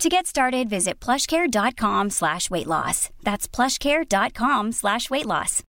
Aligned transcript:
To 0.00 0.10
get 0.10 0.26
started, 0.26 0.68
visit 0.68 1.00
plushcare.com 1.00 2.10
slash 2.10 2.50
weight 2.50 2.66
loss. 2.66 3.08
That's 3.22 3.48
plushcare.com 3.48 4.72
slash 4.72 5.08
weight 5.08 5.24
loss. 5.24 5.62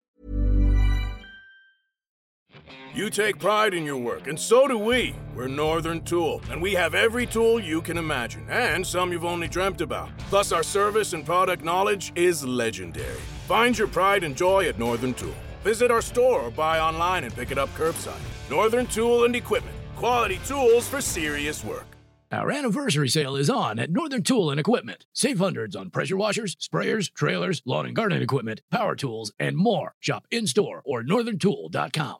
You 2.94 3.10
take 3.10 3.38
pride 3.38 3.74
in 3.74 3.84
your 3.84 3.98
work, 3.98 4.28
and 4.28 4.38
so 4.38 4.66
do 4.66 4.78
we. 4.78 5.14
We're 5.34 5.48
Northern 5.48 6.00
Tool, 6.02 6.40
and 6.50 6.62
we 6.62 6.72
have 6.74 6.94
every 6.94 7.26
tool 7.26 7.60
you 7.60 7.82
can 7.82 7.98
imagine, 7.98 8.46
and 8.48 8.86
some 8.86 9.12
you've 9.12 9.24
only 9.24 9.48
dreamt 9.48 9.80
about. 9.80 10.16
Plus, 10.30 10.52
our 10.52 10.62
service 10.62 11.12
and 11.12 11.26
product 11.26 11.64
knowledge 11.64 12.12
is 12.14 12.44
legendary. 12.44 13.20
Find 13.46 13.76
your 13.76 13.88
pride 13.88 14.24
and 14.24 14.36
joy 14.36 14.68
at 14.68 14.78
Northern 14.78 15.12
Tool. 15.12 15.34
Visit 15.64 15.90
our 15.90 16.02
store 16.02 16.40
or 16.40 16.50
buy 16.50 16.78
online 16.78 17.24
and 17.24 17.34
pick 17.34 17.50
it 17.50 17.58
up 17.58 17.68
curbside. 17.74 18.22
Northern 18.48 18.86
Tool 18.86 19.24
and 19.24 19.36
Equipment. 19.36 19.76
Quality 19.96 20.38
tools 20.46 20.88
for 20.88 21.00
serious 21.00 21.62
work. 21.64 21.93
Our 22.34 22.50
anniversary 22.50 23.08
sale 23.08 23.36
is 23.36 23.48
on 23.48 23.78
at 23.78 23.92
Northern 23.92 24.24
Tool 24.24 24.50
and 24.50 24.58
Equipment. 24.58 25.06
Save 25.12 25.38
hundreds 25.38 25.76
on 25.76 25.90
pressure 25.90 26.16
washers, 26.16 26.56
sprayers, 26.56 27.12
trailers, 27.14 27.62
lawn 27.64 27.86
and 27.86 27.94
garden 27.94 28.20
equipment, 28.20 28.60
power 28.72 28.96
tools, 28.96 29.32
and 29.38 29.56
more. 29.56 29.94
Shop 30.00 30.26
in 30.32 30.48
store 30.48 30.82
or 30.84 31.04
northerntool.com. 31.04 32.16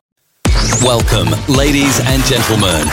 Welcome, 0.81 1.31
ladies 1.53 1.99
and 2.05 2.23
gentlemen. 2.23 2.87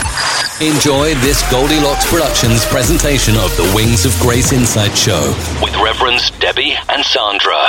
Enjoy 0.61 1.15
this 1.21 1.49
Goldilocks 1.49 2.11
Productions 2.11 2.65
presentation 2.65 3.37
of 3.37 3.57
the 3.57 3.73
Wings 3.73 4.05
of 4.05 4.19
Grace 4.19 4.53
Insight 4.53 4.99
Show 4.99 5.33
with 5.63 5.77
Reverends 5.77 6.33
Debbie 6.41 6.75
and 6.89 7.05
Sandra. 7.05 7.69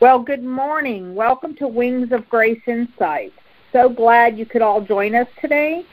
Well, 0.00 0.18
good 0.18 0.42
morning. 0.42 1.14
Welcome 1.14 1.54
to 1.56 1.68
Wings 1.68 2.10
of 2.10 2.26
Grace 2.30 2.62
Insight. 2.66 3.34
So 3.70 3.90
glad 3.90 4.38
you 4.38 4.46
could 4.46 4.62
all 4.62 4.80
join 4.80 5.14
us 5.14 5.28
today. 5.42 5.84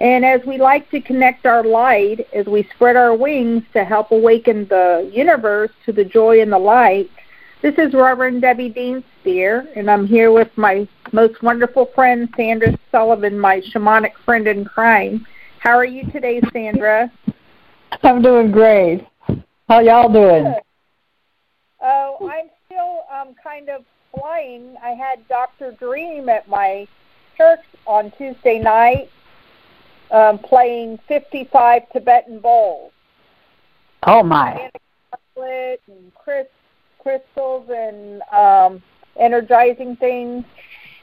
And 0.00 0.24
as 0.24 0.40
we 0.46 0.56
like 0.56 0.90
to 0.92 1.00
connect 1.00 1.44
our 1.44 1.62
light, 1.62 2.26
as 2.32 2.46
we 2.46 2.66
spread 2.74 2.96
our 2.96 3.14
wings 3.14 3.64
to 3.74 3.84
help 3.84 4.12
awaken 4.12 4.66
the 4.68 5.10
universe 5.12 5.70
to 5.84 5.92
the 5.92 6.04
joy 6.04 6.40
and 6.40 6.50
the 6.50 6.58
light, 6.58 7.10
this 7.60 7.74
is 7.76 7.92
Reverend 7.92 8.40
Debbie 8.40 8.70
Dean 8.70 9.04
Spear, 9.20 9.68
and 9.76 9.90
I'm 9.90 10.06
here 10.06 10.32
with 10.32 10.48
my 10.56 10.88
most 11.12 11.42
wonderful 11.42 11.90
friend, 11.94 12.30
Sandra 12.34 12.78
Sullivan, 12.90 13.38
my 13.38 13.60
shamanic 13.60 14.12
friend 14.24 14.48
in 14.48 14.64
crime. 14.64 15.26
How 15.58 15.76
are 15.76 15.84
you 15.84 16.10
today, 16.10 16.40
Sandra? 16.50 17.12
I'm 18.02 18.22
doing 18.22 18.50
great. 18.50 19.06
How 19.68 19.80
y'all 19.80 20.10
doing? 20.10 20.44
Good. 20.44 20.62
Oh, 21.82 22.30
I'm 22.32 22.48
still 22.64 23.02
um, 23.14 23.34
kind 23.42 23.68
of 23.68 23.84
flying. 24.18 24.76
I 24.82 24.90
had 24.90 25.28
Dr. 25.28 25.72
Dream 25.72 26.30
at 26.30 26.48
my 26.48 26.88
church 27.36 27.60
on 27.86 28.10
Tuesday 28.16 28.58
night 28.58 29.10
um, 30.10 30.38
playing 30.38 30.98
55 31.08 31.90
Tibetan 31.92 32.40
bowls. 32.40 32.92
Oh, 34.04 34.22
my. 34.22 34.70
And 35.36 36.12
Chris 36.14 36.46
crystals 37.02 37.68
and 37.70 38.22
um, 38.32 38.82
energizing 39.16 39.96
things 39.96 40.44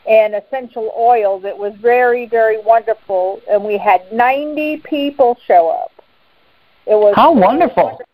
and 0.07 0.35
essential 0.35 0.94
oils. 0.97 1.44
It 1.44 1.57
was 1.57 1.73
very, 1.75 2.25
very 2.28 2.59
wonderful, 2.59 3.41
and 3.50 3.63
we 3.63 3.78
had 3.78 4.12
90 4.12 4.78
people 4.78 5.38
show 5.45 5.69
up. 5.69 5.91
It 6.85 6.95
was 6.95 7.16
how 7.16 7.34
wonderful. 7.34 7.84
wonderful. 7.84 8.06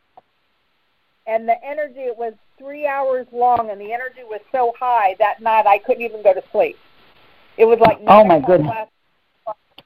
And 1.28 1.48
the 1.48 1.64
energy, 1.64 2.00
it 2.00 2.18
was 2.18 2.34
three 2.58 2.88
hours 2.88 3.28
long, 3.32 3.70
and 3.70 3.80
the 3.80 3.94
energy 3.94 4.24
was 4.24 4.42
so 4.52 4.74
high 4.78 5.16
that 5.20 5.42
night 5.42 5.66
I 5.66 5.78
couldn't 5.78 6.02
even 6.02 6.24
go 6.24 6.34
to 6.34 6.44
sleep. 6.52 6.78
It 7.56 7.66
was 7.66 7.80
like 7.80 8.00
oh 8.08 8.24
my 8.24 8.40
goodness, 8.40 8.88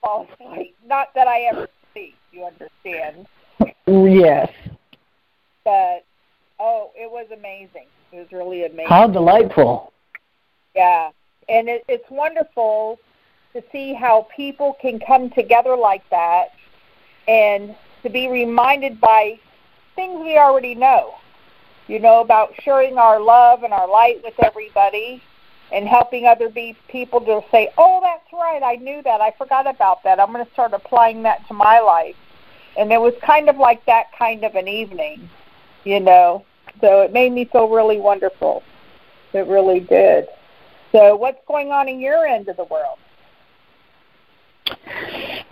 fall 0.07 0.27
asleep. 0.33 0.75
Not 0.85 1.13
that 1.15 1.27
I 1.27 1.41
ever 1.41 1.67
sleep, 1.93 2.15
you 2.31 2.45
understand? 2.45 3.27
Yes. 3.85 4.51
But 5.63 6.03
Oh, 6.59 6.91
it 6.95 7.09
was 7.09 7.27
amazing. 7.31 7.85
It 8.11 8.17
was 8.17 8.31
really 8.31 8.65
amazing. 8.65 8.87
How 8.87 9.07
delightful. 9.07 9.93
Yeah. 10.75 11.11
And 11.49 11.69
it, 11.69 11.83
it's 11.87 12.09
wonderful 12.09 12.99
to 13.53 13.63
see 13.71 13.93
how 13.93 14.27
people 14.35 14.75
can 14.81 14.99
come 14.99 15.29
together 15.29 15.75
like 15.75 16.07
that 16.09 16.53
and 17.27 17.75
to 18.03 18.09
be 18.09 18.27
reminded 18.27 18.99
by 18.99 19.39
things 19.95 20.19
we 20.23 20.37
already 20.37 20.73
know. 20.73 21.15
You 21.87 21.99
know, 21.99 22.21
about 22.21 22.53
sharing 22.61 22.97
our 22.97 23.19
love 23.19 23.63
and 23.63 23.71
our 23.71 23.87
light 23.87 24.21
with 24.23 24.33
everybody 24.43 25.21
and 25.71 25.87
helping 25.87 26.25
other 26.25 26.49
be, 26.49 26.75
people 26.87 27.19
to 27.21 27.41
say, 27.51 27.69
oh, 27.77 27.99
that's 28.01 28.31
right, 28.33 28.61
I 28.63 28.75
knew 28.75 29.01
that. 29.03 29.21
I 29.21 29.33
forgot 29.37 29.67
about 29.67 30.03
that. 30.03 30.19
I'm 30.19 30.31
going 30.31 30.45
to 30.45 30.51
start 30.53 30.73
applying 30.73 31.23
that 31.23 31.47
to 31.47 31.53
my 31.53 31.79
life. 31.79 32.15
And 32.77 32.91
it 32.91 33.01
was 33.01 33.13
kind 33.25 33.49
of 33.49 33.57
like 33.57 33.85
that 33.85 34.05
kind 34.17 34.43
of 34.43 34.55
an 34.55 34.67
evening 34.67 35.29
you 35.87 35.99
know. 35.99 36.45
So 36.81 37.01
it 37.01 37.13
made 37.13 37.31
me 37.31 37.45
feel 37.45 37.69
really 37.69 37.99
wonderful. 37.99 38.61
It 39.33 39.47
really 39.47 39.79
did. 39.79 40.27
So 40.91 41.15
what's 41.15 41.39
going 41.47 41.71
on 41.71 41.87
in 41.87 41.99
your 41.99 42.25
end 42.25 42.49
of 42.49 42.57
the 42.57 42.65
world? 42.65 42.99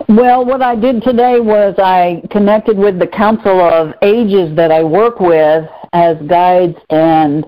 Well, 0.10 0.46
what 0.46 0.62
I 0.62 0.76
did 0.76 1.02
today 1.02 1.40
was 1.40 1.76
I 1.78 2.22
connected 2.32 2.78
with 2.78 3.00
the 3.00 3.08
Council 3.08 3.60
of 3.62 3.94
Ages 4.02 4.56
that 4.56 4.72
I 4.72 4.84
work 4.84 5.20
with 5.20 5.68
as 5.94 6.18
guides 6.28 6.78
and 6.90 7.46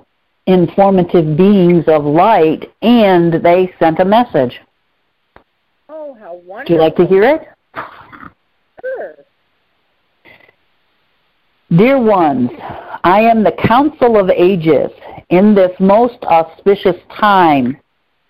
informative 0.47 1.37
beings 1.37 1.83
of 1.87 2.05
light, 2.05 2.71
and 2.81 3.33
they 3.43 3.73
sent 3.79 3.99
a 3.99 4.05
message. 4.05 4.59
Oh, 5.89 6.15
how 6.19 6.35
wonderful. 6.35 6.57
Would 6.57 6.69
you 6.69 6.77
like 6.77 6.95
to 6.95 7.05
hear 7.05 7.23
it? 7.23 7.47
Sure. 8.81 9.15
Dear 11.75 12.01
ones, 12.01 12.49
I 13.03 13.21
am 13.21 13.43
the 13.43 13.51
council 13.51 14.17
of 14.17 14.29
ages. 14.29 14.89
In 15.29 15.53
this 15.53 15.71
most 15.79 16.23
auspicious 16.23 16.95
time, 17.19 17.77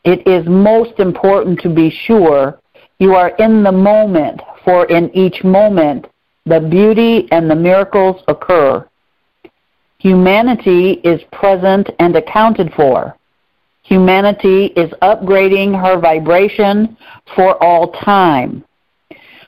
it 0.03 0.27
is 0.27 0.47
most 0.47 0.99
important 0.99 1.59
to 1.61 1.69
be 1.69 1.91
sure 1.91 2.59
you 2.97 3.13
are 3.13 3.29
in 3.37 3.61
the 3.61 3.71
moment, 3.71 4.41
for 4.65 4.85
in 4.85 5.15
each 5.15 5.43
moment 5.43 6.07
the 6.47 6.59
beauty 6.59 7.27
and 7.31 7.49
the 7.51 7.55
miracles 7.55 8.23
occur. 8.27 8.87
Humanity 9.99 10.93
is 11.03 11.21
present 11.31 11.89
and 11.99 12.15
accounted 12.15 12.71
for. 12.73 13.15
Humanity 13.83 14.65
is 14.75 14.91
upgrading 15.01 15.79
her 15.81 15.99
vibration 15.99 16.97
for 17.35 17.61
all 17.63 17.91
time. 17.91 18.63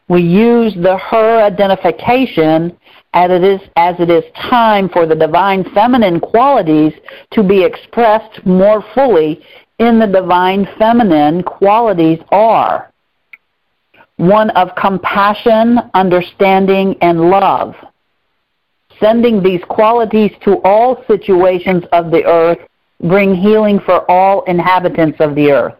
We 0.08 0.22
use 0.22 0.74
the 0.74 0.98
her 0.98 1.44
identification 1.44 2.76
as 3.14 3.32
it 3.32 3.44
is 3.44 3.62
as 3.76 3.96
it 4.00 4.10
is 4.10 4.24
time 4.50 4.90
for 4.90 5.06
the 5.06 5.16
divine 5.16 5.64
feminine 5.74 6.20
qualities 6.20 6.94
to 7.32 7.44
be 7.44 7.64
expressed 7.64 8.46
more 8.46 8.84
fully 8.96 9.44
in 9.78 10.00
the 10.00 10.08
divine 10.08 10.68
feminine 10.78 11.44
qualities 11.44 12.20
are 12.32 12.92
one 14.18 14.50
of 14.52 14.76
compassion, 14.76 15.80
understanding, 15.94 16.98
and 17.02 17.30
love. 17.30 17.74
Sending 19.00 19.42
these 19.42 19.62
qualities 19.70 20.32
to 20.44 20.62
all 20.64 21.04
situations 21.08 21.84
of 21.94 22.12
the 22.12 22.26
earth 22.26 22.60
bring 23.02 23.34
healing 23.34 23.80
for 23.80 24.10
all 24.12 24.44
inhabitants 24.44 25.18
of 25.20 25.36
the 25.36 25.52
earth. 25.52 25.80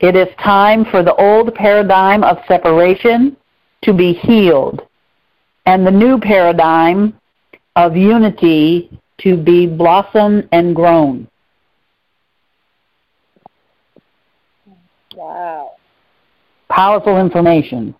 It 0.00 0.16
is 0.16 0.28
time 0.42 0.84
for 0.86 1.02
the 1.02 1.14
old 1.14 1.54
paradigm 1.54 2.24
of 2.24 2.38
separation 2.48 3.36
to 3.82 3.92
be 3.92 4.14
healed 4.14 4.82
and 5.66 5.86
the 5.86 5.90
new 5.90 6.18
paradigm 6.18 7.18
of 7.76 7.96
unity 7.96 8.90
to 9.18 9.36
be 9.36 9.66
blossomed 9.66 10.48
and 10.52 10.74
grown. 10.74 11.28
Wow. 15.14 15.72
Powerful 16.68 17.18
information. 17.18 17.94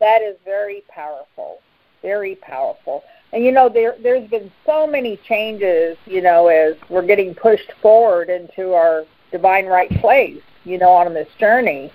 That 0.00 0.22
is 0.22 0.36
very 0.44 0.82
powerful. 0.88 1.58
Very 2.02 2.36
powerful. 2.36 3.02
And 3.32 3.44
you 3.44 3.52
know, 3.52 3.68
there 3.68 3.96
there's 4.02 4.28
been 4.30 4.50
so 4.64 4.86
many 4.86 5.16
changes, 5.18 5.96
you 6.06 6.22
know, 6.22 6.48
as 6.48 6.76
we're 6.88 7.06
getting 7.06 7.34
pushed 7.34 7.72
forward 7.82 8.30
into 8.30 8.72
our 8.72 9.04
divine 9.32 9.66
right 9.66 9.90
place, 10.00 10.42
you 10.64 10.78
know, 10.78 10.90
on 10.90 11.12
this 11.12 11.28
journey. 11.38 11.92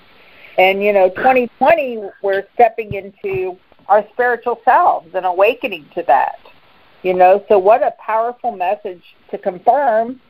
And 0.57 0.83
you 0.83 0.94
know, 0.94 1.10
2020 1.10 2.10
we're 2.22 2.44
stepping 2.54 2.94
into 2.94 3.57
our 3.88 4.06
spiritual 4.13 4.60
selves 4.63 5.13
and 5.13 5.25
awakening 5.25 5.86
to 5.95 6.04
that. 6.04 6.39
You 7.04 7.13
know, 7.13 7.44
so 7.48 7.57
what 7.57 7.81
a 7.81 7.92
powerful 8.00 8.51
message 8.51 9.04
to 9.31 9.38
confirm 9.38 10.22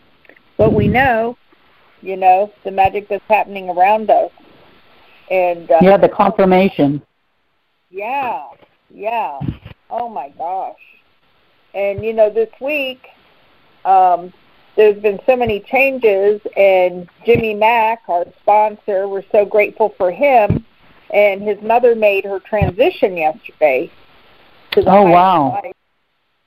what 0.56 0.74
we 0.74 0.88
know, 0.88 1.38
you 2.02 2.16
know, 2.16 2.52
the 2.64 2.72
magic 2.72 3.10
that's 3.10 3.24
happening 3.28 3.70
around 3.70 4.10
us. 4.10 4.32
And 5.30 5.70
uh, 5.70 5.80
yeah, 5.82 5.98
the 5.98 6.10
confirmation. 6.10 7.02
Yeah, 7.90 8.48
yeah. 8.90 9.40
Oh 9.90 10.08
my 10.08 10.30
gosh. 10.30 10.80
And 11.74 12.04
you 12.04 12.14
know, 12.14 12.30
this 12.30 12.50
week 12.60 13.08
um, 13.86 14.34
there's 14.76 15.02
been 15.02 15.20
so 15.26 15.36
many 15.36 15.60
changes, 15.60 16.42
and 16.56 17.08
Jimmy 17.26 17.54
Mack, 17.54 18.04
our 18.08 18.26
sponsor, 18.42 19.08
we're 19.08 19.24
so 19.32 19.46
grateful 19.46 19.94
for 19.98 20.12
him. 20.12 20.66
And 21.14 21.42
his 21.42 21.62
mother 21.62 21.94
made 21.94 22.24
her 22.24 22.40
transition 22.40 23.18
yesterday. 23.18 23.92
To 24.72 24.82
the 24.82 24.90
oh 24.90 25.04
wow! 25.04 25.50
Life. 25.50 25.74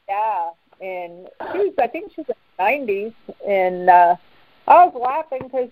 Yeah, 0.08 0.50
and 0.80 1.28
she 1.52 1.58
was, 1.58 1.74
I 1.78 1.86
think 1.86 2.12
she's 2.14 2.24
in 2.26 2.34
the 2.56 2.62
90s, 2.62 3.14
and 3.46 3.90
uh, 3.90 4.16
I 4.66 4.84
was 4.86 4.94
laughing 4.98 5.40
because 5.42 5.68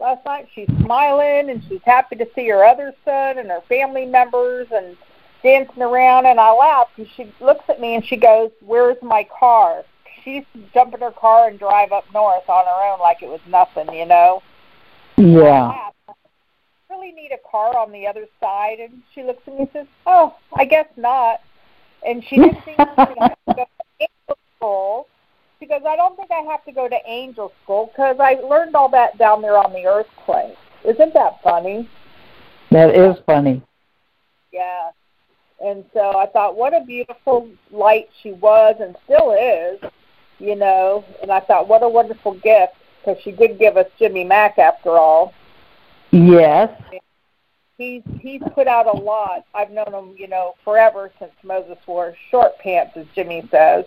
last 0.00 0.24
night 0.24 0.48
she's 0.54 0.68
smiling 0.82 1.50
and 1.50 1.62
she's 1.68 1.82
happy 1.84 2.16
to 2.16 2.26
see 2.34 2.48
her 2.48 2.64
other 2.64 2.94
son 3.04 3.36
and 3.36 3.50
her 3.50 3.60
family 3.68 4.06
members 4.06 4.66
and 4.72 4.96
dancing 5.42 5.82
around 5.82 6.26
and 6.26 6.38
I 6.38 6.52
laughed 6.52 6.98
and 6.98 7.06
she 7.16 7.32
looks 7.40 7.64
at 7.68 7.80
me 7.80 7.94
and 7.94 8.04
she 8.04 8.16
goes, 8.16 8.50
Where's 8.60 8.96
my 9.02 9.26
car? 9.38 9.84
She 10.24 10.36
used 10.54 10.72
jump 10.74 10.94
in 10.94 11.00
her 11.00 11.12
car 11.12 11.48
and 11.48 11.58
drive 11.58 11.92
up 11.92 12.04
north 12.12 12.48
on 12.48 12.64
her 12.66 12.92
own 12.92 13.00
like 13.00 13.22
it 13.22 13.28
was 13.28 13.40
nothing, 13.48 13.92
you 13.94 14.06
know? 14.06 14.42
Yeah. 15.16 15.88
I 16.08 16.12
really 16.90 17.12
need 17.12 17.30
a 17.32 17.50
car 17.50 17.76
on 17.76 17.92
the 17.92 18.06
other 18.06 18.26
side 18.40 18.78
and 18.80 19.02
she 19.14 19.22
looks 19.22 19.42
at 19.46 19.54
me 19.54 19.60
and 19.60 19.70
says, 19.72 19.86
Oh, 20.06 20.36
I 20.54 20.64
guess 20.64 20.86
not 20.96 21.40
and 22.06 22.24
she 22.24 22.36
didn't 22.36 22.62
think 22.64 22.78
you 22.78 22.84
know, 22.86 23.28
to 23.48 23.54
go 23.54 23.64
to 23.64 23.84
angel 24.00 24.38
school. 24.56 25.06
She 25.58 25.66
goes, 25.66 25.82
I 25.86 25.96
don't 25.96 26.16
think 26.16 26.30
I 26.30 26.40
have 26.50 26.64
to 26.64 26.72
go 26.72 26.88
to 26.88 26.98
angel 27.06 27.52
school 27.62 27.90
because 27.92 28.16
I 28.18 28.34
learned 28.34 28.74
all 28.74 28.88
that 28.90 29.18
down 29.18 29.42
there 29.42 29.58
on 29.58 29.72
the 29.72 29.86
earth 29.86 30.06
plane. 30.24 30.54
Isn't 30.84 31.12
that 31.14 31.42
funny? 31.42 31.88
That 32.70 32.94
is 32.94 33.16
funny. 33.26 33.62
Yeah. 34.52 34.90
And 35.60 35.84
so 35.92 36.16
I 36.16 36.26
thought, 36.26 36.56
what 36.56 36.74
a 36.74 36.84
beautiful 36.84 37.50
light 37.70 38.08
she 38.22 38.32
was 38.32 38.76
and 38.80 38.96
still 39.04 39.32
is, 39.32 39.90
you 40.38 40.56
know. 40.56 41.04
And 41.20 41.30
I 41.30 41.40
thought, 41.40 41.68
what 41.68 41.82
a 41.82 41.88
wonderful 41.88 42.34
gift 42.34 42.74
because 42.98 43.20
she 43.22 43.32
did 43.32 43.58
give 43.58 43.76
us 43.76 43.86
Jimmy 43.98 44.24
Mack 44.24 44.58
after 44.58 44.90
all. 44.90 45.34
Yes. 46.10 46.70
He's 47.76 48.02
he's 48.20 48.42
put 48.54 48.66
out 48.66 48.86
a 48.86 48.98
lot. 48.98 49.44
I've 49.54 49.70
known 49.70 49.92
him, 49.92 50.14
you 50.18 50.28
know, 50.28 50.54
forever 50.64 51.10
since 51.18 51.32
Moses 51.42 51.78
wore 51.86 52.14
short 52.30 52.58
pants, 52.58 52.92
as 52.96 53.06
Jimmy 53.14 53.46
says. 53.50 53.84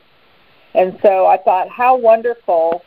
And 0.74 0.98
so 1.04 1.28
I 1.28 1.38
thought, 1.38 1.70
how 1.70 1.96
wonderful, 1.96 2.84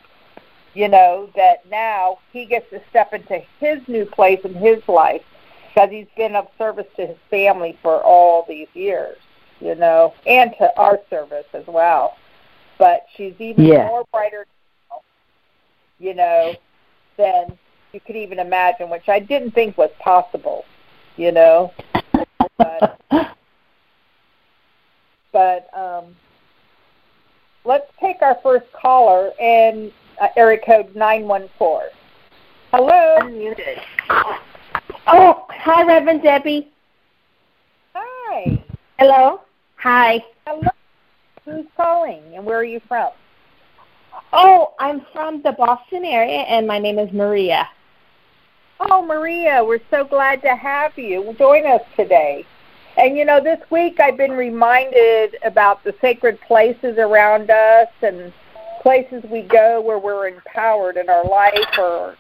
you 0.75 0.89
know, 0.89 1.31
that 1.37 1.69
now 1.71 2.19
he 2.33 2.45
gets 2.45 2.69
to 2.71 2.81
step 2.91 3.13
into 3.13 3.41
his 3.61 3.79
new 3.87 4.05
place 4.05 4.41
in 4.45 4.55
his 4.55 4.83
life 4.89 5.23
because 5.77 5.91
he's 5.91 6.07
been 6.17 6.35
of 6.35 6.49
service 6.57 6.87
to 6.97 7.07
his 7.07 7.19
family 7.29 7.79
for 7.83 8.03
all 8.03 8.47
these 8.49 8.69
years, 8.73 9.19
you 9.61 9.75
know, 9.75 10.15
and 10.27 10.53
to 10.59 10.75
our 10.79 10.99
service 11.11 11.45
as 11.53 11.65
well. 11.67 12.17
But 12.79 13.05
she's 13.15 13.35
even 13.39 13.67
yeah. 13.67 13.87
more 13.87 14.07
brighter, 14.11 14.47
now, 14.91 15.01
you 15.99 16.15
know, 16.15 16.55
than 17.19 17.59
you 17.93 18.01
could 18.01 18.17
even 18.17 18.39
imagine, 18.39 18.89
which 18.89 19.09
I 19.09 19.19
didn't 19.19 19.51
think 19.51 19.77
was 19.77 19.91
possible, 20.01 20.65
you 21.17 21.31
know. 21.31 21.73
But, 22.57 22.99
but 25.33 25.69
um, 25.79 26.17
let's 27.67 27.91
take 28.01 28.23
our 28.23 28.39
first 28.43 28.65
caller 28.73 29.31
and 29.39 29.93
uh, 30.23 30.29
area 30.37 30.59
code 30.65 30.95
914. 30.97 31.91
Hello. 32.73 33.19
Unmuted. 33.21 34.47
Oh, 35.09 35.47
hi, 35.51 35.85
Reverend 35.85 36.23
Debbie. 36.23 36.69
Hi. 37.95 38.61
Hello. 38.99 39.41
Hi. 39.77 40.25
Hello. 40.45 40.69
Who's 41.45 41.67
calling 41.77 42.23
and 42.35 42.45
where 42.45 42.59
are 42.59 42.65
you 42.65 42.81
from? 42.89 43.11
Oh, 44.33 44.75
I'm 44.81 45.07
from 45.13 45.43
the 45.43 45.53
Boston 45.53 46.05
area 46.05 46.41
and 46.41 46.67
my 46.67 46.81
name 46.81 46.99
is 46.99 47.13
Maria. 47.13 47.69
Oh, 48.81 49.01
Maria, 49.07 49.65
we're 49.65 49.81
so 49.91 50.05
glad 50.05 50.43
to 50.43 50.57
have 50.57 50.99
you 50.99 51.35
join 51.39 51.67
us 51.67 51.83
today. 51.95 52.45
And 52.97 53.17
you 53.17 53.25
know, 53.25 53.41
this 53.41 53.61
week 53.71 54.01
I've 54.01 54.17
been 54.17 54.33
reminded 54.33 55.37
about 55.45 55.85
the 55.85 55.95
sacred 56.01 56.41
places 56.41 56.99
around 56.99 57.49
us 57.49 57.89
and 58.03 58.33
places 58.83 59.23
we 59.31 59.43
go 59.43 59.81
where 59.81 60.01
we're 60.01 60.27
empowered 60.27 60.97
in 60.97 61.09
our 61.09 61.25
life 61.25 61.79
or 61.79 62.17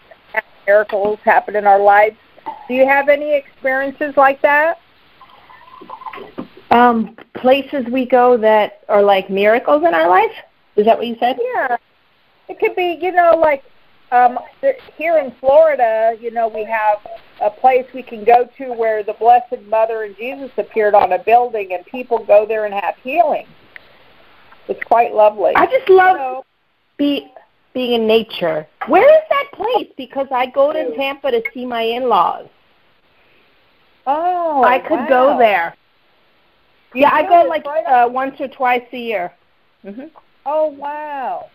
miracles 0.68 1.18
happen 1.24 1.56
in 1.56 1.66
our 1.66 1.80
lives. 1.80 2.16
Do 2.68 2.74
you 2.74 2.86
have 2.86 3.08
any 3.08 3.34
experiences 3.34 4.14
like 4.16 4.40
that? 4.42 4.78
Um, 6.70 7.16
places 7.34 7.86
we 7.90 8.06
go 8.06 8.36
that 8.38 8.80
are 8.88 9.02
like 9.02 9.30
miracles 9.30 9.84
in 9.86 9.94
our 9.94 10.08
life? 10.08 10.32
Is 10.76 10.84
that 10.86 10.98
what 10.98 11.06
you 11.06 11.16
said? 11.20 11.38
Yeah. 11.54 11.76
It 12.48 12.58
could 12.58 12.76
be, 12.76 12.98
you 13.00 13.12
know, 13.12 13.36
like 13.36 13.64
um, 14.12 14.38
here 14.96 15.18
in 15.18 15.32
Florida, 15.40 16.16
you 16.20 16.30
know, 16.30 16.48
we 16.48 16.64
have 16.64 16.98
a 17.40 17.50
place 17.50 17.86
we 17.92 18.02
can 18.02 18.24
go 18.24 18.48
to 18.58 18.72
where 18.72 19.02
the 19.02 19.14
Blessed 19.14 19.62
Mother 19.68 20.04
and 20.04 20.16
Jesus 20.16 20.50
appeared 20.56 20.94
on 20.94 21.12
a 21.12 21.18
building, 21.18 21.72
and 21.72 21.84
people 21.86 22.24
go 22.24 22.46
there 22.46 22.64
and 22.64 22.74
have 22.74 22.94
healing. 23.02 23.46
It's 24.68 24.82
quite 24.84 25.14
lovely. 25.14 25.52
I 25.56 25.66
just 25.66 25.88
love 25.88 26.12
you 26.12 26.18
know, 26.18 26.44
be, 26.96 27.28
being 27.76 27.92
in 27.92 28.06
nature. 28.06 28.66
Where 28.86 29.06
is 29.06 29.22
that 29.28 29.50
place? 29.52 29.92
Because 29.98 30.28
I 30.32 30.46
go 30.46 30.72
to 30.72 30.96
Tampa 30.96 31.30
to 31.30 31.42
see 31.52 31.66
my 31.66 31.82
in-laws. 31.82 32.48
Oh, 34.06 34.64
I 34.64 34.78
could 34.78 35.00
wow. 35.00 35.08
go 35.08 35.38
there. 35.38 35.76
You 36.94 37.02
yeah, 37.02 37.10
I 37.12 37.28
go 37.28 37.46
like 37.46 37.66
right 37.66 37.84
uh, 37.84 38.08
once 38.08 38.40
or 38.40 38.48
twice 38.48 38.86
a 38.94 38.98
year. 38.98 39.34
Mm-hmm. 39.84 40.06
Oh 40.46 40.68
wow. 40.68 41.50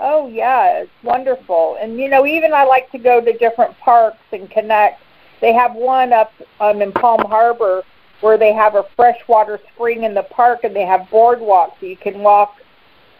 Oh 0.00 0.28
yeah, 0.28 0.78
it's 0.78 0.90
wonderful. 1.02 1.76
And 1.78 1.98
you 1.98 2.08
know, 2.08 2.24
even 2.24 2.54
I 2.54 2.64
like 2.64 2.90
to 2.92 2.98
go 2.98 3.20
to 3.20 3.36
different 3.36 3.76
parks 3.78 4.24
and 4.32 4.50
connect. 4.50 5.02
They 5.42 5.52
have 5.52 5.74
one 5.74 6.14
up 6.14 6.32
um, 6.60 6.80
in 6.80 6.92
Palm 6.92 7.20
Harbor 7.26 7.82
where 8.22 8.38
they 8.38 8.54
have 8.54 8.74
a 8.74 8.84
freshwater 8.96 9.60
spring 9.74 10.04
in 10.04 10.14
the 10.14 10.22
park, 10.22 10.64
and 10.64 10.74
they 10.74 10.86
have 10.86 11.02
boardwalks 11.12 11.78
so 11.78 11.84
you 11.84 11.96
can 11.98 12.20
walk 12.20 12.56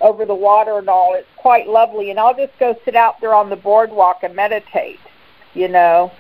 over 0.00 0.24
the 0.24 0.34
water 0.34 0.78
and 0.78 0.88
all. 0.88 1.14
It's 1.14 1.26
quite 1.36 1.68
lovely. 1.68 2.10
And 2.10 2.18
I'll 2.18 2.36
just 2.36 2.56
go 2.58 2.78
sit 2.84 2.94
out 2.94 3.20
there 3.20 3.34
on 3.34 3.50
the 3.50 3.56
boardwalk 3.56 4.22
and 4.22 4.34
meditate. 4.34 5.00
You 5.54 5.68
know. 5.68 6.12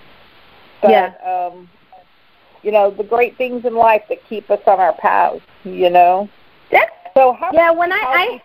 But, 0.82 0.90
yeah. 0.90 1.50
Um, 1.50 1.68
you 2.62 2.72
know 2.72 2.90
the 2.90 3.04
great 3.04 3.36
things 3.36 3.64
in 3.64 3.74
life 3.74 4.02
that 4.08 4.18
keep 4.28 4.50
us 4.50 4.60
on 4.66 4.80
our 4.80 4.94
paths. 4.94 5.40
You 5.64 5.90
know. 5.90 6.28
That's 6.70 6.90
So 7.14 7.32
how? 7.32 7.50
yeah. 7.52 7.70
When 7.70 7.92
I, 7.92 7.98
how 7.98 8.12
I 8.12 8.42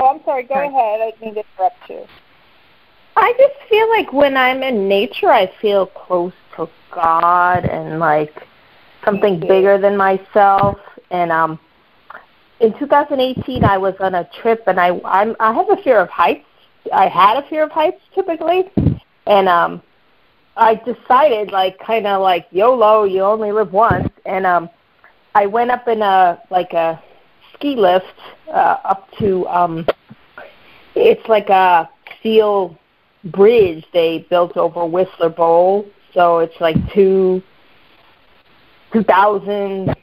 Oh, 0.00 0.06
I'm 0.06 0.24
sorry. 0.24 0.44
Go 0.44 0.54
Sorry. 0.54 0.68
ahead. 0.68 1.00
I 1.00 1.10
didn't 1.22 1.36
interrupt 1.36 1.90
you. 1.90 2.06
I 3.16 3.34
just 3.38 3.68
feel 3.68 3.88
like 3.90 4.12
when 4.12 4.36
I'm 4.36 4.62
in 4.62 4.88
nature, 4.88 5.30
I 5.30 5.46
feel 5.60 5.86
close 5.86 6.32
to 6.56 6.68
God 6.90 7.66
and 7.66 7.98
like 7.98 8.46
something 9.04 9.38
bigger 9.38 9.76
than 9.76 9.96
myself. 9.96 10.78
And 11.10 11.30
um, 11.30 11.58
in 12.60 12.78
2018, 12.78 13.64
I 13.64 13.78
was 13.78 13.94
on 14.00 14.14
a 14.14 14.28
trip, 14.40 14.62
and 14.66 14.78
I 14.78 15.00
I'm, 15.04 15.34
I 15.40 15.52
have 15.52 15.70
a 15.70 15.82
fear 15.82 15.98
of 15.98 16.08
heights. 16.08 16.44
I 16.92 17.08
had 17.08 17.42
a 17.42 17.48
fear 17.48 17.64
of 17.64 17.70
heights 17.70 18.00
typically, 18.14 18.70
and 19.26 19.48
um, 19.48 19.82
I 20.56 20.74
decided 20.74 21.52
like 21.52 21.78
kind 21.78 22.06
of 22.06 22.20
like 22.22 22.46
YOLO, 22.50 23.04
you 23.04 23.22
only 23.22 23.50
live 23.52 23.72
once, 23.72 24.10
and 24.26 24.46
um, 24.46 24.68
I 25.34 25.46
went 25.46 25.70
up 25.70 25.88
in 25.88 26.02
a 26.02 26.40
like 26.50 26.72
a 26.72 27.02
ski 27.54 27.76
lift 27.76 28.06
uh, 28.48 28.76
up 28.84 29.08
to 29.18 29.46
um, 29.48 29.86
it's 30.94 31.26
like 31.28 31.48
a 31.48 31.88
steel 32.18 32.78
bridge 33.24 33.84
they 33.92 34.26
built 34.30 34.56
over 34.56 34.84
Whistler 34.84 35.30
Bowl, 35.30 35.86
so 36.12 36.40
it's 36.40 36.60
like 36.60 36.76
two 36.92 37.42
two 38.92 39.02
thousand 39.04 39.94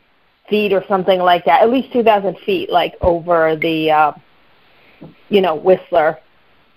feet 0.50 0.74
or 0.74 0.84
something 0.88 1.20
like 1.20 1.46
that, 1.46 1.62
at 1.62 1.70
least 1.70 1.92
two 1.92 2.04
thousand 2.04 2.38
feet, 2.46 2.70
like 2.70 2.96
over 3.02 3.56
the 3.56 3.92
uh, 3.92 4.12
you 5.30 5.42
know 5.42 5.56
Whistler 5.56 6.18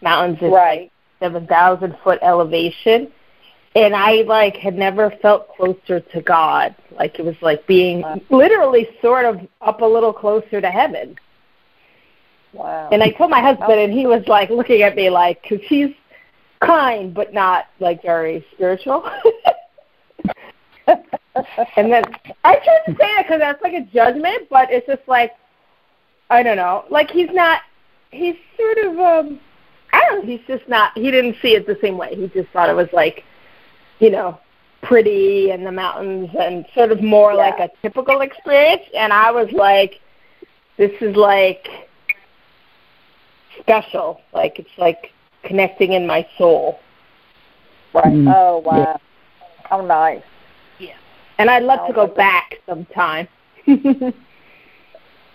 Mountains. 0.03 0.39
It's 0.41 0.53
Right. 0.53 0.81
like 0.81 0.93
seven 1.21 1.47
thousand 1.47 1.97
foot 2.03 2.19
elevation, 2.23 3.11
and 3.75 3.95
I 3.95 4.23
like 4.23 4.57
had 4.57 4.77
never 4.77 5.11
felt 5.23 5.55
closer 5.57 6.01
to 6.01 6.21
God. 6.23 6.75
Like 6.91 7.19
it 7.19 7.25
was 7.25 7.37
like 7.41 7.67
being 7.67 8.05
literally 8.31 8.89
sort 9.01 9.25
of 9.25 9.41
up 9.61 9.81
a 9.81 9.87
little 9.87 10.13
closer 10.13 10.61
to 10.61 10.71
heaven. 10.71 11.17
Wow. 12.53 12.89
And 12.91 13.03
I 13.03 13.11
told 13.11 13.31
my 13.31 13.41
husband, 13.41 13.79
and 13.79 13.93
he 13.93 14.07
was 14.07 14.25
like 14.27 14.51
looking 14.51 14.83
at 14.83 14.97
me 14.97 15.09
like, 15.09 15.41
because 15.43 15.65
he's 15.69 15.91
kind 16.61 17.15
but 17.15 17.33
not 17.33 17.67
like 17.79 18.03
very 18.03 18.45
spiritual. 18.53 19.09
and 21.77 21.93
then 21.93 22.05
I 22.45 22.55
shouldn't 22.59 22.99
say 22.99 23.15
that 23.17 23.25
because 23.27 23.41
that's 23.41 23.63
like 23.63 23.75
a 23.75 23.83
judgment, 23.93 24.49
but 24.51 24.71
it's 24.71 24.87
just 24.87 25.07
like 25.07 25.33
I 26.31 26.43
don't 26.43 26.57
know. 26.57 26.85
Like 26.91 27.11
he's 27.11 27.31
not. 27.33 27.63
He's 28.11 28.37
sort 28.57 28.79
of. 28.79 28.99
um 28.99 29.41
I 29.93 30.01
don't 30.09 30.21
know. 30.21 30.27
He's 30.37 30.47
just 30.47 30.69
not. 30.69 30.97
He 30.97 31.11
didn't 31.11 31.37
see 31.43 31.55
it 31.55 31.67
the 31.67 31.79
same 31.83 31.99
way. 31.99 32.15
He 32.15 32.29
just 32.29 32.49
thought 32.51 32.69
it 32.71 32.77
was 32.77 32.89
like, 32.93 33.25
you 33.99 34.11
know, 34.11 34.39
pretty 34.83 35.51
and 35.51 35.67
the 35.67 35.73
mountains 35.73 36.31
and 36.39 36.65
sort 36.75 36.93
of 36.93 37.03
more 37.03 37.33
Yeah. 37.33 37.39
like 37.39 37.59
a 37.59 37.71
typical 37.83 38.21
experience. 38.21 38.83
And 38.97 39.13
I 39.13 39.31
was 39.33 39.51
like, 39.53 40.01
this 40.77 40.93
is 41.01 41.17
like 41.17 41.69
special. 43.61 44.21
Like 44.33 44.59
it's 44.59 44.71
like 44.79 45.13
connecting 45.43 45.93
in 45.93 46.07
my 46.07 46.27
soul. 46.39 46.79
Right. 47.93 48.05
Mm. 48.07 48.33
Oh 48.35 48.59
wow. 48.59 49.01
How 49.65 49.81
nice. 49.81 50.23
And 51.41 51.49
I'd 51.49 51.63
love 51.63 51.87
to 51.87 51.95
go 51.95 52.07
back 52.07 52.59
sometime. 52.67 53.27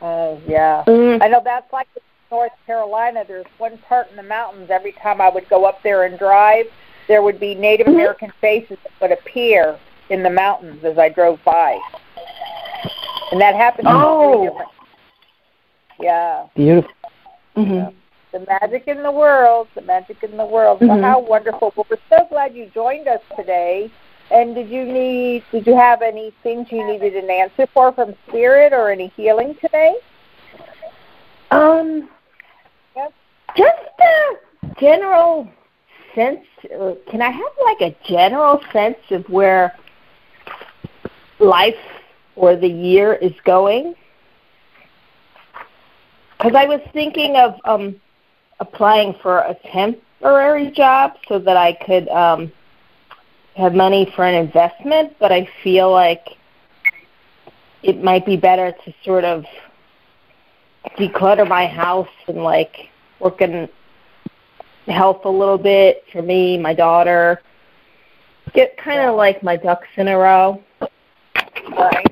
Oh 0.01 0.39
yeah. 0.45 0.83
Mm. 0.87 1.23
I 1.23 1.27
know 1.29 1.41
that's 1.43 1.71
like 1.71 1.87
North 2.29 2.51
Carolina. 2.67 3.23
There's 3.25 3.45
one 3.57 3.77
part 3.87 4.09
in 4.11 4.17
the 4.17 4.23
mountains. 4.23 4.69
Every 4.69 4.91
time 4.91 5.21
I 5.21 5.29
would 5.29 5.47
go 5.49 5.63
up 5.63 5.81
there 5.83 6.03
and 6.03 6.19
drive, 6.19 6.65
there 7.07 7.23
would 7.23 7.39
be 7.39 7.55
Native 7.55 7.87
Mhm. 7.87 7.93
American 7.93 8.31
faces 8.41 8.77
that 8.83 8.91
would 9.01 9.11
appear 9.17 9.79
in 10.09 10.21
the 10.21 10.29
mountains 10.29 10.83
as 10.83 10.97
I 10.99 11.07
drove 11.09 11.39
by, 11.45 11.79
and 13.31 13.39
that 13.41 13.55
happened. 13.55 13.87
Oh. 13.89 14.59
Yeah. 15.99 16.47
Beautiful. 16.55 16.91
hmm 17.55 17.85
The 18.33 18.45
magic 18.61 18.83
in 18.87 19.01
the 19.01 19.11
world, 19.11 19.69
the 19.75 19.81
magic 19.81 20.21
in 20.23 20.35
the 20.35 20.45
world. 20.45 20.79
So 20.81 20.87
Mhm. 20.87 21.01
how 21.01 21.19
wonderful! 21.19 21.71
Well, 21.75 21.87
we're 21.89 21.97
so 22.09 22.25
glad 22.25 22.53
you 22.53 22.65
joined 22.67 23.07
us 23.07 23.21
today. 23.37 23.89
And 24.31 24.55
did 24.55 24.69
you 24.69 24.85
need? 24.85 25.43
Did 25.51 25.67
you 25.67 25.75
have 25.75 26.01
any 26.01 26.33
things 26.41 26.67
you 26.71 26.85
needed 26.85 27.15
an 27.15 27.29
answer 27.29 27.67
for 27.73 27.91
from 27.91 28.15
Spirit 28.27 28.73
or 28.73 28.89
any 28.89 29.07
healing 29.15 29.55
today? 29.61 29.95
Um, 31.51 32.09
Yes. 32.95 33.11
just 33.55 33.77
a 33.99 34.79
general 34.79 35.47
sense. 36.15 36.45
uh, 36.73 36.93
Can 37.09 37.21
I 37.21 37.29
have 37.29 37.51
like 37.65 37.81
a 37.81 37.95
general 38.07 38.61
sense 38.73 38.97
of 39.11 39.29
where 39.29 39.73
life 41.39 41.75
or 42.35 42.55
the 42.55 42.67
year 42.67 43.13
is 43.13 43.33
going? 43.43 43.95
Because 46.37 46.55
I 46.55 46.65
was 46.65 46.81
thinking 46.93 47.35
of 47.37 47.55
um, 47.65 47.95
applying 48.59 49.13
for 49.21 49.39
a 49.39 49.55
temporary 49.71 50.71
job 50.71 51.13
so 51.27 51.39
that 51.39 51.57
I 51.57 51.73
could 51.73 52.07
um, 52.09 52.51
have 53.55 53.73
money 53.73 54.11
for 54.15 54.25
an 54.25 54.35
investment, 54.35 55.13
but 55.19 55.31
I 55.31 55.47
feel 55.63 55.91
like 55.91 56.27
it 57.83 58.03
might 58.03 58.25
be 58.25 58.35
better 58.35 58.73
to 58.83 58.93
sort 59.03 59.23
of 59.23 59.45
declutter 60.97 61.47
my 61.47 61.65
house 61.67 62.07
and 62.27 62.43
like 62.43 62.89
work 63.19 63.41
in 63.41 63.69
health 64.87 65.21
a 65.25 65.29
little 65.29 65.57
bit 65.57 66.03
for 66.11 66.21
me, 66.21 66.57
my 66.57 66.73
daughter. 66.73 67.41
Get 68.53 68.77
kind 68.77 69.01
of 69.01 69.15
like 69.15 69.41
my 69.41 69.55
ducks 69.55 69.87
in 69.97 70.07
a 70.07 70.17
row. 70.17 70.61
Right. 71.71 72.07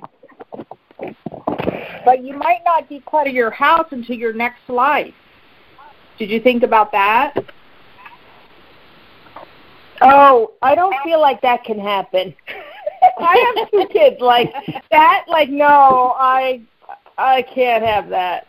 But 2.05 2.23
you 2.23 2.35
might 2.35 2.61
not 2.65 2.89
declutter 2.89 3.33
your 3.33 3.51
house 3.51 3.87
until 3.91 4.15
your 4.15 4.33
next 4.33 4.67
life. 4.67 5.13
Did 6.17 6.29
you 6.29 6.39
think 6.39 6.63
about 6.63 6.91
that? 6.91 7.35
Oh, 10.01 10.51
I 10.61 10.75
don't 10.75 10.95
feel 11.03 11.21
like 11.21 11.41
that 11.41 11.63
can 11.63 11.79
happen. 11.79 12.33
I 13.17 13.53
have 13.57 13.69
two 13.71 13.85
kids. 13.91 14.17
Like 14.19 14.53
that, 14.91 15.25
like 15.27 15.49
no, 15.49 16.15
I 16.17 16.61
I 17.17 17.41
can't 17.43 17.83
have 17.83 18.09
that. 18.09 18.47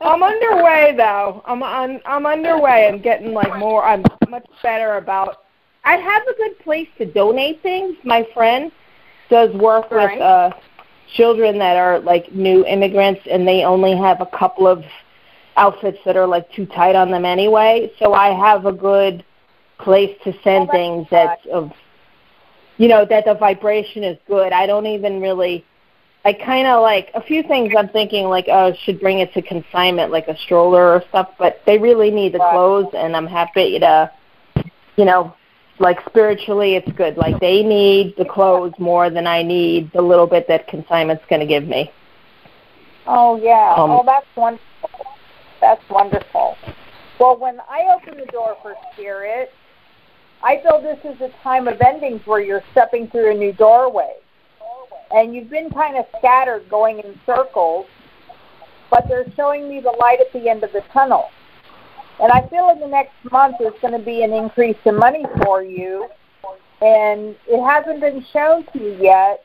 I'm 0.00 0.22
underway 0.22 0.94
though. 0.96 1.42
I'm 1.46 1.62
on 1.62 2.00
I'm 2.06 2.26
underway. 2.26 2.88
I'm 2.88 3.00
getting 3.00 3.32
like 3.32 3.56
more 3.58 3.84
I'm 3.84 4.04
much 4.28 4.46
better 4.62 4.96
about 4.96 5.44
I 5.84 5.96
have 5.96 6.22
a 6.26 6.34
good 6.36 6.58
place 6.60 6.88
to 6.98 7.06
donate 7.06 7.62
things. 7.62 7.96
My 8.04 8.26
friend 8.34 8.70
does 9.30 9.52
work 9.54 9.90
Right. 9.90 10.16
with 10.18 10.22
uh 10.22 10.50
children 11.14 11.58
that 11.58 11.76
are 11.76 11.98
like 12.00 12.32
new 12.32 12.64
immigrants 12.66 13.20
and 13.30 13.46
they 13.48 13.64
only 13.64 13.96
have 13.96 14.20
a 14.20 14.26
couple 14.26 14.66
of 14.66 14.84
outfits 15.56 15.98
that 16.04 16.16
are 16.16 16.26
like 16.26 16.50
too 16.52 16.66
tight 16.66 16.94
on 16.94 17.10
them 17.10 17.24
anyway. 17.24 17.90
So 17.98 18.12
I 18.14 18.28
have 18.34 18.66
a 18.66 18.72
good 18.72 19.24
place 19.78 20.16
to 20.24 20.32
send 20.42 20.68
Oh, 20.68 20.72
things 20.72 21.06
that's 21.10 21.46
of 21.52 21.72
you 22.76 22.88
know 22.88 23.04
that 23.04 23.24
the 23.24 23.34
vibration 23.34 24.04
is 24.04 24.18
good. 24.26 24.52
I 24.52 24.66
don't 24.66 24.86
even 24.86 25.20
really 25.20 25.64
I 26.24 26.32
kind 26.32 26.66
of 26.66 26.82
like 26.82 27.10
a 27.14 27.22
few 27.22 27.42
things 27.42 27.72
I'm 27.76 27.88
thinking 27.88 28.26
like 28.26 28.46
oh 28.48 28.72
should 28.84 29.00
bring 29.00 29.20
it 29.20 29.32
to 29.34 29.42
consignment 29.42 30.12
like 30.12 30.28
a 30.28 30.36
stroller 30.38 30.92
or 30.94 31.02
stuff, 31.08 31.30
but 31.38 31.60
they 31.66 31.78
really 31.78 32.10
need 32.10 32.34
the 32.34 32.38
Right. 32.38 32.50
clothes 32.52 32.92
and 32.94 33.16
I'm 33.16 33.26
happy 33.26 33.78
to 33.78 34.10
you 34.96 35.04
know 35.04 35.34
like 35.80 35.98
spiritually 36.08 36.74
it's 36.74 36.90
good. 36.92 37.16
Like 37.16 37.40
they 37.40 37.62
need 37.62 38.14
the 38.16 38.24
clothes 38.24 38.74
more 38.78 39.10
than 39.10 39.26
I 39.26 39.42
need 39.42 39.92
the 39.92 40.02
little 40.02 40.26
bit 40.26 40.48
that 40.48 40.66
consignment's 40.68 41.24
going 41.30 41.40
to 41.40 41.46
give 41.46 41.66
me. 41.66 41.90
Oh 43.06 43.36
yeah. 43.36 43.74
Um, 43.76 43.90
oh, 43.90 44.02
that's 44.04 44.26
wonderful. 44.36 44.90
That's 45.60 45.90
wonderful. 45.90 46.56
Well, 47.18 47.36
when 47.36 47.60
I 47.68 47.94
open 47.94 48.18
the 48.18 48.26
door 48.26 48.56
for 48.62 48.74
spirit, 48.92 49.50
I 50.42 50.60
feel 50.62 50.80
this 50.80 50.98
is 51.04 51.20
a 51.20 51.30
time 51.42 51.68
of 51.68 51.80
endings 51.80 52.20
where 52.24 52.40
you're 52.40 52.62
stepping 52.72 53.08
through 53.08 53.32
a 53.32 53.34
new 53.34 53.52
doorway, 53.52 54.14
and 55.10 55.34
you've 55.34 55.50
been 55.50 55.70
kind 55.70 55.96
of 55.96 56.06
scattered, 56.18 56.68
going 56.68 57.00
in 57.00 57.18
circles. 57.26 57.86
But 58.90 59.06
they're 59.08 59.30
showing 59.36 59.68
me 59.68 59.80
the 59.80 59.94
light 60.00 60.18
at 60.20 60.32
the 60.32 60.48
end 60.48 60.64
of 60.64 60.72
the 60.72 60.80
tunnel. 60.92 61.28
And 62.22 62.32
I 62.32 62.48
feel 62.48 62.70
in 62.70 62.80
the 62.80 62.86
next 62.86 63.12
month 63.30 63.56
there's 63.60 63.78
going 63.82 63.92
to 63.92 64.04
be 64.04 64.22
an 64.22 64.32
increase 64.32 64.78
in 64.86 64.96
money 64.96 65.24
for 65.42 65.62
you, 65.62 66.08
and 66.80 67.36
it 67.46 67.62
hasn't 67.64 68.00
been 68.00 68.24
shown 68.32 68.64
to 68.72 68.78
you 68.78 68.96
yet 68.98 69.44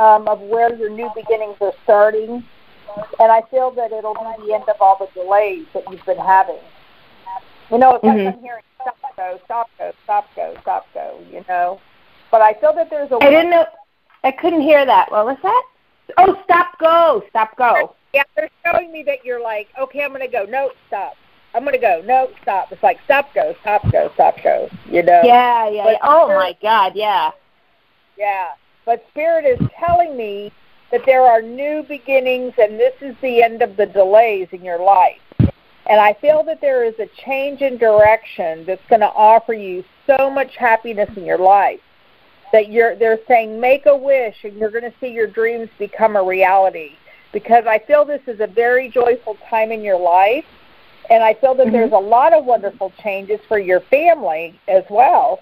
um, 0.00 0.26
of 0.26 0.40
where 0.40 0.74
your 0.74 0.90
new 0.90 1.08
beginnings 1.14 1.56
are 1.60 1.72
starting 1.84 2.42
and 3.20 3.32
I 3.32 3.42
feel 3.50 3.70
that 3.72 3.92
it'll 3.92 4.14
be 4.14 4.46
the 4.46 4.54
end 4.54 4.64
of 4.68 4.76
all 4.80 4.96
the 4.98 5.20
delays 5.20 5.66
that 5.74 5.84
you've 5.90 6.04
been 6.04 6.18
having. 6.18 6.58
You 7.70 7.78
know, 7.78 7.94
it's 7.96 8.04
like 8.04 8.16
Mhm. 8.16 8.34
I'm 8.34 8.42
hearing 8.42 8.62
stop 8.80 8.96
go, 9.16 9.40
stop 9.44 9.70
go, 9.78 9.92
stop 10.04 10.34
go, 10.34 10.56
stop 10.62 10.86
go, 10.94 11.20
you 11.30 11.44
know. 11.48 11.80
But 12.30 12.40
I 12.42 12.54
feel 12.54 12.72
that 12.74 12.88
there's 12.90 13.10
a 13.10 13.16
I 13.16 13.30
didn't 13.30 13.50
know 13.50 13.66
I 14.24 14.30
couldn't 14.32 14.62
hear 14.62 14.84
that. 14.84 15.10
What 15.10 15.26
was 15.26 15.36
that? 15.42 15.62
Oh, 16.16 16.40
stop 16.44 16.78
go, 16.78 17.22
stop 17.28 17.56
go. 17.56 17.94
yeah, 18.14 18.22
they're 18.36 18.50
showing 18.64 18.90
me 18.90 19.02
that 19.04 19.24
you're 19.24 19.40
like, 19.40 19.68
okay, 19.78 20.02
I'm 20.02 20.12
gonna 20.12 20.28
go, 20.28 20.44
no, 20.44 20.70
stop. 20.86 21.14
I'm 21.54 21.64
gonna 21.64 21.78
go, 21.78 22.02
no, 22.04 22.30
stop. 22.42 22.72
It's 22.72 22.82
like 22.82 22.98
stop 23.04 23.32
go, 23.34 23.54
stop 23.60 23.90
go, 23.92 24.10
stop 24.14 24.36
go, 24.42 24.68
you 24.86 25.02
know. 25.02 25.22
Yeah, 25.24 25.68
yeah. 25.68 25.96
Oh 26.02 26.28
there- 26.28 26.36
my 26.36 26.56
god, 26.62 26.92
yeah. 26.94 27.30
Yeah. 28.16 28.52
But 28.84 29.04
Spirit 29.10 29.44
is 29.44 29.58
telling 29.78 30.16
me 30.16 30.50
that 30.90 31.04
there 31.04 31.22
are 31.22 31.42
new 31.42 31.82
beginnings 31.82 32.54
and 32.58 32.80
this 32.80 32.94
is 33.02 33.14
the 33.20 33.42
end 33.42 33.60
of 33.60 33.76
the 33.76 33.84
delays 33.86 34.48
in 34.52 34.64
your 34.64 34.78
life. 34.78 35.20
And 35.88 36.00
I 36.00 36.14
feel 36.20 36.42
that 36.44 36.60
there 36.60 36.84
is 36.84 36.94
a 36.98 37.08
change 37.24 37.62
in 37.62 37.78
direction 37.78 38.64
that's 38.66 38.86
going 38.88 39.00
to 39.00 39.08
offer 39.08 39.54
you 39.54 39.84
so 40.06 40.30
much 40.30 40.56
happiness 40.56 41.10
in 41.16 41.24
your 41.24 41.38
life. 41.38 41.80
That 42.52 42.70
you're 42.70 42.96
they're 42.96 43.18
saying 43.28 43.60
make 43.60 43.86
a 43.86 43.96
wish 43.96 44.36
and 44.44 44.56
you're 44.56 44.70
going 44.70 44.84
to 44.84 44.94
see 45.00 45.08
your 45.08 45.26
dreams 45.26 45.68
become 45.78 46.16
a 46.16 46.22
reality 46.22 46.92
because 47.32 47.64
I 47.66 47.78
feel 47.78 48.04
this 48.04 48.22
is 48.26 48.40
a 48.40 48.46
very 48.46 48.88
joyful 48.90 49.36
time 49.50 49.70
in 49.72 49.82
your 49.82 49.98
life 49.98 50.44
And 51.10 51.22
I 51.22 51.34
feel 51.34 51.54
that 51.54 51.66
mm-hmm. 51.66 51.72
there's 51.72 51.92
a 51.92 51.98
lot 51.98 52.32
of 52.32 52.44
wonderful 52.44 52.92
changes 53.02 53.40
for 53.48 53.58
your 53.58 53.80
family 53.80 54.58
as 54.68 54.84
well. 54.90 55.40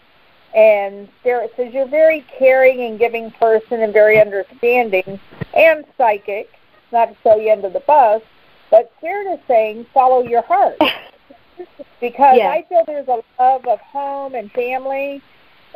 And 0.55 1.09
there, 1.25 1.43
it 1.43 1.53
says 1.57 1.73
you're 1.75 1.85
a 1.85 1.89
very 1.89 2.25
caring 2.39 2.81
and 2.83 2.99
giving 2.99 3.31
person 3.33 3.83
and 3.83 3.93
very 3.93 4.21
understanding 4.21 5.21
and 5.55 5.85
psychic. 5.99 6.49
Not 6.93 7.07
to 7.07 7.17
throw 7.23 7.37
you 7.37 7.51
under 7.51 7.69
the 7.69 7.81
bus, 7.81 8.23
but 8.71 8.93
Spirit 8.99 9.33
is 9.33 9.41
saying 9.47 9.87
follow 9.93 10.23
your 10.23 10.43
heart. 10.43 10.79
because 12.01 12.39
I 12.41 12.65
feel 12.69 12.85
there's 12.87 13.09
a 13.09 13.23
love 13.41 13.67
of 13.67 13.81
home 13.81 14.35
and 14.35 14.51
family, 14.53 15.23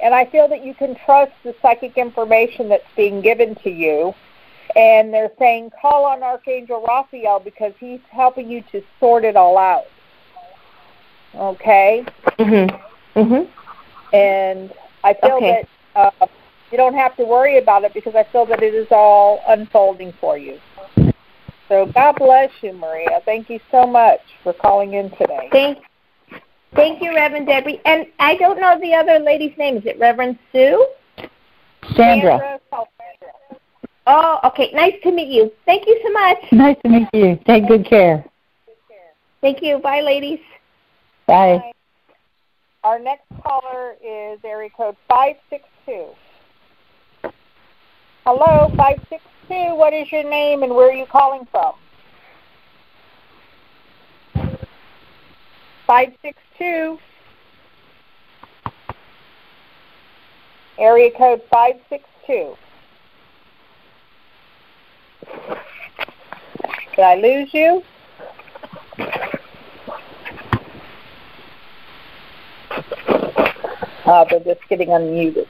and 0.02 0.14
I 0.14 0.24
feel 0.26 0.48
that 0.48 0.64
you 0.64 0.74
can 0.74 0.94
trust 1.04 1.32
the 1.42 1.54
psychic 1.62 1.96
information 1.96 2.68
that's 2.68 2.86
being 2.96 3.20
given 3.20 3.54
to 3.56 3.70
you. 3.70 4.14
And 4.76 5.12
they're 5.12 5.32
saying 5.38 5.72
call 5.80 6.04
on 6.04 6.22
Archangel 6.22 6.84
Raphael 6.86 7.40
because 7.40 7.72
he's 7.80 8.00
helping 8.10 8.48
you 8.48 8.62
to 8.70 8.82
sort 9.00 9.24
it 9.24 9.34
all 9.34 9.58
out. 9.58 9.86
Okay. 11.34 12.04
Mhm. 12.38 12.80
Mhm. 13.16 13.48
And 14.12 14.72
I 15.02 15.14
feel 15.14 15.36
okay. 15.36 15.66
that 15.94 16.12
uh, 16.20 16.26
you 16.70 16.76
don't 16.76 16.94
have 16.94 17.16
to 17.16 17.24
worry 17.24 17.58
about 17.58 17.84
it 17.84 17.92
because 17.94 18.14
I 18.14 18.22
feel 18.24 18.46
that 18.46 18.62
it 18.62 18.74
is 18.74 18.86
all 18.92 19.42
unfolding 19.48 20.12
for 20.20 20.38
you. 20.38 20.60
So 21.70 21.86
God 21.94 22.16
bless 22.16 22.50
you, 22.62 22.72
Maria. 22.72 23.20
Thank 23.24 23.48
you 23.48 23.60
so 23.70 23.86
much 23.86 24.18
for 24.42 24.52
calling 24.52 24.94
in 24.94 25.08
today. 25.10 25.48
Thank, 25.52 25.78
thank 26.74 27.00
you, 27.00 27.14
Reverend 27.14 27.46
Debbie. 27.46 27.80
And 27.84 28.06
I 28.18 28.34
don't 28.34 28.60
know 28.60 28.76
the 28.80 28.92
other 28.92 29.20
lady's 29.20 29.56
name. 29.56 29.76
Is 29.76 29.86
it 29.86 29.96
Reverend 30.00 30.36
Sue? 30.50 30.84
Sandra. 31.94 32.58
Sandra. 32.70 32.88
Oh, 34.08 34.40
okay. 34.46 34.72
Nice 34.74 34.94
to 35.04 35.12
meet 35.12 35.28
you. 35.28 35.52
Thank 35.64 35.86
you 35.86 36.00
so 36.04 36.10
much. 36.12 36.38
Nice 36.50 36.76
to 36.84 36.90
meet 36.90 37.08
you. 37.12 37.38
Take 37.46 37.68
good 37.68 37.86
care. 37.86 38.24
Thank 39.40 39.62
you. 39.62 39.78
Bye, 39.78 40.00
ladies. 40.00 40.40
Bye. 41.28 41.58
Bye. 41.58 41.72
Our 42.82 42.98
next 42.98 43.26
caller 43.44 43.94
is 44.04 44.40
area 44.42 44.70
code 44.76 44.96
562. 45.08 46.08
Hello, 48.24 48.68
562 48.76 49.39
two, 49.50 49.74
what 49.74 49.92
is 49.92 50.10
your 50.12 50.22
name 50.22 50.62
and 50.62 50.72
where 50.74 50.88
are 50.88 50.94
you 50.94 51.06
calling 51.06 51.46
from? 51.50 51.74
562. 55.86 56.98
Area 60.78 61.10
code 61.18 61.42
562. 61.50 62.56
Did 66.94 67.02
I 67.02 67.16
lose 67.16 67.52
you? 67.52 67.82
Uh, 74.06 74.24
they're 74.30 74.40
just 74.40 74.60
getting 74.68 74.88
unmuted. 74.88 75.46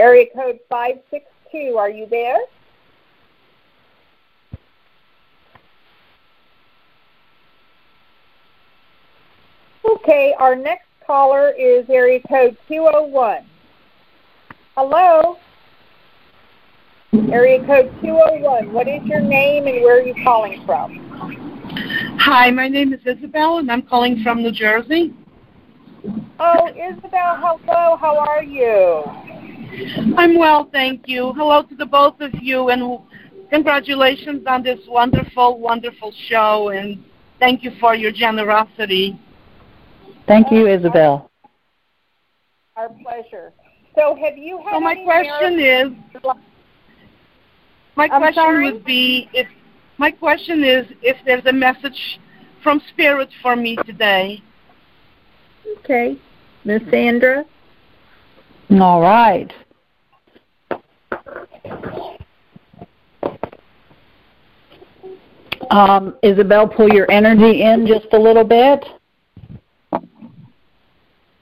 Area 0.00 0.24
code 0.34 0.58
562, 0.70 1.76
are 1.76 1.90
you 1.90 2.06
there? 2.06 2.38
Okay, 9.84 10.34
our 10.38 10.56
next 10.56 10.86
caller 11.06 11.50
is 11.50 11.84
area 11.90 12.18
code 12.30 12.56
201. 12.66 13.44
Hello? 14.74 15.36
Area 17.30 17.62
code 17.66 17.92
201, 18.00 18.72
what 18.72 18.88
is 18.88 19.02
your 19.04 19.20
name 19.20 19.66
and 19.66 19.82
where 19.82 19.98
are 19.98 20.02
you 20.02 20.14
calling 20.24 20.64
from? 20.64 20.96
Hi, 22.20 22.50
my 22.50 22.68
name 22.68 22.94
is 22.94 23.00
Isabel 23.04 23.58
and 23.58 23.70
I'm 23.70 23.82
calling 23.82 24.22
from 24.22 24.42
New 24.42 24.52
Jersey. 24.52 25.12
Oh, 26.38 26.68
Isabel, 26.68 27.36
hello, 27.36 27.96
how 27.96 28.16
are 28.18 28.42
you? 28.42 29.04
I'm 30.16 30.36
well, 30.38 30.68
thank 30.72 31.06
you. 31.06 31.32
Hello 31.36 31.62
to 31.62 31.74
the 31.74 31.86
both 31.86 32.20
of 32.20 32.34
you, 32.34 32.70
and 32.70 32.98
congratulations 33.50 34.44
on 34.46 34.62
this 34.62 34.80
wonderful, 34.88 35.58
wonderful 35.58 36.12
show, 36.28 36.70
and 36.70 37.02
thank 37.38 37.62
you 37.62 37.72
for 37.78 37.94
your 37.94 38.10
generosity. 38.10 39.18
Thank 40.26 40.50
you, 40.50 40.66
Isabel. 40.66 41.30
Our 42.76 42.88
pleasure. 43.02 43.52
So, 43.94 44.16
have 44.16 44.36
you 44.36 44.58
had? 44.58 44.72
So 44.72 44.80
my 44.80 44.96
question 45.04 45.60
is, 45.60 45.88
my 47.96 48.08
I'm 48.08 48.20
question 48.20 48.34
sorry? 48.34 48.72
would 48.72 48.84
be 48.84 49.28
if 49.32 49.46
my 49.98 50.10
question 50.10 50.64
is 50.64 50.86
if 51.02 51.16
there's 51.24 51.46
a 51.46 51.52
message 51.52 52.18
from 52.62 52.80
Spirit 52.90 53.28
for 53.42 53.56
me 53.56 53.76
today. 53.84 54.42
Okay, 55.78 56.18
Miss 56.64 56.82
Sandra. 56.90 57.44
All 58.70 59.00
right. 59.00 59.52
Um, 65.70 66.16
Isabel, 66.22 66.66
pull 66.68 66.92
your 66.92 67.10
energy 67.10 67.62
in 67.62 67.86
just 67.86 68.12
a 68.12 68.18
little 68.18 68.44
bit. 68.44 68.84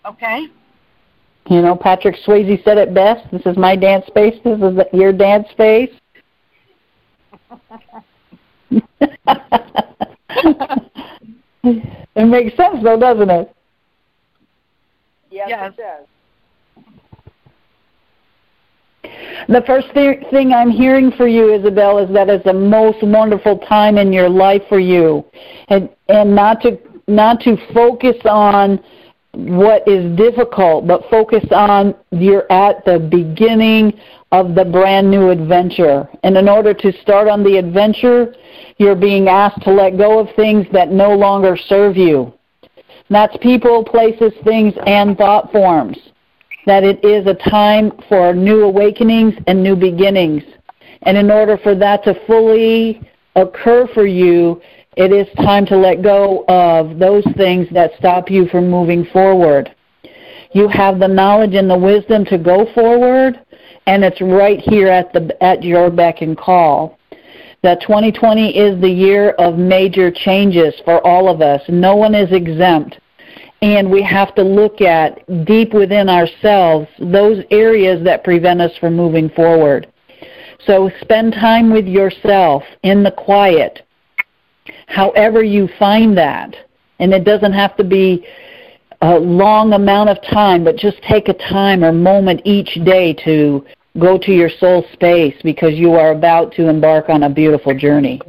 Okay. 0.04 0.46
You 1.48 1.62
know, 1.62 1.74
Patrick 1.74 2.16
Swayze 2.26 2.62
said 2.62 2.76
it 2.76 2.92
best. 2.92 3.30
This 3.32 3.40
is 3.46 3.56
my 3.56 3.74
dance 3.74 4.06
space. 4.06 4.34
This 4.44 4.60
is 4.60 4.78
your 4.92 5.12
dance 5.14 5.48
space. 5.50 5.90
it 11.64 12.26
makes 12.26 12.54
sense, 12.56 12.82
though, 12.82 12.98
doesn't 12.98 13.30
it? 13.30 13.54
Yes, 15.30 15.46
Yes. 15.48 15.72
it 15.72 15.76
does. 15.80 16.06
The 19.48 19.62
first 19.66 19.88
th- 19.94 20.28
thing 20.30 20.52
I'm 20.52 20.68
hearing 20.70 21.10
for 21.10 21.26
you, 21.26 21.54
Isabel, 21.54 21.98
is 21.98 22.12
that 22.12 22.28
it's 22.28 22.44
the 22.44 22.52
most 22.52 23.02
wonderful 23.02 23.58
time 23.60 23.96
in 23.96 24.12
your 24.12 24.28
life 24.28 24.62
for 24.68 24.78
you, 24.78 25.24
and 25.68 25.88
and 26.08 26.34
not 26.34 26.60
to 26.62 26.78
not 27.06 27.40
to 27.40 27.56
focus 27.72 28.16
on 28.26 28.78
what 29.32 29.88
is 29.88 30.14
difficult, 30.18 30.86
but 30.86 31.08
focus 31.10 31.44
on 31.50 31.94
you're 32.10 32.50
at 32.52 32.84
the 32.84 32.98
beginning 32.98 33.98
of 34.32 34.54
the 34.54 34.66
brand 34.66 35.10
new 35.10 35.30
adventure. 35.30 36.06
And 36.24 36.36
in 36.36 36.46
order 36.46 36.74
to 36.74 36.92
start 37.00 37.26
on 37.26 37.42
the 37.42 37.56
adventure, 37.56 38.34
you're 38.76 38.96
being 38.96 39.28
asked 39.28 39.62
to 39.62 39.72
let 39.72 39.96
go 39.96 40.18
of 40.18 40.34
things 40.36 40.66
that 40.72 40.90
no 40.90 41.14
longer 41.14 41.56
serve 41.56 41.96
you. 41.96 42.34
That's 43.08 43.36
people, 43.38 43.82
places, 43.82 44.34
things, 44.44 44.74
and 44.86 45.16
thought 45.16 45.50
forms 45.52 45.96
that 46.68 46.84
it 46.84 47.02
is 47.02 47.26
a 47.26 47.50
time 47.50 47.90
for 48.10 48.34
new 48.34 48.62
awakenings 48.62 49.32
and 49.46 49.62
new 49.62 49.74
beginnings. 49.74 50.42
And 51.00 51.16
in 51.16 51.30
order 51.30 51.56
for 51.56 51.74
that 51.74 52.04
to 52.04 52.14
fully 52.26 53.00
occur 53.36 53.88
for 53.94 54.06
you, 54.06 54.60
it 54.94 55.10
is 55.10 55.26
time 55.36 55.64
to 55.64 55.76
let 55.78 56.02
go 56.02 56.44
of 56.46 56.98
those 56.98 57.24
things 57.38 57.68
that 57.72 57.92
stop 57.98 58.30
you 58.30 58.48
from 58.48 58.68
moving 58.68 59.06
forward. 59.06 59.74
You 60.52 60.68
have 60.68 60.98
the 60.98 61.08
knowledge 61.08 61.54
and 61.54 61.70
the 61.70 61.78
wisdom 61.78 62.26
to 62.26 62.36
go 62.36 62.66
forward, 62.74 63.40
and 63.86 64.04
it's 64.04 64.20
right 64.20 64.60
here 64.60 64.88
at 64.88 65.10
the 65.14 65.42
at 65.42 65.62
your 65.62 65.88
beck 65.90 66.20
and 66.20 66.36
call. 66.36 66.98
That 67.62 67.80
2020 67.80 68.54
is 68.54 68.78
the 68.78 68.90
year 68.90 69.30
of 69.30 69.56
major 69.56 70.10
changes 70.10 70.74
for 70.84 71.04
all 71.06 71.30
of 71.30 71.40
us. 71.40 71.62
No 71.70 71.96
one 71.96 72.14
is 72.14 72.30
exempt 72.30 72.98
and 73.60 73.90
we 73.90 74.02
have 74.02 74.34
to 74.36 74.42
look 74.42 74.80
at 74.80 75.24
deep 75.44 75.74
within 75.74 76.08
ourselves 76.08 76.88
those 77.00 77.44
areas 77.50 78.02
that 78.04 78.24
prevent 78.24 78.60
us 78.60 78.76
from 78.78 78.94
moving 78.94 79.28
forward. 79.30 79.92
So 80.64 80.90
spend 81.00 81.32
time 81.32 81.72
with 81.72 81.86
yourself 81.86 82.62
in 82.82 83.02
the 83.02 83.10
quiet, 83.10 83.82
however 84.86 85.42
you 85.42 85.68
find 85.78 86.16
that. 86.18 86.54
And 87.00 87.12
it 87.12 87.24
doesn't 87.24 87.52
have 87.52 87.76
to 87.76 87.84
be 87.84 88.26
a 89.02 89.18
long 89.18 89.72
amount 89.72 90.10
of 90.10 90.18
time, 90.22 90.64
but 90.64 90.76
just 90.76 91.00
take 91.02 91.28
a 91.28 91.34
time 91.34 91.84
or 91.84 91.92
moment 91.92 92.42
each 92.44 92.74
day 92.84 93.14
to 93.24 93.64
go 93.98 94.18
to 94.18 94.32
your 94.32 94.50
soul 94.50 94.84
space 94.92 95.34
because 95.42 95.74
you 95.74 95.92
are 95.92 96.12
about 96.12 96.52
to 96.54 96.68
embark 96.68 97.08
on 97.08 97.22
a 97.24 97.30
beautiful 97.30 97.76
journey. 97.76 98.20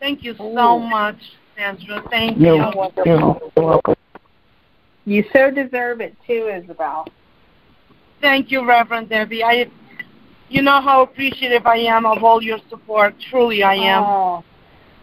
Thank 0.00 0.24
you 0.24 0.34
so 0.34 0.52
oh. 0.58 0.78
much, 0.80 1.16
Sandra. 1.56 2.02
Thank 2.10 2.38
You're, 2.38 2.56
you. 2.56 2.92
you're 3.06 3.64
welcome. 3.64 3.94
You 5.04 5.24
so 5.32 5.50
deserve 5.50 6.00
it 6.00 6.14
too, 6.26 6.48
Isabel. 6.48 7.06
Thank 8.20 8.50
you, 8.50 8.66
Reverend 8.66 9.08
Debbie. 9.08 9.42
I, 9.42 9.68
you 10.48 10.62
know 10.62 10.80
how 10.80 11.02
appreciative 11.02 11.66
I 11.66 11.78
am 11.78 12.06
of 12.06 12.22
all 12.22 12.42
your 12.42 12.58
support. 12.70 13.14
Truly, 13.30 13.62
I 13.62 13.74
am. 13.74 14.02
Oh, 14.04 14.44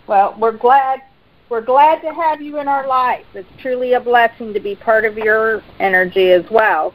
well, 0.07 0.35
we're 0.39 0.57
glad 0.57 1.01
we're 1.49 1.61
glad 1.61 2.01
to 2.01 2.13
have 2.13 2.41
you 2.41 2.59
in 2.59 2.67
our 2.67 2.87
life. 2.87 3.25
It's 3.33 3.49
truly 3.59 3.93
a 3.93 3.99
blessing 3.99 4.53
to 4.53 4.59
be 4.59 4.75
part 4.75 5.03
of 5.03 5.17
your 5.17 5.63
energy 5.79 6.31
as 6.31 6.45
well. 6.51 6.93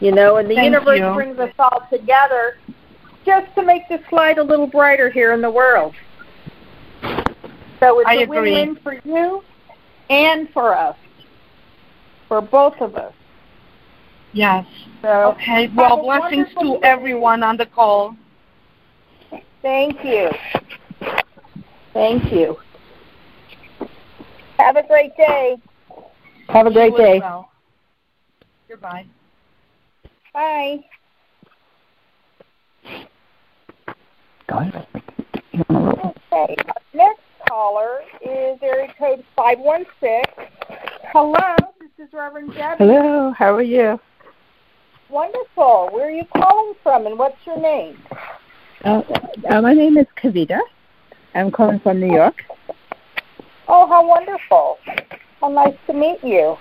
You 0.00 0.12
know, 0.12 0.36
and 0.36 0.50
the 0.50 0.54
Thank 0.54 0.72
universe 0.72 0.98
you. 0.98 1.14
brings 1.14 1.38
us 1.38 1.52
all 1.58 1.86
together 1.90 2.56
just 3.24 3.54
to 3.54 3.62
make 3.62 3.88
this 3.88 4.00
light 4.12 4.38
a 4.38 4.42
little 4.42 4.66
brighter 4.66 5.10
here 5.10 5.32
in 5.32 5.42
the 5.42 5.50
world. 5.50 5.94
So 7.80 8.00
it's 8.00 8.08
I 8.08 8.14
a 8.16 8.22
agree. 8.22 8.52
win-win 8.52 8.76
for 8.82 9.00
you 9.04 9.42
and 10.08 10.48
for 10.50 10.76
us, 10.76 10.96
for 12.28 12.40
both 12.40 12.74
of 12.80 12.96
us. 12.96 13.12
Yes. 14.32 14.66
So 15.02 15.32
Okay. 15.32 15.68
Well, 15.74 16.02
blessings 16.02 16.48
to 16.60 16.74
day. 16.74 16.78
everyone 16.82 17.42
on 17.42 17.56
the 17.56 17.66
call. 17.66 18.16
Thank 19.62 20.04
you. 20.04 20.30
Thank 21.92 22.32
you. 22.32 22.56
Have 24.58 24.76
a 24.76 24.86
great 24.86 25.16
day. 25.16 25.56
Have 26.48 26.66
a 26.66 26.72
great 26.72 26.92
You 26.92 26.98
as 26.98 27.00
day. 27.00 27.18
well. 27.20 27.50
Goodbye. 28.68 29.06
Bye. 30.32 30.84
Go 34.46 34.58
ahead. 34.58 34.86
You 35.52 35.64
wanna 35.68 35.94
roll? 35.96 36.14
Okay. 36.32 36.56
Next 36.94 37.20
caller 37.48 38.00
is 38.20 38.58
area 38.62 38.92
code 38.98 39.24
516. 39.36 40.22
Hello, 41.12 41.56
this 41.80 42.06
is 42.06 42.12
Reverend 42.12 42.52
Debbie. 42.54 42.84
Hello, 42.84 43.32
how 43.32 43.54
are 43.54 43.62
you? 43.62 43.98
Wonderful. 45.08 45.88
Where 45.92 46.08
are 46.08 46.10
you 46.10 46.24
calling 46.36 46.74
from 46.82 47.06
and 47.06 47.18
what's 47.18 47.36
your 47.46 47.60
name? 47.60 47.96
Uh, 48.84 49.02
uh, 49.48 49.62
my 49.62 49.72
name 49.72 49.96
is 49.96 50.06
Kavita. 50.20 50.58
I'm 51.34 51.50
calling 51.50 51.80
from 51.80 52.00
New 52.00 52.12
York. 52.12 52.42
Oh, 53.68 53.86
how 53.86 54.06
wonderful. 54.06 54.78
How 55.40 55.48
nice 55.48 55.76
to 55.86 55.92
meet 55.92 56.22
you. 56.22 56.56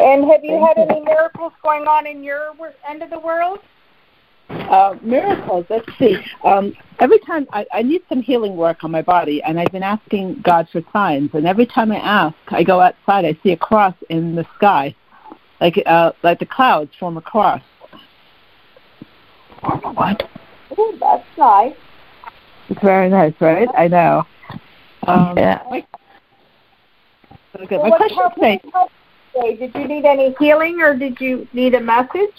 And 0.00 0.24
have 0.24 0.44
you 0.44 0.58
Thank 0.58 0.68
had 0.68 0.76
you. 0.76 0.86
any 0.90 1.00
miracles 1.00 1.52
going 1.62 1.86
on 1.86 2.06
in 2.06 2.22
your 2.22 2.54
end 2.88 3.02
of 3.02 3.10
the 3.10 3.18
world? 3.18 3.60
Uh, 4.60 4.96
miracles, 5.02 5.66
let's 5.68 5.86
see. 5.98 6.16
Um, 6.44 6.74
every 6.98 7.18
time 7.20 7.46
I, 7.52 7.66
I 7.72 7.82
need 7.82 8.02
some 8.08 8.22
healing 8.22 8.56
work 8.56 8.84
on 8.84 8.90
my 8.90 9.02
body, 9.02 9.42
and 9.42 9.60
I've 9.60 9.72
been 9.72 9.82
asking 9.82 10.42
God 10.42 10.68
for 10.72 10.82
signs. 10.92 11.30
And 11.34 11.46
every 11.46 11.66
time 11.66 11.92
I 11.92 11.96
ask, 11.96 12.36
I 12.48 12.62
go 12.62 12.80
outside, 12.80 13.24
I 13.24 13.38
see 13.42 13.52
a 13.52 13.56
cross 13.56 13.94
in 14.10 14.34
the 14.34 14.46
sky, 14.56 14.94
like 15.60 15.82
uh, 15.86 16.12
like 16.22 16.38
the 16.38 16.46
clouds 16.46 16.90
form 16.98 17.16
a 17.16 17.20
cross. 17.20 17.62
What? 19.60 20.28
Ooh, 20.78 20.96
that's 21.00 21.26
nice. 21.38 21.74
It's 22.68 22.80
very 22.82 23.08
nice, 23.08 23.34
right? 23.40 23.68
I 23.76 23.88
know. 23.88 24.26
Um, 25.06 25.36
Yeah. 25.36 25.62
My, 25.70 25.86
okay, 27.60 27.76
Well, 27.78 27.90
my 27.90 27.96
question 27.96 28.16
how 28.18 28.28
today, 28.30 28.58
can 28.58 28.70
I 28.74 28.78
help 28.78 28.90
you 29.34 29.42
today? 29.42 29.56
Did 29.66 29.80
you 29.80 29.88
need 29.88 30.04
any 30.04 30.34
healing 30.38 30.80
or 30.80 30.96
did 30.96 31.20
you 31.20 31.46
need 31.52 31.74
a 31.74 31.80
message? 31.80 32.34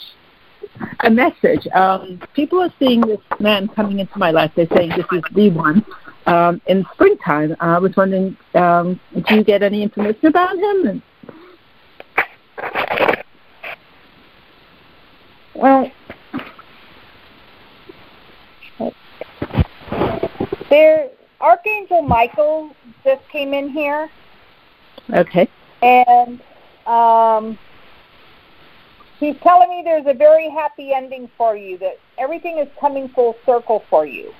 A 1.01 1.09
message. 1.09 1.67
Um, 1.73 2.21
people 2.33 2.61
are 2.61 2.73
seeing 2.79 3.01
this 3.01 3.19
man 3.39 3.67
coming 3.69 3.99
into 3.99 4.17
my 4.17 4.31
life. 4.31 4.51
They're 4.55 4.67
saying 4.75 4.91
this 4.95 5.05
is 5.11 5.23
the 5.33 5.49
one. 5.49 5.85
Um, 6.25 6.61
in 6.67 6.85
springtime, 6.93 7.55
I 7.59 7.79
was 7.79 7.95
wondering, 7.95 8.35
um, 8.53 8.99
do 9.13 9.35
you 9.35 9.43
get 9.43 9.63
any 9.63 9.81
information 9.81 10.25
about 10.27 10.57
him? 10.57 10.87
And, 10.87 11.01
Well, 15.57 15.91
there, 20.69 21.09
Archangel 21.41 22.03
Michael 22.03 22.75
just 23.03 23.27
came 23.29 23.55
in 23.55 23.69
here, 23.69 24.07
okay. 25.11 25.49
and 25.81 26.39
um, 26.85 27.57
he's 29.19 29.35
telling 29.41 29.69
me 29.69 29.81
there's 29.83 30.05
a 30.07 30.13
very 30.13 30.49
happy 30.49 30.93
ending 30.93 31.29
for 31.37 31.55
you. 31.55 31.77
That 31.77 31.99
everything 32.17 32.57
is 32.57 32.67
coming 32.79 33.09
full 33.09 33.35
circle 33.45 33.83
for 33.89 34.05
you. 34.05 34.33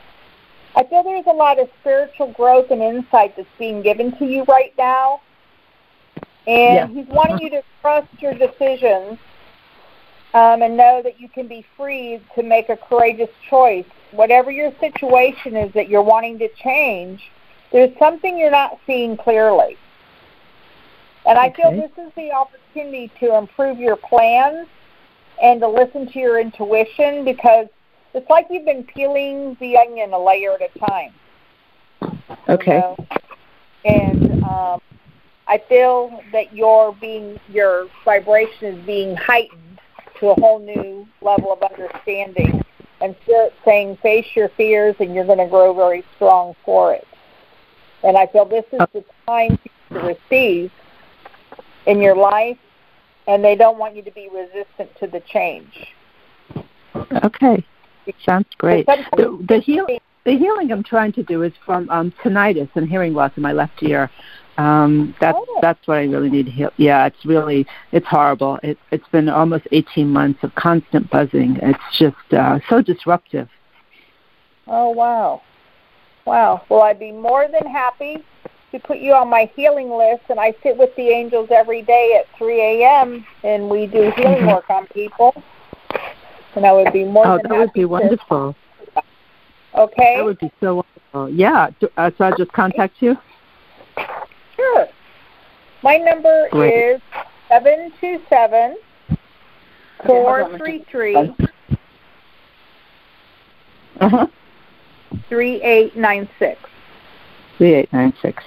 I 0.75 0.83
feel 0.83 1.03
there's 1.03 1.25
a 1.25 1.33
lot 1.33 1.59
of 1.59 1.69
spiritual 1.81 2.31
growth 2.33 2.69
and 2.69 2.81
insight 2.81 3.35
that's 3.35 3.47
being 3.57 3.81
given 3.81 4.15
to 4.17 4.25
you 4.25 4.43
right 4.43 4.73
now, 4.77 5.21
and 6.45 6.75
Yeah. 6.75 6.87
he's 6.87 7.07
wanting 7.07 7.39
you 7.39 7.49
to 7.49 7.63
trust 7.81 8.07
your 8.19 8.33
decisions 8.33 9.17
um, 10.33 10.61
and 10.61 10.77
know 10.77 11.01
that 11.01 11.19
you 11.19 11.29
can 11.29 11.47
be 11.47 11.65
free 11.75 12.21
to 12.35 12.43
make 12.43 12.69
a 12.69 12.77
courageous 12.77 13.29
choice. 13.49 13.85
Whatever 14.11 14.51
your 14.51 14.71
situation 14.79 15.55
is 15.55 15.73
that 15.73 15.89
you're 15.89 16.03
wanting 16.03 16.37
to 16.39 16.49
change, 16.49 17.31
there's 17.71 17.97
something 17.97 18.37
you're 18.37 18.51
not 18.51 18.77
seeing 18.85 19.17
clearly. 19.17 19.77
And 21.27 21.37
I 21.37 21.51
feel 21.51 21.71
this 21.71 21.91
is 21.97 22.11
the 22.15 22.31
opportunity 22.31 23.11
to 23.19 23.37
improve 23.37 23.79
your 23.79 23.97
plans 23.97 24.67
and 25.41 25.59
to 25.59 25.67
listen 25.67 26.09
to 26.11 26.19
your 26.19 26.39
intuition 26.39 27.25
because 27.25 27.67
it's 28.13 28.29
like 28.29 28.47
you've 28.49 28.65
been 28.65 28.83
peeling 28.83 29.57
the 29.59 29.77
onion 29.77 30.13
a 30.13 30.19
layer 30.19 30.53
at 30.53 30.61
a 30.61 30.79
time. 30.79 31.13
you 32.01 32.53
Okay. 32.53 32.77
know? 32.79 32.97
And 33.83 34.43
um, 34.43 34.81
I 35.47 35.61
feel 35.67 36.23
that 36.31 36.53
your 36.53 36.93
being 36.95 37.39
your 37.49 37.87
vibration 38.05 38.77
is 38.77 38.85
being 38.85 39.15
heightened 39.15 39.79
to 40.19 40.29
a 40.29 40.39
whole 40.39 40.59
new 40.59 41.07
level 41.21 41.51
of 41.51 41.61
understanding. 41.61 42.63
And 43.01 43.15
Spirit 43.23 43.53
saying, 43.63 43.97
face 43.97 44.25
your 44.33 44.49
fears, 44.49 44.95
and 44.99 45.13
you're 45.13 45.25
going 45.25 45.37
to 45.37 45.45
grow 45.45 45.73
very 45.73 46.03
strong 46.15 46.55
for 46.65 46.93
it. 46.93 47.05
And 48.03 48.17
I 48.17 48.25
feel 48.27 48.45
this 48.45 48.65
is 48.71 48.81
the 48.93 49.03
time 49.27 49.59
to 49.91 49.99
receive 49.99 50.71
in 51.87 52.01
your 52.01 52.15
life, 52.15 52.57
and 53.27 53.43
they 53.43 53.55
don't 53.55 53.77
want 53.79 53.95
you 53.95 54.03
to 54.03 54.11
be 54.11 54.29
resistant 54.31 54.89
to 54.99 55.07
the 55.07 55.21
change. 55.31 55.87
Okay. 57.23 57.65
Sounds 58.25 58.47
great. 58.57 58.85
The, 58.85 59.45
the, 59.47 59.59
heal, 59.59 59.85
the 60.25 60.37
healing 60.37 60.71
I'm 60.71 60.83
trying 60.83 61.11
to 61.13 61.23
do 61.23 61.43
is 61.43 61.51
from 61.65 61.89
um, 61.89 62.13
tinnitus 62.23 62.69
and 62.75 62.87
hearing 62.87 63.13
loss 63.13 63.31
in 63.35 63.43
my 63.43 63.51
left 63.51 63.81
ear. 63.83 64.09
Um, 64.57 65.13
that's 65.21 65.37
Oh. 65.37 65.59
that's 65.61 65.87
what 65.87 65.97
I 65.99 66.05
really 66.05 66.31
need 66.31 66.47
to 66.47 66.51
heal. 66.51 66.71
Yeah, 66.77 67.05
it's 67.05 67.25
really 67.25 67.67
it's 67.91 68.07
horrible. 68.07 68.59
It, 68.63 68.79
it's 68.91 69.07
been 69.09 69.29
almost 69.29 69.67
18 69.71 70.09
months 70.09 70.43
of 70.43 70.55
constant 70.55 71.09
buzzing. 71.11 71.59
It's 71.61 71.97
just 71.99 72.33
uh, 72.33 72.59
so 72.67 72.81
disruptive. 72.81 73.49
Oh 74.65 74.89
wow. 74.89 75.43
Wow. 76.25 76.63
Well 76.69 76.81
I'd 76.81 76.99
be 76.99 77.11
more 77.11 77.47
than 77.47 77.71
happy 77.71 78.23
to 78.71 78.79
put 78.79 78.97
you 78.97 79.13
on 79.13 79.29
my 79.29 79.49
healing 79.55 79.89
list 79.89 80.23
and 80.29 80.39
I 80.39 80.53
sit 80.61 80.77
with 80.77 80.93
the 80.95 81.09
angels 81.09 81.49
every 81.51 81.81
day 81.81 82.19
at 82.19 82.25
three 82.37 82.59
AM 82.61 83.25
and 83.43 83.69
we 83.69 83.87
do 83.87 84.11
healing 84.15 84.45
work 84.47 84.69
on 84.69 84.87
people. 84.87 85.33
And 86.55 86.65
I 86.65 86.73
would 86.73 86.91
be 86.91 87.03
more 87.05 87.25
oh, 87.27 87.37
than 87.41 87.51
that 87.51 87.59
would 87.59 87.73
be 87.73 87.81
to- 87.81 87.87
wonderful. 87.87 88.55
Okay. 89.75 90.15
That 90.17 90.25
would 90.25 90.39
be 90.39 90.51
so 90.59 90.83
wonderful. 91.13 91.35
Yeah. 91.35 91.69
Do- 91.79 91.89
Uh, 91.97 92.11
so 92.17 92.25
I'll 92.25 92.35
just 92.35 92.51
contact 92.51 92.95
you. 92.99 93.15
Sure. 94.55 94.87
My 95.83 95.97
number 95.97 96.47
Great. 96.51 96.73
is 96.73 97.01
seven 97.47 97.91
two 98.01 98.19
seven 98.29 98.77
four 100.05 100.57
three 100.57 100.83
three 100.91 101.15
Uh 103.99 104.09
huh. 104.09 104.27
three 105.29 105.61
eight 105.61 105.95
nine 105.95 106.27
six. 106.39 106.59
Three 107.57 107.73
eight 107.73 107.91
nine 107.91 108.13
six. 108.21 108.43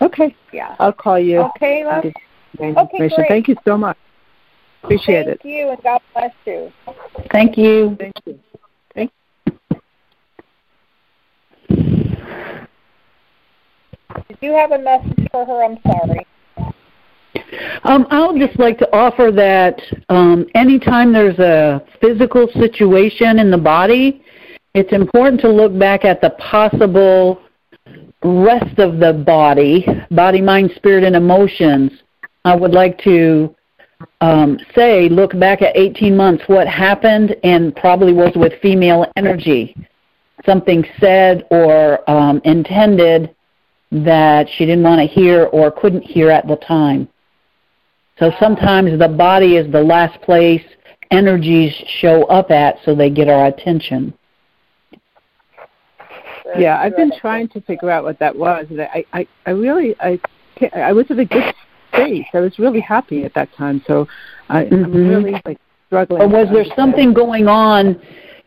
Okay. 0.00 0.34
Yeah. 0.52 0.76
I'll 0.78 0.92
call 0.92 1.18
you. 1.18 1.40
Okay, 1.56 1.84
love. 1.84 2.04
Okay, 2.60 2.98
great. 2.98 3.12
Thank 3.28 3.48
you 3.48 3.56
so 3.64 3.78
much. 3.78 3.96
Appreciate 4.82 5.26
Thank 5.26 5.40
it. 5.40 5.46
you 5.46 5.70
and 5.70 5.82
God 5.82 6.00
bless 6.12 6.32
you. 6.44 6.72
Thank 7.30 7.56
you. 7.56 7.96
Thank 7.98 8.14
you. 8.26 8.38
Thank 8.94 9.12
Did 14.28 14.38
you 14.40 14.52
have 14.52 14.72
a 14.72 14.78
message 14.78 15.28
for 15.30 15.46
her? 15.46 15.64
I'm 15.64 15.78
sorry. 15.86 16.26
Um, 17.84 18.06
I 18.10 18.26
would 18.26 18.40
just 18.40 18.58
like 18.58 18.78
to 18.78 18.94
offer 18.94 19.30
that 19.32 19.80
um, 20.08 20.46
anytime 20.54 21.12
there's 21.12 21.38
a 21.38 21.82
physical 22.00 22.48
situation 22.58 23.38
in 23.38 23.50
the 23.50 23.58
body, 23.58 24.22
it's 24.74 24.92
important 24.92 25.40
to 25.42 25.48
look 25.48 25.78
back 25.78 26.04
at 26.04 26.20
the 26.20 26.30
possible 26.30 27.40
rest 28.24 28.78
of 28.78 28.98
the 28.98 29.12
body, 29.12 29.86
body, 30.10 30.40
mind, 30.40 30.72
spirit, 30.76 31.04
and 31.04 31.16
emotions. 31.16 31.92
I 32.44 32.56
would 32.56 32.72
like 32.72 32.98
to 33.02 33.54
um, 34.20 34.58
say, 34.74 35.08
look 35.08 35.38
back 35.38 35.62
at 35.62 35.76
18 35.76 36.16
months, 36.16 36.44
what 36.46 36.66
happened, 36.66 37.36
and 37.44 37.74
probably 37.76 38.12
was 38.12 38.32
with 38.34 38.52
female 38.60 39.10
energy. 39.16 39.76
Something 40.44 40.84
said 40.98 41.46
or 41.50 42.08
um, 42.10 42.40
intended 42.44 43.34
that 43.92 44.48
she 44.48 44.64
didn't 44.64 44.82
want 44.82 45.00
to 45.00 45.06
hear 45.06 45.44
or 45.46 45.70
couldn't 45.70 46.02
hear 46.02 46.30
at 46.30 46.46
the 46.48 46.56
time. 46.56 47.08
So 48.18 48.32
sometimes 48.40 48.98
the 48.98 49.08
body 49.08 49.56
is 49.56 49.70
the 49.70 49.82
last 49.82 50.20
place 50.22 50.62
energies 51.10 51.72
show 52.00 52.24
up 52.24 52.50
at 52.50 52.76
so 52.84 52.94
they 52.94 53.10
get 53.10 53.28
our 53.28 53.46
attention. 53.46 54.14
Yeah, 56.56 56.78
I've 56.80 56.96
been 56.96 57.12
trying 57.18 57.48
to 57.48 57.60
figure 57.62 57.90
out 57.90 58.04
what 58.04 58.18
that 58.18 58.36
was, 58.36 58.66
and 58.70 58.82
I, 58.82 59.04
I, 59.12 59.26
I 59.46 59.50
really, 59.50 59.94
I, 60.00 60.20
I 60.74 60.92
was 60.92 61.06
in 61.10 61.18
a 61.18 61.24
good 61.24 61.54
space. 61.92 62.26
I 62.32 62.40
was 62.40 62.58
really 62.58 62.80
happy 62.80 63.24
at 63.24 63.34
that 63.34 63.52
time, 63.54 63.82
so 63.86 64.08
I, 64.48 64.62
I'm 64.64 64.92
Mhm. 64.92 65.08
really 65.10 65.42
like 65.44 65.58
struggling. 65.86 66.22
Or 66.22 66.28
was 66.28 66.48
there 66.50 66.64
something 66.76 67.12
going 67.12 67.48
on, 67.48 68.00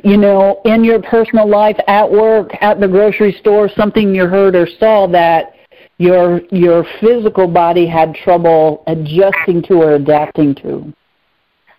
you 0.04 0.18
know, 0.18 0.62
in 0.66 0.84
your 0.84 1.02
personal 1.02 1.48
life, 1.48 1.78
at 1.88 2.10
work, 2.10 2.52
at 2.62 2.80
the 2.80 2.88
grocery 2.88 3.34
store, 3.34 3.70
something 3.70 4.14
you 4.14 4.28
heard 4.28 4.56
or 4.56 4.68
saw 4.68 5.08
that 5.08 5.54
your 5.98 6.42
your 6.52 6.84
physical 7.00 7.48
body 7.48 7.86
had 7.88 8.14
trouble 8.14 8.84
adjusting 8.88 9.62
to 9.64 9.82
or 9.82 9.94
adapting 9.96 10.54
to? 10.56 10.94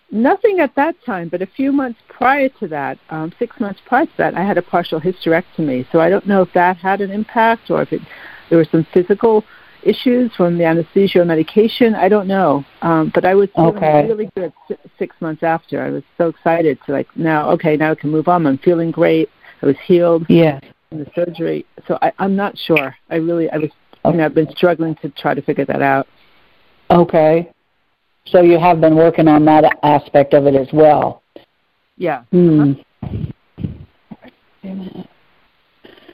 Nothing 0.09 0.59
at 0.59 0.73
that 0.75 0.95
time, 1.05 1.27
but 1.27 1.41
a 1.41 1.45
few 1.45 1.71
months 1.71 1.99
prior 2.07 2.47
to 2.59 2.67
that, 2.69 2.97
um, 3.09 3.33
six 3.37 3.59
months 3.59 3.81
prior 3.85 4.05
to 4.05 4.11
that, 4.17 4.35
I 4.37 4.43
had 4.43 4.57
a 4.57 4.61
partial 4.61 5.01
hysterectomy. 5.01 5.85
So 5.91 5.99
I 5.99 6.09
don't 6.09 6.25
know 6.25 6.41
if 6.41 6.53
that 6.53 6.77
had 6.77 7.01
an 7.01 7.11
impact 7.11 7.69
or 7.69 7.81
if 7.81 7.91
it, 7.91 8.01
there 8.49 8.57
were 8.57 8.67
some 8.71 8.87
physical 8.93 9.43
issues 9.83 10.33
from 10.35 10.57
the 10.57 10.63
anesthesia 10.63 11.21
or 11.21 11.25
medication. 11.25 11.93
I 11.93 12.07
don't 12.07 12.27
know, 12.27 12.65
um, 12.81 13.11
but 13.13 13.25
I 13.25 13.35
was 13.35 13.49
feeling 13.53 13.75
Okay. 13.75 14.07
really 14.07 14.29
good 14.35 14.53
six 14.97 15.15
months 15.19 15.43
after. 15.43 15.81
I 15.81 15.89
was 15.89 16.03
so 16.17 16.29
excited 16.29 16.79
to 16.85 16.93
like 16.93 17.07
now, 17.17 17.49
okay, 17.51 17.75
now 17.75 17.91
I 17.91 17.95
can 17.95 18.09
move 18.09 18.29
on. 18.29 18.47
I'm 18.47 18.57
feeling 18.59 18.91
great. 18.91 19.29
I 19.61 19.65
was 19.65 19.75
healed 19.85 20.25
Yes. 20.29 20.63
from 20.89 20.99
the 20.99 21.11
surgery. 21.15 21.65
So 21.87 21.99
I, 22.01 22.13
I'm 22.19 22.35
not 22.35 22.57
sure. 22.57 22.95
I 23.09 23.15
really, 23.15 23.49
I 23.49 23.57
was, 23.57 23.71
you 24.05 24.13
know, 24.13 24.25
I've 24.25 24.33
been 24.33 24.49
struggling 24.51 24.95
to 25.01 25.09
try 25.09 25.33
to 25.33 25.41
figure 25.41 25.65
that 25.65 25.81
out. 25.81 26.07
Okay. 26.89 27.51
So 28.31 28.41
you 28.41 28.59
have 28.59 28.81
been 28.81 28.95
working 28.95 29.27
on 29.27 29.45
that 29.45 29.77
aspect 29.83 30.33
of 30.33 30.45
it 30.47 30.55
as 30.55 30.67
well. 30.73 31.21
Yeah. 31.97 32.23
Hmm. 32.31 32.73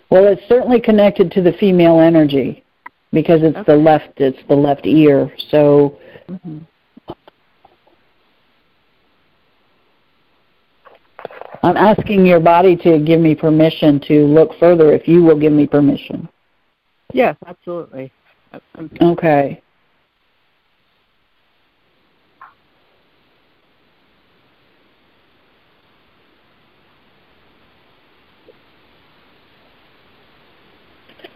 Well, 0.10 0.28
it's 0.28 0.48
certainly 0.48 0.80
connected 0.80 1.32
to 1.32 1.42
the 1.42 1.54
female 1.54 2.00
energy 2.00 2.64
because 3.12 3.42
it's 3.42 3.66
the 3.66 3.76
left 3.76 4.14
it's 4.18 4.38
the 4.48 4.56
left 4.56 4.86
ear. 4.86 5.32
So 5.50 5.98
Mm-hmm. 6.30 6.60
I'm 11.64 11.78
asking 11.78 12.26
your 12.26 12.42
body 12.42 12.76
to 12.78 13.00
give 13.00 13.22
me 13.22 13.36
permission 13.36 14.00
to 14.08 14.26
look 14.26 14.52
further 14.60 14.94
if 14.94 15.08
you 15.08 15.24
will 15.24 15.40
give 15.40 15.54
me 15.54 15.66
permission. 15.66 16.28
Yes, 17.14 17.38
absolutely. 17.48 18.12
I- 18.52 18.60
I'm- 18.76 18.92
Okay. 19.02 19.63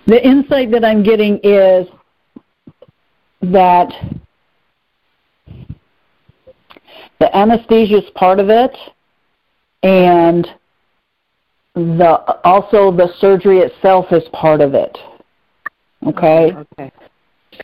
The 0.07 0.25
insight 0.25 0.71
that 0.71 0.85
I'm 0.85 1.03
getting 1.03 1.39
is 1.43 1.85
that 3.41 3.91
the 7.19 7.35
anesthesia 7.37 7.97
is 7.97 8.09
part 8.15 8.39
of 8.39 8.49
it 8.49 8.71
and 9.83 10.47
the 11.75 12.39
also 12.43 12.91
the 12.91 13.13
surgery 13.19 13.59
itself 13.59 14.05
is 14.11 14.23
part 14.31 14.61
of 14.61 14.73
it. 14.73 14.97
Okay? 16.05 16.51
Mm, 16.51 16.65
okay. 16.73 16.91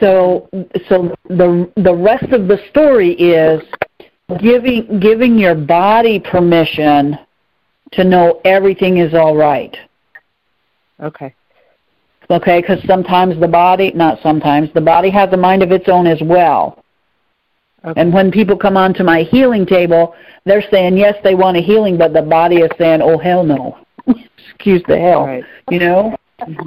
So 0.01 0.49
so 0.89 1.15
the 1.29 1.71
the 1.77 1.95
rest 1.95 2.31
of 2.33 2.49
the 2.49 2.59
story 2.69 3.13
is 3.13 3.61
giving 4.39 4.99
giving 4.99 5.37
your 5.37 5.55
body 5.55 6.19
permission 6.19 7.17
to 7.93 8.03
know 8.03 8.41
everything 8.43 8.97
is 8.97 9.13
all 9.13 9.35
right. 9.35 9.75
Okay. 10.99 11.33
Okay, 12.29 12.61
because 12.61 12.81
sometimes 12.85 13.39
the 13.39 13.47
body, 13.47 13.91
not 13.93 14.21
sometimes, 14.21 14.71
the 14.73 14.81
body 14.81 15.09
has 15.09 15.31
a 15.33 15.37
mind 15.37 15.61
of 15.61 15.71
its 15.71 15.89
own 15.89 16.07
as 16.07 16.21
well. 16.21 16.83
Okay. 17.85 17.99
And 17.99 18.13
when 18.13 18.31
people 18.31 18.55
come 18.55 18.77
onto 18.77 19.03
my 19.03 19.23
healing 19.23 19.65
table, 19.65 20.15
they're 20.45 20.63
saying 20.71 20.97
yes, 20.97 21.15
they 21.23 21.35
want 21.35 21.57
a 21.57 21.61
healing, 21.61 21.97
but 21.97 22.13
the 22.13 22.21
body 22.21 22.57
is 22.57 22.71
saying, 22.77 23.01
oh 23.01 23.17
hell 23.17 23.43
no, 23.43 23.77
excuse 24.47 24.81
the 24.87 24.97
hell, 24.97 25.25
Right. 25.25 25.43
you 25.69 25.79
know, 25.79 26.15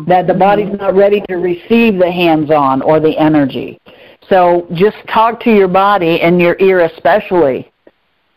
that 0.07 0.27
the 0.27 0.35
body's 0.35 0.73
not 0.79 0.95
ready 0.95 1.23
to 1.29 1.37
receive 1.37 1.99
the 1.99 2.11
hands-on 2.11 2.83
or 2.83 3.01
the 3.01 3.17
energy. 3.17 3.79
So 4.29 4.67
just 4.75 4.97
talk 5.09 5.41
to 5.41 5.51
your 5.55 5.69
body 5.69 6.21
and 6.21 6.41
your 6.41 6.57
ear 6.61 6.81
especially, 6.81 7.71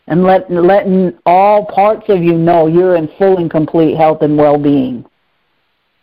and 0.06 0.24
let 0.24 0.50
letting 0.50 1.18
all 1.26 1.66
parts 1.66 2.08
of 2.08 2.22
you 2.22 2.34
know 2.34 2.66
you're 2.66 2.96
in 2.96 3.08
full 3.18 3.38
and 3.38 3.50
complete 3.50 3.96
health 3.96 4.22
and 4.22 4.38
well-being 4.38 5.04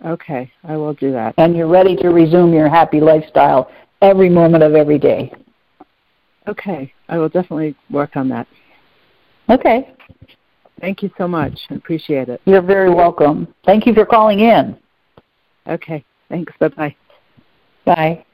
Okay. 0.05 0.51
I 0.63 0.77
will 0.77 0.93
do 0.93 1.12
that. 1.12 1.33
and 1.38 1.55
you're 1.55 1.67
ready 1.67 1.95
to 1.97 2.10
resume 2.10 2.53
your 2.53 2.69
happy 2.69 2.99
lifestyle 2.99 3.71
every 4.01 4.29
moment 4.29 4.63
of 4.63 4.75
every 4.75 4.99
day. 4.99 5.33
Okay. 6.47 6.93
I 7.10 7.17
will 7.17 7.29
definitely 7.29 7.75
work 7.89 8.15
on 8.15 8.29
that. 8.29 8.47
Okay. 9.49 9.93
Thank 10.79 11.01
you 11.01 11.10
so 11.17 11.27
much. 11.27 11.60
I 11.69 11.75
appreciate 11.75 12.29
it. 12.29 12.41
You're 12.45 12.62
very 12.62 12.93
welcome. 12.93 13.53
Thank 13.65 13.88
you 13.88 13.93
for 13.93 14.05
calling 14.05 14.41
in. 14.41 14.77
Okay. 15.67 16.03
Thanks. 16.29 16.53
Bye 16.60 16.67
bye. 16.69 16.95
Bye. 17.86 18.25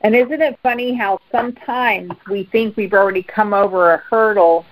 And 0.00 0.16
isn't 0.16 0.42
it 0.42 0.58
funny 0.62 0.94
how 0.96 1.20
sometimes 1.30 2.10
we 2.28 2.48
think 2.50 2.76
we've 2.76 2.92
already 2.92 3.22
come 3.22 3.54
over 3.54 3.94
a 3.94 3.98
hurdle 3.98 4.66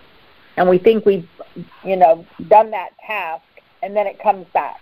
and 0.56 0.68
we 0.68 0.78
think 0.78 1.06
we've, 1.06 1.28
you 1.84 1.96
know, 1.96 2.26
done 2.48 2.70
that 2.72 2.90
task 3.06 3.44
and 3.82 3.94
then 3.94 4.06
it 4.06 4.20
comes 4.22 4.46
back. 4.52 4.80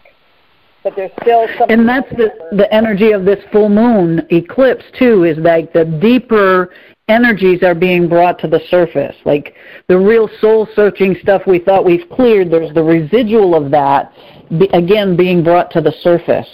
But 0.85 0.95
there's 0.97 1.11
still 1.23 1.47
some 1.59 1.71
And 1.71 1.89
that's 1.89 2.09
the 2.11 2.31
the 2.53 2.73
energy 2.73 3.13
of 3.13 3.25
this 3.25 3.45
full 3.53 3.69
moon 3.69 4.27
eclipse 4.31 4.85
too 4.99 5.25
is 5.25 5.37
like 5.39 5.73
the 5.73 5.85
deeper 5.85 6.71
energies 7.09 7.63
are 7.63 7.75
being 7.75 8.09
brought 8.09 8.39
to 8.41 8.49
the 8.49 8.61
surface. 8.71 9.17
Like 9.25 9.55
the 9.89 9.99
real 9.99 10.29
soul 10.41 10.69
searching 10.75 11.17
stuff 11.21 11.43
we 11.47 11.59
thought 11.59 11.85
we've 11.85 12.09
cleared, 12.11 12.51
there's 12.51 12.73
the 12.75 12.83
residual 12.83 13.55
of 13.55 13.71
that 13.73 14.13
be, 14.59 14.67
again 14.73 15.17
being 15.17 15.43
brought 15.43 15.71
to 15.73 15.81
the 15.81 15.93
surface 16.01 16.49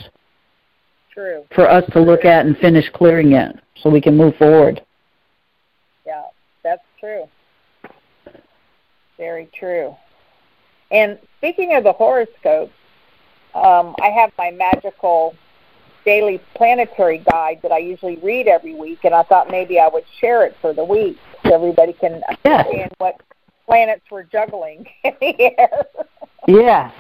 true. 1.12 1.44
for 1.54 1.68
us 1.68 1.84
to 1.92 2.00
look 2.00 2.24
at 2.24 2.46
and 2.46 2.56
finish 2.58 2.88
clearing 2.94 3.32
it 3.32 3.56
so 3.76 3.90
we 3.90 4.00
can 4.00 4.16
move 4.16 4.36
forward. 4.36 4.82
Yeah, 6.06 6.22
that's 6.62 6.82
true. 6.98 7.24
Very 9.18 9.48
true. 9.58 9.94
And 10.94 11.18
speaking 11.38 11.74
of 11.74 11.82
the 11.82 11.92
horoscopes, 11.92 12.72
um, 13.52 13.96
I 14.00 14.10
have 14.10 14.30
my 14.38 14.52
magical 14.52 15.34
daily 16.04 16.40
planetary 16.54 17.18
guide 17.18 17.58
that 17.62 17.72
I 17.72 17.78
usually 17.78 18.16
read 18.22 18.46
every 18.46 18.74
week, 18.74 19.00
and 19.02 19.12
I 19.12 19.24
thought 19.24 19.50
maybe 19.50 19.80
I 19.80 19.88
would 19.88 20.04
share 20.20 20.46
it 20.46 20.54
for 20.60 20.72
the 20.72 20.84
week 20.84 21.18
so 21.42 21.52
everybody 21.52 21.94
can 21.94 22.22
Yes. 22.44 22.64
understand 22.64 22.92
what 22.98 23.16
planets 23.66 24.02
we're 24.08 24.22
juggling 24.22 24.86
in 25.04 25.14
the 25.20 25.58
air. 25.58 25.84
Yes. 26.46 26.92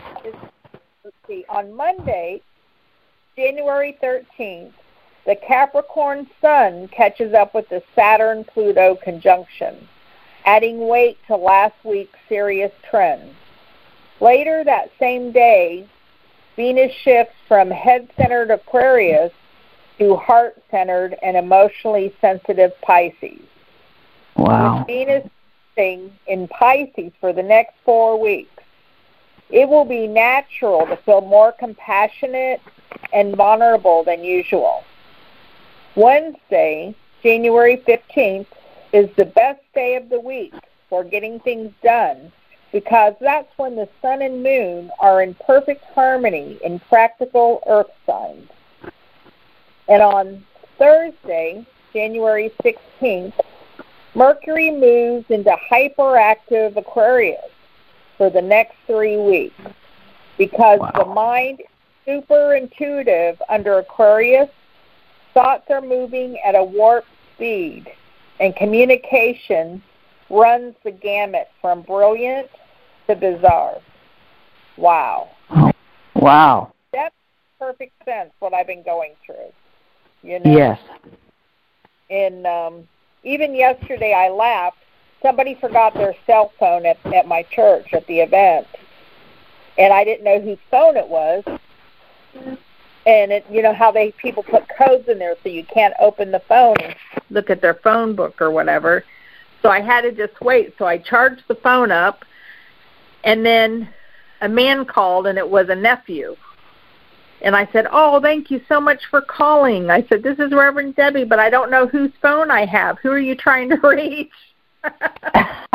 Let's 1.04 1.16
see. 1.28 1.44
On 1.48 1.72
Monday, 1.72 2.40
January 3.36 3.96
13th, 4.02 4.72
the 5.24 5.36
Capricorn 5.36 6.26
Sun 6.40 6.88
catches 6.88 7.32
up 7.32 7.54
with 7.54 7.68
the 7.68 7.80
Saturn 7.94 8.42
Pluto 8.42 8.96
conjunction, 9.04 9.86
adding 10.46 10.88
weight 10.88 11.18
to 11.28 11.36
last 11.36 11.76
week's 11.84 12.18
serious 12.28 12.72
trends. 12.90 13.34
Later 14.20 14.64
that 14.64 14.90
same 14.98 15.32
day, 15.32 15.88
Venus 16.56 16.92
shifts 17.02 17.34
from 17.48 17.70
head 17.70 18.08
centered 18.16 18.50
Aquarius 18.50 19.32
to 19.98 20.16
heart 20.16 20.62
centered 20.70 21.16
and 21.22 21.36
emotionally 21.36 22.14
sensitive 22.20 22.72
Pisces. 22.82 23.40
Wow. 24.36 24.78
With 24.78 24.86
Venus 24.86 25.30
in 25.76 26.48
Pisces 26.48 27.12
for 27.20 27.32
the 27.32 27.42
next 27.42 27.74
four 27.84 28.20
weeks, 28.20 28.62
it 29.50 29.68
will 29.68 29.84
be 29.84 30.06
natural 30.06 30.86
to 30.86 30.96
feel 30.98 31.20
more 31.20 31.52
compassionate 31.52 32.60
and 33.12 33.36
vulnerable 33.36 34.04
than 34.04 34.22
usual. 34.22 34.84
Wednesday, 35.96 36.94
January 37.22 37.82
15th, 37.86 38.46
is 38.92 39.08
the 39.16 39.24
best 39.24 39.60
day 39.74 39.96
of 39.96 40.08
the 40.08 40.20
week 40.20 40.54
for 40.88 41.02
getting 41.02 41.40
things 41.40 41.72
done 41.82 42.32
because 42.74 43.14
that's 43.20 43.56
when 43.56 43.76
the 43.76 43.88
sun 44.02 44.20
and 44.20 44.42
moon 44.42 44.90
are 44.98 45.22
in 45.22 45.32
perfect 45.46 45.84
harmony 45.94 46.58
in 46.64 46.80
practical 46.80 47.62
earth 47.68 47.86
signs. 48.04 48.50
And 49.88 50.02
on 50.02 50.44
Thursday, 50.76 51.64
January 51.92 52.52
16th, 52.64 53.32
Mercury 54.16 54.72
moves 54.72 55.24
into 55.28 55.56
hyperactive 55.70 56.76
Aquarius 56.76 57.48
for 58.18 58.28
the 58.28 58.42
next 58.42 58.74
three 58.88 59.18
weeks 59.18 59.54
because 60.36 60.80
the 60.96 61.04
mind 61.04 61.60
is 61.60 62.24
super 62.24 62.54
intuitive 62.54 63.40
under 63.48 63.78
Aquarius. 63.78 64.50
Thoughts 65.32 65.70
are 65.70 65.80
moving 65.80 66.40
at 66.44 66.56
a 66.56 66.64
warp 66.64 67.04
speed, 67.36 67.86
and 68.40 68.54
communication 68.56 69.80
runs 70.28 70.74
the 70.82 70.90
gamut 70.90 71.48
from 71.60 71.82
brilliant 71.82 72.48
to 73.06 73.16
bizarre. 73.16 73.78
Wow. 74.76 75.30
Wow. 76.14 76.72
That 76.92 77.12
makes 77.12 77.58
perfect 77.58 77.92
sense 78.04 78.30
what 78.38 78.54
I've 78.54 78.66
been 78.66 78.82
going 78.82 79.12
through. 79.24 79.52
You 80.22 80.40
know? 80.40 80.56
Yes. 80.56 80.80
And 82.10 82.46
um, 82.46 82.88
even 83.22 83.54
yesterday, 83.54 84.12
I 84.12 84.28
laughed. 84.30 84.78
Somebody 85.22 85.54
forgot 85.54 85.94
their 85.94 86.14
cell 86.26 86.52
phone 86.58 86.84
at, 86.84 86.98
at 87.06 87.26
my 87.26 87.42
church 87.44 87.94
at 87.94 88.06
the 88.06 88.20
event, 88.20 88.66
and 89.78 89.92
I 89.92 90.04
didn't 90.04 90.24
know 90.24 90.40
whose 90.40 90.58
phone 90.70 90.96
it 90.96 91.08
was. 91.08 91.42
and 93.06 93.32
it 93.32 93.44
you 93.50 93.62
know 93.62 93.72
how 93.74 93.90
they 93.90 94.12
people 94.12 94.42
put 94.42 94.64
codes 94.76 95.08
in 95.08 95.18
there 95.18 95.34
so 95.42 95.48
you 95.48 95.64
can't 95.64 95.94
open 96.00 96.30
the 96.30 96.40
phone 96.40 96.76
and 96.82 96.94
look 97.30 97.50
at 97.50 97.60
their 97.60 97.74
phone 97.74 98.14
book 98.14 98.40
or 98.40 98.50
whatever. 98.50 99.04
So 99.62 99.70
I 99.70 99.80
had 99.80 100.02
to 100.02 100.12
just 100.12 100.38
wait. 100.42 100.74
So 100.78 100.84
I 100.86 100.98
charged 100.98 101.42
the 101.48 101.54
phone 101.54 101.90
up, 101.90 102.24
and 103.24 103.44
then 103.44 103.88
a 104.42 104.48
man 104.48 104.84
called, 104.84 105.26
and 105.26 105.38
it 105.38 105.48
was 105.48 105.68
a 105.68 105.74
nephew. 105.74 106.36
And 107.42 107.56
I 107.56 107.68
said, 107.72 107.86
"Oh, 107.90 108.20
thank 108.20 108.50
you 108.50 108.60
so 108.68 108.80
much 108.80 109.00
for 109.10 109.20
calling." 109.20 109.90
I 109.90 110.06
said, 110.08 110.22
"This 110.22 110.38
is 110.38 110.52
Reverend 110.52 110.96
Debbie, 110.96 111.24
but 111.24 111.38
I 111.38 111.50
don't 111.50 111.70
know 111.70 111.86
whose 111.86 112.12
phone 112.22 112.50
I 112.50 112.64
have. 112.66 112.98
Who 113.02 113.10
are 113.10 113.18
you 113.18 113.34
trying 113.34 113.70
to 113.70 113.76
reach?" 113.82 114.30
I, 114.84 115.66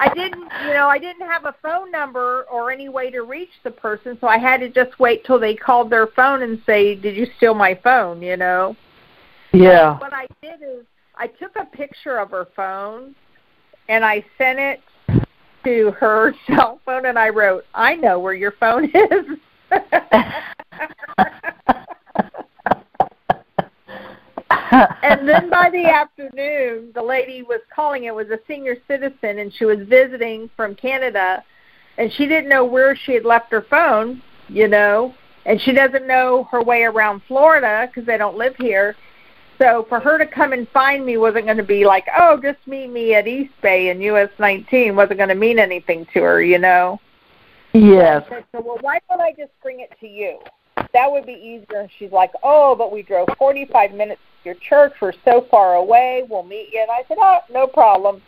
I 0.00 0.10
didn't, 0.14 0.50
you 0.66 0.72
know, 0.72 0.88
I 0.88 0.98
didn't 0.98 1.26
have 1.26 1.44
a 1.44 1.54
phone 1.62 1.90
number 1.90 2.46
or 2.50 2.70
any 2.70 2.88
way 2.88 3.10
to 3.10 3.22
reach 3.22 3.50
the 3.64 3.70
person, 3.70 4.16
so 4.18 4.26
I 4.26 4.38
had 4.38 4.60
to 4.60 4.70
just 4.70 4.98
wait 4.98 5.26
till 5.26 5.38
they 5.38 5.54
called 5.54 5.90
their 5.90 6.06
phone 6.06 6.42
and 6.42 6.60
say, 6.66 6.94
"Did 6.94 7.16
you 7.16 7.26
steal 7.36 7.54
my 7.54 7.74
phone?" 7.74 8.22
You 8.22 8.36
know. 8.36 8.76
Yeah. 9.52 9.98
What 9.98 10.12
I 10.12 10.26
did 10.42 10.60
is 10.62 10.84
I 11.16 11.28
took 11.28 11.56
a 11.56 11.64
picture 11.64 12.18
of 12.18 12.30
her 12.30 12.48
phone 12.56 13.14
and 13.88 14.04
I 14.04 14.24
sent 14.36 14.58
it 14.58 14.80
to 15.66 15.90
her 15.98 16.32
cell 16.46 16.80
phone 16.84 17.06
and 17.06 17.18
I 17.18 17.28
wrote, 17.28 17.64
"I 17.74 17.96
know 17.96 18.18
where 18.20 18.34
your 18.34 18.52
phone 18.52 18.84
is." 18.94 19.26
and 25.02 25.28
then 25.28 25.50
by 25.50 25.68
the 25.70 25.86
afternoon, 25.86 26.92
the 26.94 27.02
lady 27.02 27.42
was 27.42 27.60
calling. 27.74 28.04
It 28.04 28.14
was 28.14 28.28
a 28.28 28.38
senior 28.46 28.76
citizen, 28.86 29.40
and 29.40 29.52
she 29.52 29.64
was 29.64 29.80
visiting 29.88 30.48
from 30.56 30.76
Canada, 30.76 31.42
and 31.98 32.12
she 32.12 32.26
didn't 32.26 32.48
know 32.48 32.64
where 32.64 32.94
she 32.94 33.14
had 33.14 33.24
left 33.24 33.50
her 33.50 33.62
phone, 33.62 34.22
you 34.48 34.68
know, 34.68 35.14
and 35.46 35.60
she 35.60 35.72
doesn't 35.72 36.06
know 36.06 36.44
her 36.50 36.62
way 36.62 36.84
around 36.84 37.22
Florida 37.26 37.88
because 37.88 38.06
they 38.06 38.18
don't 38.18 38.36
live 38.36 38.54
here. 38.56 38.94
So 39.58 39.86
for 39.88 40.00
her 40.00 40.18
to 40.18 40.26
come 40.26 40.52
and 40.52 40.68
find 40.68 41.06
me 41.06 41.16
wasn't 41.16 41.46
going 41.46 41.56
to 41.56 41.62
be 41.62 41.86
like, 41.86 42.06
oh, 42.16 42.38
just 42.42 42.58
meet 42.66 42.88
me 42.88 43.14
at 43.14 43.26
East 43.26 43.52
Bay 43.62 43.88
in 43.88 44.00
US 44.02 44.30
19. 44.38 44.94
wasn't 44.94 45.18
going 45.18 45.28
to 45.30 45.34
mean 45.34 45.58
anything 45.58 46.06
to 46.12 46.22
her, 46.22 46.42
you 46.42 46.58
know. 46.58 47.00
Yes. 47.72 48.24
So 48.28 48.60
well, 48.60 48.78
why 48.80 48.98
don't 49.08 49.20
I 49.20 49.32
just 49.32 49.52
bring 49.62 49.80
it 49.80 49.92
to 50.00 50.06
you? 50.06 50.40
That 50.92 51.10
would 51.10 51.26
be 51.26 51.32
easier. 51.32 51.80
And 51.80 51.90
she's 51.98 52.12
like, 52.12 52.32
oh, 52.42 52.74
but 52.76 52.92
we 52.92 53.02
drove 53.02 53.28
45 53.38 53.92
minutes 53.92 54.20
to 54.42 54.50
your 54.50 54.54
church. 54.56 54.94
We're 55.00 55.12
so 55.24 55.46
far 55.50 55.74
away. 55.74 56.26
We'll 56.28 56.42
meet 56.42 56.70
you. 56.72 56.80
And 56.80 56.90
I 56.90 57.04
said, 57.08 57.16
oh, 57.20 57.38
no 57.50 57.66
problem. 57.66 58.22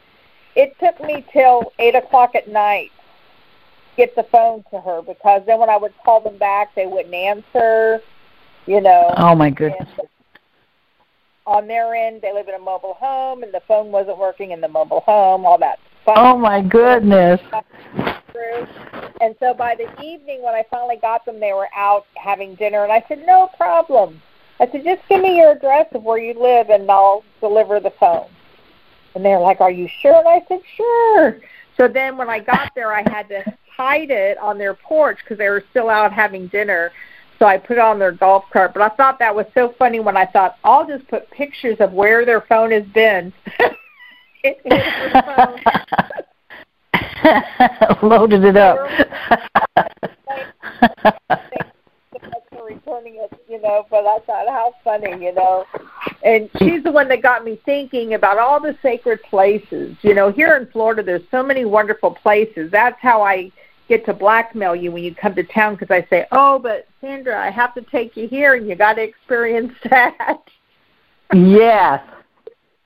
It 0.57 0.77
took 0.81 1.03
me 1.07 1.25
till 1.33 1.73
8 1.79 1.95
o'clock 1.95 2.35
at 2.35 2.49
night 2.49 2.91
to 3.91 3.97
get 3.97 4.17
the 4.17 4.25
phone 4.25 4.65
to 4.71 4.81
her 4.81 5.03
because 5.03 5.43
then 5.47 5.59
when 5.61 5.71
I 5.71 5.77
would 5.77 5.93
call 6.05 6.21
them 6.21 6.39
back, 6.39 6.75
they 6.75 6.87
wouldn't 6.87 7.15
answer, 7.15 8.01
you 8.67 8.81
know. 8.81 9.15
Oh, 9.17 9.35
my 9.35 9.51
goodness. 9.51 9.89
And 9.99 10.09
on 11.49 11.67
their 11.67 11.95
end, 11.95 12.21
they 12.21 12.33
live 12.33 12.47
in 12.47 12.55
a 12.55 12.59
mobile 12.59 12.95
home, 12.95 13.43
and 13.43 13.53
the 13.53 13.63
phone 13.67 13.91
wasn't 13.91 14.19
working 14.19 14.51
in 14.51 14.61
the 14.61 14.69
mobile 14.69 15.01
home, 15.01 15.47
all 15.47 15.57
that 15.59 15.79
fun. 16.05 16.15
Oh, 16.19 16.37
my 16.37 16.61
goodness. 16.61 17.41
And 19.21 19.35
so 19.41 19.55
by 19.55 19.75
the 19.75 19.91
evening, 20.03 20.43
when 20.43 20.55
I 20.55 20.65
finally 20.71 20.99
got 21.01 21.25
them, 21.25 21.41
they 21.41 21.55
were 21.55 21.69
out 21.75 22.07
having 22.15 22.55
dinner, 22.55 22.85
and 22.85 22.93
I 22.93 23.03
said, 23.09 23.27
"No 23.27 23.49
problem." 23.57 24.23
I 24.61 24.69
said, 24.71 24.85
"Just 24.85 25.01
give 25.09 25.23
me 25.23 25.39
your 25.39 25.53
address 25.53 25.87
of 25.93 26.05
where 26.05 26.19
you 26.19 26.35
live, 26.35 26.69
and 26.69 26.89
I'll 26.89 27.25
deliver 27.41 27.81
the 27.81 27.91
phone." 27.91 28.29
And 29.15 29.25
they're 29.25 29.41
like, 29.41 29.61
"Are 29.61 29.71
you 29.71 29.89
sure?" 29.89 30.19
And 30.19 30.29
I 30.29 30.45
said, 30.47 30.61
"Sure." 30.77 31.41
So 31.77 31.89
then, 31.89 32.17
when 32.17 32.29
I 32.29 32.39
got 32.41 32.73
there, 32.75 32.93
I 32.93 33.03
had 33.11 33.29
to 33.31 33.43
hide 33.75 34.11
it 34.11 34.37
on 34.39 34.59
their 34.59 34.75
porch 34.75 35.19
because 35.25 35.39
they 35.39 35.49
were 35.49 35.65
still 35.71 35.89
out 35.89 36.13
having 36.13 36.47
dinner. 36.49 36.93
So 37.39 37.47
I 37.47 37.57
put 37.57 37.77
it 37.77 37.81
on 37.81 37.99
their 37.99 38.13
golf 38.13 38.45
cart. 38.53 38.73
But 38.75 38.83
I 38.83 38.89
thought 38.97 39.19
that 39.21 39.35
was 39.35 39.47
so 39.55 39.75
funny 39.79 40.01
when 40.01 40.17
I 40.17 40.27
thought 40.27 40.57
I'll 40.65 40.87
just 40.87 41.07
put 41.09 41.31
pictures 41.31 41.77
of 41.81 41.93
where 41.93 42.25
their 42.25 42.41
phone 42.43 42.71
has 42.73 42.85
been. 42.87 43.33
it, 44.45 44.59
phone. 45.13 46.25
Loaded 48.03 48.45
it 48.45 48.57
up. 48.57 48.79
Thanks 50.81 52.49
for 52.51 52.65
returning 52.65 53.17
it, 53.17 53.45
you 53.49 53.61
know, 53.61 53.87
but 53.91 54.07
I 54.07 54.19
thought 54.27 54.49
how 54.49 54.75
funny, 54.83 55.25
you 55.25 55.33
know. 55.33 55.65
And 56.25 56.51
she's 56.59 56.83
the 56.83 56.91
one 56.93 57.09
that 57.09 57.23
got 57.23 57.45
me 57.45 57.61
thinking 57.65 58.15
about 58.15 58.39
all 58.39 58.61
the 58.61 58.77
sacred 58.83 59.23
places. 59.23 59.97
You 60.03 60.15
know, 60.15 60.33
here 60.33 60.57
in 60.57 60.67
Florida 60.73 61.03
there's 61.03 61.23
so 61.31 61.43
many 61.43 61.65
wonderful 61.65 62.13
places. 62.15 62.71
That's 62.71 62.99
how 63.01 63.23
I 63.23 63.53
get 63.89 64.05
to 64.07 64.15
blackmail 64.15 64.77
you 64.77 64.93
when 64.93 65.03
you 65.03 65.15
come 65.15 65.35
to 65.35 65.43
town 65.43 65.75
because 65.75 65.91
I 65.91 66.07
say, 66.09 66.27
"Oh, 66.33 66.59
but 66.59 66.87
Sandra, 67.01 67.41
I 67.41 67.51
have 67.51 67.75
to 67.75 67.83
take 67.83 68.17
you 68.17 68.29
here 68.29 68.55
and 68.55 68.69
you 68.69 68.75
got 68.75 68.95
to 68.95 69.03
experience 69.03 69.73
that." 69.91 70.39
Yes. 71.35 72.03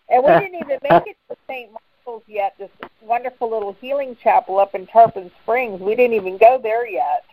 And 0.09 0.25
we 0.25 0.31
didn't 0.41 0.55
even 0.55 0.79
make 0.83 1.07
it 1.07 1.17
to 1.31 1.37
St. 1.49 1.71
Michael's 1.73 2.23
yet. 2.27 2.55
This 2.59 2.71
wonderful 3.01 3.51
little 3.51 3.77
healing 3.81 4.17
chapel 4.23 4.59
up 4.59 4.75
in 4.75 4.87
Tarpon 4.87 5.31
Springs. 5.43 5.81
We 5.81 5.95
didn't 5.95 6.15
even 6.15 6.38
go 6.38 6.61
there 6.62 6.87
yet. 6.87 7.25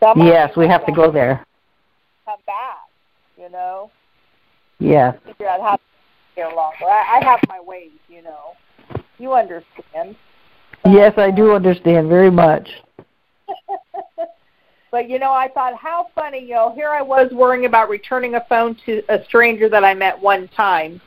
Some 0.00 0.24
yes, 0.24 0.56
we 0.56 0.66
have 0.68 0.86
to 0.86 0.92
go 0.92 1.10
there. 1.10 1.44
Come 2.24 2.38
back, 2.46 2.88
you 3.36 3.50
know. 3.50 3.90
Yes. 4.78 5.16
Figure 5.26 5.48
out 5.48 5.60
how 5.60 5.76
to 5.76 5.82
stay 6.32 6.44
longer. 6.44 6.84
I, 6.84 7.20
I 7.20 7.24
have 7.24 7.40
my 7.48 7.60
ways, 7.60 7.90
you 8.08 8.22
know. 8.22 8.54
You 9.18 9.34
understand. 9.34 10.14
Yes, 10.84 11.14
I 11.16 11.32
do 11.32 11.52
understand 11.52 12.08
very 12.08 12.30
much. 12.30 12.68
But 14.90 15.08
you 15.08 15.18
know, 15.18 15.32
I 15.32 15.48
thought 15.48 15.74
how 15.74 16.08
funny, 16.14 16.40
you 16.40 16.54
know, 16.54 16.72
here 16.74 16.90
I 16.90 17.02
was 17.02 17.30
worrying 17.32 17.66
about 17.66 17.88
returning 17.88 18.34
a 18.34 18.44
phone 18.48 18.76
to 18.86 19.02
a 19.08 19.24
stranger 19.24 19.68
that 19.68 19.84
I 19.84 19.94
met 19.94 20.18
one 20.18 20.48
time. 20.48 21.00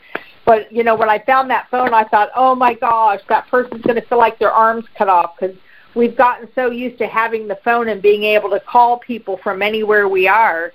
But 0.46 0.72
you 0.72 0.84
know, 0.84 0.96
when 0.96 1.10
I 1.10 1.20
found 1.20 1.50
that 1.52 1.70
phone, 1.70 1.94
I 1.94 2.04
thought, 2.04 2.30
"Oh 2.36 2.56
my 2.56 2.74
gosh, 2.74 3.22
that 3.30 3.48
person's 3.48 3.82
going 3.82 4.02
to 4.02 4.08
feel 4.08 4.18
like 4.18 4.40
their 4.40 4.52
arms 4.52 4.86
cut 4.98 5.08
off 5.08 5.36
because 5.40 5.56
we've 5.96 6.18
gotten 6.18 6.48
so 6.56 6.72
used 6.72 6.98
to 7.00 7.08
having 7.08 7.48
the 7.48 7.58
phone 7.64 7.90
and 7.90 8.02
being 8.02 8.24
able 8.24 8.50
to 8.50 8.60
call 8.60 9.00
people 9.00 9.40
from 9.44 9.62
anywhere 9.62 10.08
we 10.08 10.28
are 10.28 10.72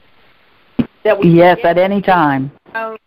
that 1.04 1.18
we 1.18 1.30
yes 1.30 1.58
at 1.64 1.78
any 1.78 2.00
time. 2.00 2.50
Phone, 2.72 2.98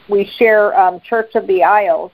We 0.09 0.25
share 0.25 0.77
um, 0.79 0.99
Church 1.01 1.35
of 1.35 1.45
the 1.47 1.63
Isles. 1.63 2.11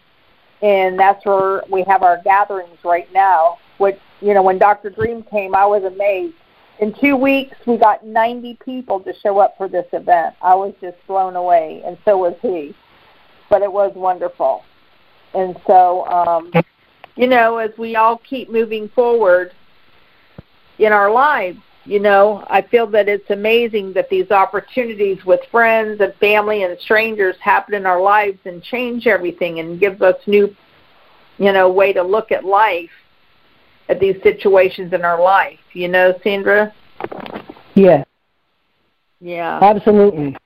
And 0.61 0.99
that's 0.99 1.25
where 1.25 1.63
we 1.69 1.83
have 1.83 2.03
our 2.03 2.21
gatherings 2.23 2.77
right 2.83 3.11
now. 3.13 3.59
Which, 3.77 3.99
you 4.21 4.33
know, 4.33 4.43
when 4.43 4.57
Dr. 4.57 4.89
Dream 4.89 5.23
came, 5.23 5.55
I 5.55 5.65
was 5.65 5.83
amazed. 5.83 6.35
In 6.79 6.93
two 6.93 7.15
weeks, 7.15 7.55
we 7.65 7.77
got 7.77 8.05
90 8.05 8.57
people 8.63 8.99
to 9.01 9.13
show 9.21 9.39
up 9.39 9.55
for 9.57 9.67
this 9.67 9.85
event. 9.93 10.35
I 10.41 10.55
was 10.55 10.73
just 10.81 10.97
blown 11.07 11.35
away, 11.35 11.81
and 11.85 11.97
so 12.03 12.17
was 12.17 12.35
he 12.41 12.75
but 13.53 13.61
it 13.61 13.71
was 13.71 13.91
wonderful. 13.93 14.63
And 15.35 15.55
so, 15.67 16.07
um, 16.07 16.51
you 17.15 17.27
know, 17.27 17.57
as 17.57 17.69
we 17.77 17.95
all 17.95 18.17
keep 18.17 18.49
moving 18.49 18.89
forward 18.89 19.53
in 20.79 20.91
our 20.91 21.11
lives, 21.11 21.59
You 21.85 21.99
know, 21.99 22.45
I 22.49 22.61
feel 22.61 22.87
that 22.87 23.09
it's 23.09 23.29
amazing 23.29 23.91
that 23.93 24.09
these 24.09 24.31
opportunities 24.31 25.25
with 25.25 25.41
friends 25.51 25.99
and 25.99 26.13
family 26.15 26.63
and 26.63 26.79
strangers 26.79 27.35
happen 27.41 27.73
in 27.73 27.85
our 27.85 28.01
lives 28.01 28.39
and 28.45 28.63
change 28.63 29.05
everything 29.05 29.59
and 29.59 29.79
gives 29.79 30.01
us 30.01 30.15
new, 30.25 30.55
you 31.37 31.51
know, 31.51 31.69
way 31.69 31.91
to 31.91 32.01
look 32.01 32.31
at 32.31 32.45
life, 32.45 32.89
at 33.89 33.99
these 33.99 34.15
situations 34.23 34.93
in 34.93 35.03
our 35.03 35.21
life. 35.21 35.59
You 35.73 35.89
know, 35.89 36.13
Sandra? 36.23 36.73
Yeah. 37.75 38.05
Yeah. 39.19 39.59
Absolutely. 39.61 40.37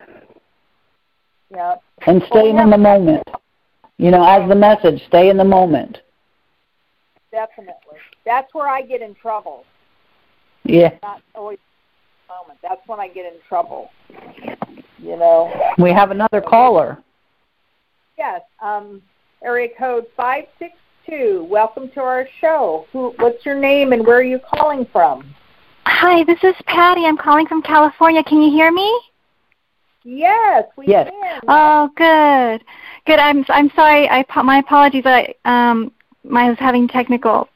Yeah. 1.52 1.76
And 2.08 2.24
staying 2.30 2.56
well, 2.56 2.64
in 2.64 2.70
the 2.72 2.78
moment. 2.80 3.24
You 4.00 4.10
know, 4.10 4.26
as 4.28 4.48
the 4.50 4.56
message, 4.56 5.06
stay 5.08 5.30
in 5.30 5.38
the 5.38 5.44
moment. 5.44 6.00
Definitely. 7.32 7.98
That's 8.26 8.52
where 8.56 8.68
I 8.68 8.82
get 8.82 9.04
in 9.04 9.14
trouble. 9.14 9.66
Yeah. 10.68 10.92
Not 11.02 11.22
always 11.34 11.60
moment. 12.28 12.60
That's 12.62 12.86
when 12.88 13.00
I 13.00 13.08
get 13.08 13.26
in 13.26 13.40
trouble. 13.48 13.90
You 14.98 15.16
know. 15.18 15.54
We 15.78 15.92
have 15.92 16.12
another 16.12 16.42
caller. 16.42 17.02
Yes. 18.18 18.42
Um, 18.62 19.02
area 19.44 19.70
code 19.78 20.08
five 20.18 20.46
six 20.60 20.74
two. 21.08 21.48
Welcome 21.50 21.90
to 21.92 22.02
our 22.02 22.28
show. 22.42 22.86
Who? 22.92 23.14
What's 23.18 23.46
your 23.46 23.56
name 23.56 23.94
and 23.94 24.06
where 24.06 24.18
are 24.18 24.24
you 24.24 24.40
calling 24.54 24.86
from? 24.92 25.34
Hi, 25.86 26.26
this 26.26 26.44
is 26.44 26.56
Patty. 26.66 27.06
I'm 27.06 27.18
calling 27.18 27.48
from 27.48 27.62
California. 27.62 28.22
Can 28.24 28.42
you 28.42 28.52
hear 28.52 28.72
me? 28.72 29.02
Yes, 30.04 30.66
we 30.78 30.88
yes. 30.88 31.10
can. 31.10 31.40
Oh, 31.48 31.90
good. 31.96 32.66
Good. 33.06 33.20
I'm 33.20 33.46
I'm 33.48 33.72
sorry. 33.74 34.10
I 34.10 34.26
my 34.44 34.60
apologies. 34.60 35.04
I 35.06 35.34
um 35.46 35.94
I 36.36 36.50
was 36.50 36.58
having 36.60 36.90
technical 36.90 37.48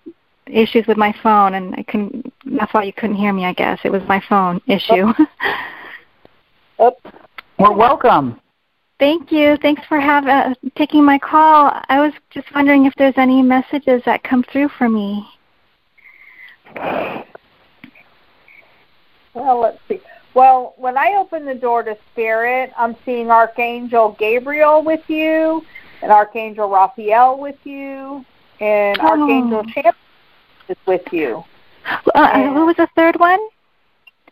issues 0.52 0.86
with 0.88 0.98
my 0.98 1.14
phone, 1.24 1.56
and 1.56 1.76
I 1.76 1.84
couldn't. 1.84 2.34
That's 2.46 2.74
why 2.74 2.84
you 2.84 2.94
couldn't 2.94 3.16
hear 3.16 3.34
me. 3.34 3.46
I 3.46 3.54
guess 3.54 3.80
it 3.84 3.92
was 3.92 4.04
my 4.08 4.22
phone 4.28 4.62
issue. 4.68 5.14
Oh. 6.82 6.98
Well, 7.60 7.76
welcome. 7.76 8.42
Thank 9.00 9.32
you. 9.32 9.56
Thanks 9.62 9.84
for 9.88 10.00
have, 10.00 10.26
uh, 10.26 10.56
taking 10.76 11.06
my 11.06 11.20
call. 11.20 11.72
I 11.90 12.00
was 12.00 12.12
just 12.32 12.48
wondering 12.56 12.88
if 12.88 12.94
there's 12.98 13.14
any 13.18 13.44
messages 13.44 14.02
that 14.06 14.24
come 14.24 14.44
through 14.52 14.70
for 14.80 14.90
me. 14.90 15.24
Well, 19.36 19.60
let's 19.62 19.78
see. 19.88 20.02
Well, 20.34 20.74
when 20.78 20.98
I 20.98 21.16
open 21.20 21.46
the 21.46 21.54
door 21.54 21.84
to 21.84 21.96
Spirit, 22.12 22.72
I'm 22.78 22.96
seeing 23.06 23.30
Archangel 23.30 24.16
Gabriel 24.18 24.84
with 24.84 25.08
you, 25.08 25.64
and 26.02 26.12
Archangel 26.12 26.68
Raphael 26.68 27.38
with 27.38 27.58
you, 27.64 28.26
and 28.60 28.98
oh. 29.02 29.08
Archangel 29.08 29.64
Chamuel 29.66 29.94
is 30.70 30.78
with 30.86 31.02
you. 31.12 31.44
Uh, 32.14 32.54
who 32.54 32.66
was 32.66 32.76
the 32.78 32.88
third 32.96 33.20
one? 33.20 33.40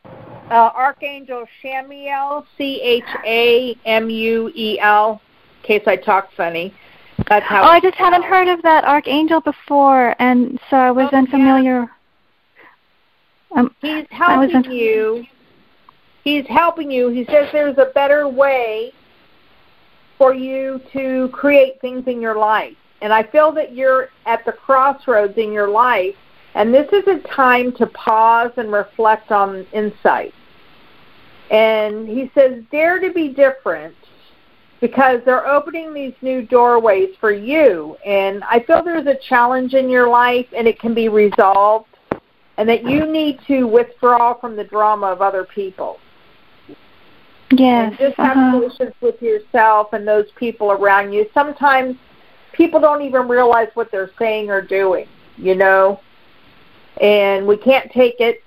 Uh, 0.05 0.71
Archangel 0.75 1.45
Chamuel, 1.63 2.45
C 2.57 2.81
H 2.81 3.03
A 3.25 3.75
M 3.85 4.09
U 4.09 4.51
E 4.55 4.79
L. 4.79 5.21
In 5.61 5.67
case 5.67 5.83
I 5.87 5.95
talk 5.95 6.29
funny, 6.35 6.73
that's 7.27 7.45
how. 7.45 7.63
Oh, 7.63 7.67
I 7.67 7.79
just 7.79 7.95
haven't 7.95 8.23
heard 8.23 8.47
of 8.47 8.61
that 8.63 8.83
archangel 8.85 9.41
before, 9.41 10.15
and 10.19 10.59
so 10.69 10.77
I 10.77 10.91
was 10.91 11.09
oh, 11.11 11.17
unfamiliar. 11.17 11.81
Yeah. 11.81 13.59
Um, 13.59 13.75
He's 13.81 14.05
helping 14.09 14.71
you. 14.71 15.25
He's 16.23 16.45
helping 16.47 16.91
you. 16.91 17.09
He 17.09 17.25
says 17.25 17.49
there's 17.51 17.77
a 17.77 17.91
better 17.93 18.27
way 18.27 18.93
for 20.17 20.33
you 20.33 20.81
to 20.93 21.29
create 21.31 21.79
things 21.81 22.03
in 22.07 22.21
your 22.21 22.37
life. 22.37 22.75
And 23.01 23.13
I 23.13 23.23
feel 23.23 23.51
that 23.53 23.73
you're 23.73 24.09
at 24.25 24.45
the 24.45 24.51
crossroads 24.51 25.37
in 25.37 25.51
your 25.51 25.69
life, 25.69 26.15
and 26.55 26.73
this 26.73 26.87
is 26.91 27.07
a 27.07 27.19
time 27.27 27.71
to 27.73 27.87
pause 27.87 28.51
and 28.57 28.71
reflect 28.71 29.31
on 29.31 29.65
insight. 29.71 30.33
And 31.51 32.07
he 32.07 32.29
says, 32.35 32.63
dare 32.71 32.99
to 32.99 33.11
be 33.11 33.29
different 33.29 33.95
because 34.81 35.21
they're 35.25 35.47
opening 35.47 35.93
these 35.93 36.13
new 36.21 36.41
doorways 36.41 37.09
for 37.19 37.31
you. 37.31 37.97
And 38.05 38.43
I 38.43 38.59
feel 38.61 38.83
there's 38.83 39.07
a 39.07 39.17
challenge 39.27 39.73
in 39.73 39.89
your 39.89 40.07
life, 40.09 40.47
and 40.55 40.67
it 40.67 40.79
can 40.79 40.93
be 40.93 41.09
resolved, 41.09 41.87
and 42.57 42.67
that 42.67 42.83
you 42.83 43.05
need 43.05 43.39
to 43.47 43.63
withdraw 43.63 44.33
from 44.33 44.55
the 44.55 44.63
drama 44.63 45.07
of 45.07 45.21
other 45.21 45.45
people. 45.45 45.99
Yes. 47.51 47.89
And 47.89 47.97
just 47.97 48.17
have 48.17 48.37
uh-huh. 48.37 48.59
patience 48.59 48.95
with 49.01 49.21
yourself 49.21 49.93
and 49.93 50.07
those 50.07 50.27
people 50.35 50.71
around 50.71 51.13
you. 51.13 51.27
Sometimes 51.33 51.95
people 52.59 52.81
don't 52.81 53.01
even 53.01 53.29
realize 53.29 53.69
what 53.73 53.89
they're 53.89 54.11
saying 54.19 54.49
or 54.49 54.61
doing, 54.61 55.07
you 55.37 55.55
know? 55.55 56.01
And 57.01 57.47
we 57.47 57.55
can't 57.55 57.89
take 57.93 58.19
it 58.19 58.43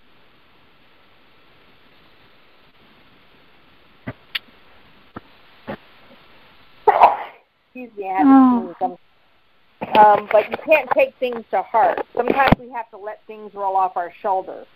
excuse 7.64 7.90
me, 7.96 8.10
I 8.10 8.18
haven't 8.18 8.76
oh. 8.82 8.98
Um, 9.98 10.28
but 10.30 10.50
you 10.50 10.56
can't 10.64 10.88
take 10.94 11.14
things 11.18 11.42
to 11.50 11.62
heart. 11.62 12.00
Sometimes 12.14 12.52
we 12.58 12.68
have 12.68 12.90
to 12.90 12.98
let 12.98 13.20
things 13.26 13.52
roll 13.54 13.76
off 13.76 13.96
our 13.96 14.12
shoulders. 14.20 14.66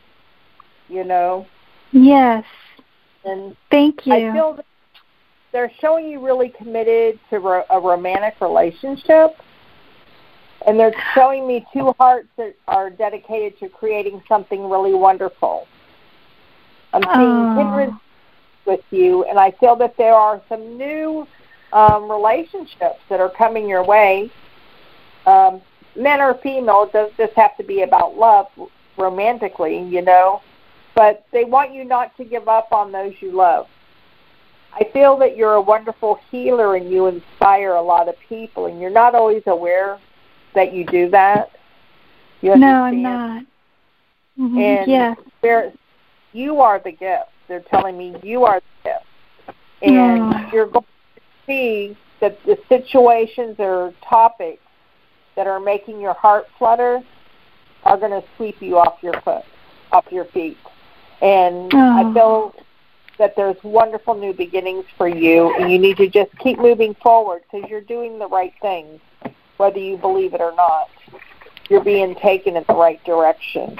You 0.89 1.05
know. 1.05 1.47
Yes. 1.93 2.45
And 3.24 3.55
thank 3.70 4.07
you. 4.07 4.14
I 4.14 4.32
feel 4.32 4.55
that 4.55 4.64
they're 5.57 5.72
showing 5.80 6.11
you 6.11 6.20
really 6.20 6.50
committed 6.50 7.18
to 7.30 7.38
ro- 7.38 7.64
a 7.70 7.80
romantic 7.80 8.34
relationship, 8.42 9.30
and 10.66 10.78
they're 10.78 10.92
showing 11.14 11.48
me 11.48 11.64
two 11.72 11.94
hearts 11.98 12.28
that 12.36 12.54
are 12.68 12.90
dedicated 12.90 13.59
to 13.61 13.70
creating 13.70 14.22
something 14.28 14.68
really 14.68 14.92
wonderful. 14.92 15.66
I'm 16.92 17.02
seeing 17.16 17.54
kindred 17.54 17.90
with 18.66 18.82
you, 18.90 19.24
and 19.24 19.38
I 19.38 19.50
feel 19.52 19.76
that 19.76 19.96
there 19.96 20.12
are 20.12 20.42
some 20.46 20.76
new 20.76 21.26
um, 21.72 22.11
relationships 22.11 23.00
that 23.09 23.18
are 23.18 23.30
coming 23.30 23.66
your 23.66 23.82
way. 23.82 24.30
Um, 25.24 25.62
men 25.96 26.20
or 26.20 26.34
female, 26.42 26.82
it 26.82 26.92
does 26.92 27.12
just 27.16 27.32
have 27.32 27.57
to 27.57 27.64
be 27.64 27.80
about 27.80 28.14
love 28.14 28.48
romantically, 28.98 29.82
you 29.84 30.02
know, 30.02 30.42
but 30.94 31.24
they 31.32 31.44
want 31.44 31.72
you 31.72 31.82
not 31.82 32.14
to 32.18 32.24
give 32.26 32.46
up 32.46 32.72
on 32.72 32.92
those 32.92 33.14
you 33.20 33.32
love. 33.32 33.68
I 34.79 34.85
feel 34.93 35.16
that 35.18 35.39
you're 35.39 35.55
a 35.55 35.61
wonderful 35.61 36.18
healer 36.31 36.77
and 36.77 36.91
you 36.91 37.07
inspire 37.07 37.72
a 37.72 37.83
lot 37.83 38.09
of 38.09 38.14
people, 38.29 38.66
and 38.66 38.79
you're 38.79 38.91
not 38.91 39.14
always 39.14 39.43
aware 39.47 39.99
that 40.55 40.74
you 40.74 40.85
do 40.85 41.09
that. 41.11 41.51
You 42.43 42.57
no, 42.57 42.83
I'm 42.83 43.03
not. 43.03 43.43
Mm-hmm. 44.39 44.59
And 44.59 44.91
yes. 44.91 45.16
you 46.35 46.61
are 46.61 46.79
the 46.85 46.93
gift. 46.93 47.31
They're 47.49 47.64
telling 47.70 47.97
me 47.97 48.16
you 48.22 48.45
are 48.45 48.61
the 48.61 48.91
gift. 48.91 49.59
And 49.81 50.35
oh. 50.35 50.51
you're 50.53 50.66
going 50.66 50.85
to 50.85 51.22
see 51.47 51.97
that 52.20 52.39
the 52.45 52.59
situations 52.68 53.57
or 53.59 53.95
topics 54.07 54.62
that 55.37 55.47
are 55.47 55.61
making 55.61 56.01
your 56.01 56.14
heart 56.14 56.47
flutter 56.59 57.03
are 57.85 57.97
going 57.97 58.11
to 58.11 58.27
sweep 58.37 58.61
you 58.61 58.77
off 58.77 58.99
your 59.03 59.18
foot, 59.22 59.45
off 59.93 60.05
your 60.11 60.27
feet. 60.27 60.59
And 61.22 61.72
oh. 61.72 61.79
I 61.79 62.12
feel 62.12 62.55
that 63.18 63.34
there's 63.36 63.56
wonderful 63.62 64.14
new 64.14 64.32
beginnings 64.32 64.84
for 64.96 65.08
you, 65.08 65.54
and 65.58 65.70
you 65.70 65.78
need 65.78 65.96
to 65.98 66.08
just 66.08 66.30
keep 66.38 66.58
moving 66.58 66.94
forward 67.02 67.42
because 67.50 67.68
you're 67.68 67.80
doing 67.80 68.18
the 68.18 68.28
right 68.28 68.52
things, 68.60 69.00
whether 69.56 69.78
you 69.78 69.96
believe 69.96 70.34
it 70.34 70.40
or 70.40 70.54
not. 70.54 70.88
You're 71.68 71.84
being 71.84 72.14
taken 72.16 72.56
in 72.56 72.64
the 72.68 72.74
right 72.74 73.02
direction. 73.04 73.76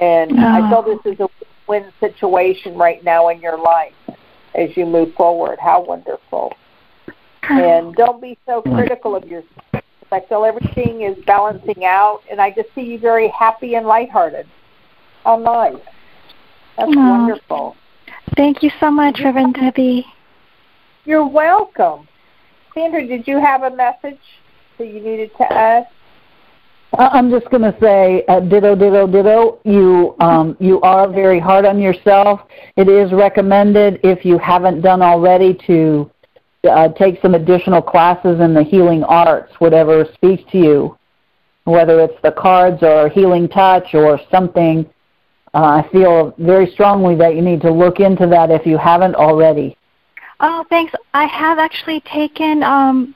And 0.00 0.32
oh. 0.32 0.42
I 0.42 0.60
ah. 0.62 0.70
feel 0.70 0.82
this 0.82 1.14
is 1.14 1.20
a 1.20 1.28
win 1.68 1.92
situation 2.00 2.76
right 2.76 3.02
now 3.04 3.28
in 3.28 3.40
your 3.40 3.58
life 3.58 3.94
as 4.54 4.76
you 4.76 4.86
move 4.86 5.14
forward. 5.14 5.58
How 5.60 5.84
wonderful. 5.84 6.54
And 7.48 7.94
don't 7.94 8.20
be 8.20 8.36
so 8.46 8.60
critical 8.62 9.16
of 9.16 9.24
yourself. 9.26 9.84
I 10.10 10.20
feel 10.20 10.44
everything 10.44 11.02
is 11.02 11.16
balancing 11.24 11.84
out, 11.84 12.22
and 12.30 12.40
I 12.40 12.50
just 12.50 12.68
see 12.74 12.82
you 12.82 12.98
very 12.98 13.28
happy 13.28 13.74
and 13.74 13.86
lighthearted. 13.86 14.46
How 15.24 15.38
nice. 15.38 15.76
That's 16.76 16.92
oh, 16.94 17.10
wonderful. 17.10 17.76
Thank 18.36 18.62
you 18.62 18.70
so 18.80 18.90
much, 18.90 19.20
Reverend 19.22 19.54
Debbie. 19.54 20.06
You're 21.04 21.26
welcome. 21.26 22.08
Sandra, 22.74 23.06
did 23.06 23.26
you 23.26 23.40
have 23.40 23.62
a 23.62 23.74
message 23.74 24.20
that 24.78 24.86
you 24.86 25.00
needed 25.00 25.30
to 25.38 25.52
add? 25.52 25.86
I'm 26.98 27.30
just 27.30 27.48
going 27.50 27.62
to 27.62 27.76
say, 27.80 28.24
uh, 28.28 28.40
ditto, 28.40 28.74
ditto, 28.74 29.06
ditto. 29.06 29.58
You 29.64 30.16
um, 30.20 30.56
you 30.58 30.80
are 30.80 31.10
very 31.10 31.38
hard 31.38 31.64
on 31.64 31.78
yourself. 31.78 32.40
It 32.76 32.88
is 32.88 33.12
recommended 33.12 34.00
if 34.02 34.24
you 34.24 34.38
haven't 34.38 34.80
done 34.80 35.02
already 35.02 35.56
to 35.66 36.10
uh, 36.68 36.88
take 36.88 37.20
some 37.20 37.34
additional 37.34 37.82
classes 37.82 38.40
in 38.40 38.54
the 38.54 38.62
healing 38.62 39.04
arts, 39.04 39.52
whatever 39.58 40.06
speaks 40.14 40.42
to 40.52 40.58
you, 40.58 40.98
whether 41.64 42.00
it's 42.00 42.20
the 42.22 42.32
cards 42.32 42.82
or 42.82 43.08
healing 43.10 43.48
touch 43.48 43.94
or 43.94 44.18
something. 44.30 44.88
Uh, 45.54 45.82
I 45.82 45.88
feel 45.90 46.34
very 46.38 46.70
strongly 46.70 47.14
that 47.16 47.34
you 47.34 47.42
need 47.42 47.60
to 47.62 47.70
look 47.70 48.00
into 48.00 48.26
that 48.26 48.50
if 48.50 48.66
you 48.66 48.76
haven't 48.76 49.14
already. 49.14 49.76
Oh, 50.40 50.64
thanks. 50.68 50.92
I 51.14 51.26
have 51.26 51.58
actually 51.58 52.00
taken 52.00 52.62
um, 52.62 53.14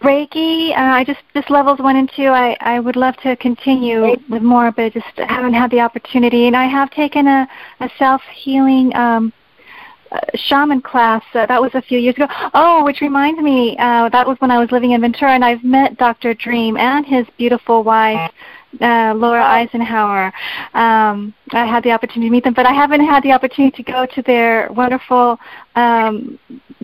Reiki. 0.00 0.70
Uh, 0.70 0.80
I 0.80 1.04
just 1.04 1.20
just 1.34 1.50
levels 1.50 1.80
one 1.80 1.96
and 1.96 2.10
two. 2.14 2.28
I 2.28 2.56
I 2.60 2.80
would 2.80 2.96
love 2.96 3.16
to 3.18 3.36
continue 3.36 4.16
with 4.28 4.42
more, 4.42 4.70
but 4.72 4.84
I 4.86 4.90
just 4.90 5.16
haven't 5.16 5.54
had 5.54 5.70
the 5.70 5.80
opportunity. 5.80 6.46
And 6.46 6.56
I 6.56 6.66
have 6.66 6.90
taken 6.90 7.26
a 7.26 7.48
a 7.80 7.90
self 7.98 8.22
healing 8.32 8.94
um, 8.94 9.32
uh, 10.12 10.20
shaman 10.34 10.80
class. 10.80 11.22
Uh, 11.34 11.46
that 11.46 11.60
was 11.60 11.74
a 11.74 11.82
few 11.82 11.98
years 11.98 12.14
ago. 12.14 12.26
Oh, 12.54 12.84
which 12.84 13.00
reminds 13.00 13.40
me, 13.40 13.76
uh, 13.78 14.08
that 14.08 14.26
was 14.26 14.38
when 14.40 14.50
I 14.50 14.58
was 14.58 14.70
living 14.70 14.92
in 14.92 15.00
Ventura, 15.00 15.32
and 15.32 15.44
I've 15.44 15.64
met 15.64 15.98
Dr. 15.98 16.32
Dream 16.34 16.76
and 16.76 17.04
his 17.04 17.26
beautiful 17.36 17.82
wife 17.82 18.30
uh, 18.80 19.14
Laura 19.16 19.44
Eisenhower. 19.44 20.32
Um, 20.74 21.34
I 21.50 21.66
had 21.66 21.84
the 21.84 21.90
opportunity 21.90 22.28
to 22.28 22.32
meet 22.32 22.44
them, 22.44 22.54
but 22.54 22.66
I 22.66 22.72
haven't 22.72 23.04
had 23.04 23.22
the 23.22 23.32
opportunity 23.32 23.82
to 23.82 23.92
go 23.92 24.06
to 24.06 24.22
their 24.22 24.70
wonderful 24.72 25.38
um, 25.74 26.38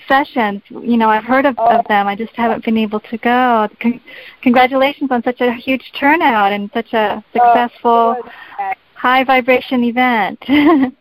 sessions. 0.06 0.62
You 0.68 0.96
know, 0.96 1.08
I've 1.08 1.24
heard 1.24 1.46
of, 1.46 1.58
of 1.58 1.86
them. 1.88 2.06
I 2.06 2.14
just 2.14 2.34
haven't 2.34 2.64
been 2.64 2.78
able 2.78 3.00
to 3.00 3.18
go. 3.18 3.68
Con- 3.80 4.00
congratulations 4.42 5.10
on 5.10 5.22
such 5.22 5.40
a 5.40 5.52
huge 5.52 5.92
turnout 5.98 6.52
and 6.52 6.70
such 6.72 6.92
a 6.92 7.24
successful, 7.32 8.16
high 8.94 9.24
vibration 9.24 9.84
event. 9.84 10.42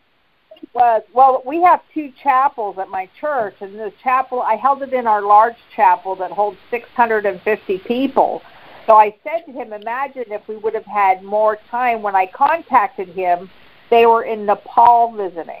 was 0.74 1.02
well 1.12 1.42
we 1.46 1.62
have 1.62 1.80
two 1.94 2.12
chapels 2.22 2.78
at 2.78 2.88
my 2.88 3.08
church 3.20 3.54
and 3.60 3.74
the 3.74 3.92
chapel 4.02 4.42
i 4.42 4.54
held 4.54 4.82
it 4.82 4.92
in 4.92 5.06
our 5.06 5.22
large 5.22 5.56
chapel 5.74 6.14
that 6.14 6.30
holds 6.30 6.58
650 6.70 7.78
people 7.86 8.42
so 8.88 8.96
I 8.96 9.14
said 9.22 9.44
to 9.44 9.52
him, 9.52 9.74
imagine 9.74 10.24
if 10.28 10.48
we 10.48 10.56
would 10.56 10.72
have 10.72 10.86
had 10.86 11.22
more 11.22 11.58
time. 11.70 12.00
When 12.02 12.16
I 12.16 12.26
contacted 12.26 13.08
him, 13.10 13.50
they 13.90 14.06
were 14.06 14.24
in 14.24 14.46
Nepal 14.46 15.12
visiting. 15.12 15.60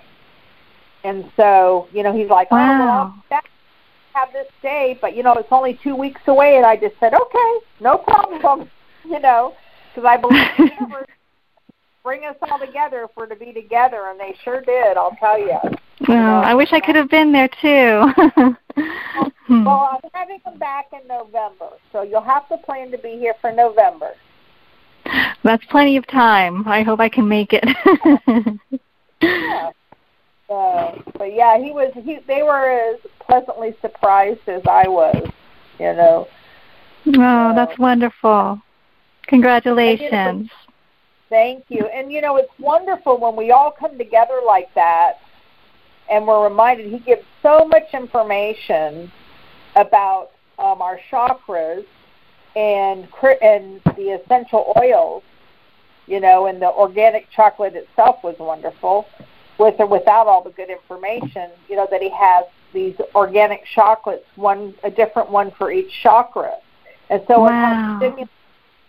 And 1.04 1.30
so, 1.36 1.88
you 1.92 2.02
know, 2.02 2.16
he's 2.16 2.30
like, 2.30 2.50
wow. 2.50 3.12
oh, 3.14 3.22
well, 3.30 3.40
have 4.14 4.32
this 4.32 4.48
day, 4.62 4.98
but, 5.00 5.14
you 5.14 5.22
know, 5.22 5.34
it's 5.34 5.48
only 5.52 5.78
two 5.82 5.94
weeks 5.94 6.22
away. 6.26 6.56
And 6.56 6.64
I 6.64 6.74
just 6.74 6.94
said, 6.98 7.12
okay, 7.12 7.58
no 7.80 7.98
problem, 7.98 8.70
you 9.04 9.20
know, 9.20 9.54
because 9.94 10.08
I 10.08 10.16
believe 10.16 10.48
universe 10.58 11.06
bring 12.02 12.24
us 12.24 12.36
all 12.50 12.58
together 12.58 13.04
if 13.04 13.10
we're 13.14 13.26
to 13.26 13.36
be 13.36 13.52
together. 13.52 14.06
And 14.08 14.18
they 14.18 14.34
sure 14.42 14.62
did, 14.62 14.96
I'll 14.96 15.16
tell 15.20 15.38
you. 15.38 15.58
Well, 16.08 16.42
I 16.42 16.54
wish 16.54 16.72
I 16.72 16.80
could 16.80 16.96
have 16.96 17.10
been 17.10 17.32
there 17.32 17.48
too. 17.60 18.54
Hmm. 19.48 19.64
Well, 19.64 19.98
I'm 20.04 20.10
having 20.12 20.40
them 20.44 20.58
back 20.58 20.88
in 20.92 21.08
November, 21.08 21.70
so 21.90 22.02
you'll 22.02 22.20
have 22.20 22.46
to 22.50 22.58
plan 22.58 22.90
to 22.90 22.98
be 22.98 23.12
here 23.12 23.34
for 23.40 23.50
November. 23.50 24.10
That's 25.42 25.64
plenty 25.70 25.96
of 25.96 26.06
time. 26.06 26.68
I 26.68 26.82
hope 26.82 27.00
I 27.00 27.08
can 27.08 27.26
make 27.26 27.54
it. 27.54 27.64
yeah. 29.22 29.70
So, 30.48 31.02
but 31.16 31.32
yeah, 31.32 31.58
he 31.58 31.70
was. 31.70 31.92
He 31.94 32.18
they 32.26 32.42
were 32.42 32.70
as 32.70 33.00
pleasantly 33.20 33.74
surprised 33.80 34.46
as 34.48 34.60
I 34.68 34.86
was. 34.86 35.30
You 35.78 35.94
know. 35.94 36.28
Oh, 37.06 37.54
that's 37.54 37.78
wonderful. 37.78 38.60
Congratulations. 39.28 40.50
Thank 41.30 41.64
you. 41.68 41.86
And 41.86 42.12
you 42.12 42.20
know, 42.20 42.36
it's 42.36 42.52
wonderful 42.58 43.18
when 43.18 43.34
we 43.34 43.50
all 43.50 43.70
come 43.70 43.96
together 43.96 44.40
like 44.46 44.72
that 44.74 45.20
and 46.10 46.26
we're 46.26 46.42
reminded 46.48 46.90
he 46.90 46.98
gives 47.00 47.22
so 47.42 47.66
much 47.66 47.92
information 47.92 49.10
about 49.76 50.30
um, 50.58 50.82
our 50.82 50.98
chakras 51.10 51.84
and 52.56 53.06
and 53.42 53.80
the 53.96 54.18
essential 54.20 54.72
oils, 54.82 55.22
you 56.06 56.20
know, 56.20 56.46
and 56.46 56.60
the 56.60 56.70
organic 56.70 57.30
chocolate 57.30 57.74
itself 57.74 58.16
was 58.24 58.36
wonderful. 58.38 59.06
With 59.58 59.74
or 59.80 59.86
without 59.86 60.28
all 60.28 60.42
the 60.42 60.50
good 60.50 60.70
information, 60.70 61.50
you 61.68 61.74
know, 61.74 61.88
that 61.90 62.00
he 62.00 62.10
has 62.10 62.44
these 62.72 62.94
organic 63.14 63.64
chocolates, 63.74 64.24
one 64.36 64.74
a 64.84 64.90
different 64.90 65.30
one 65.30 65.50
for 65.58 65.72
each 65.72 65.90
chakra, 66.02 66.54
and 67.10 67.22
so 67.26 67.40
wow. 67.40 67.96
it 67.96 67.98
stimulates 67.98 68.30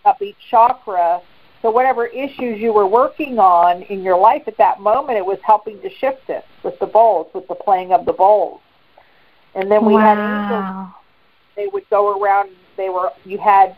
up 0.04 0.22
each 0.22 0.36
chakra. 0.48 1.20
So 1.62 1.70
whatever 1.70 2.06
issues 2.06 2.58
you 2.60 2.72
were 2.72 2.86
working 2.86 3.38
on 3.38 3.82
in 3.82 4.02
your 4.02 4.18
life 4.18 4.42
at 4.46 4.56
that 4.56 4.80
moment, 4.80 5.18
it 5.18 5.26
was 5.26 5.38
helping 5.42 5.80
to 5.82 5.90
shift 5.90 6.30
it 6.30 6.44
with 6.62 6.78
the 6.78 6.86
bowls, 6.86 7.28
with 7.34 7.46
the 7.48 7.54
playing 7.54 7.92
of 7.92 8.06
the 8.06 8.14
bowls. 8.14 8.60
And 9.54 9.70
then 9.70 9.84
we 9.84 9.94
wow. 9.94 10.00
had 10.00 10.18
angels. 10.18 10.94
They 11.56 11.66
would 11.66 11.88
go 11.90 12.18
around. 12.18 12.50
They 12.76 12.88
were 12.88 13.10
you 13.24 13.36
had 13.38 13.76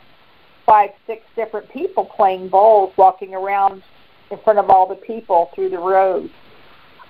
five, 0.64 0.90
six 1.06 1.24
different 1.34 1.68
people 1.70 2.04
playing 2.04 2.48
bowls, 2.48 2.92
walking 2.96 3.34
around 3.34 3.82
in 4.30 4.38
front 4.38 4.58
of 4.58 4.70
all 4.70 4.86
the 4.86 4.94
people 4.94 5.50
through 5.54 5.70
the 5.70 5.78
rows, 5.78 6.30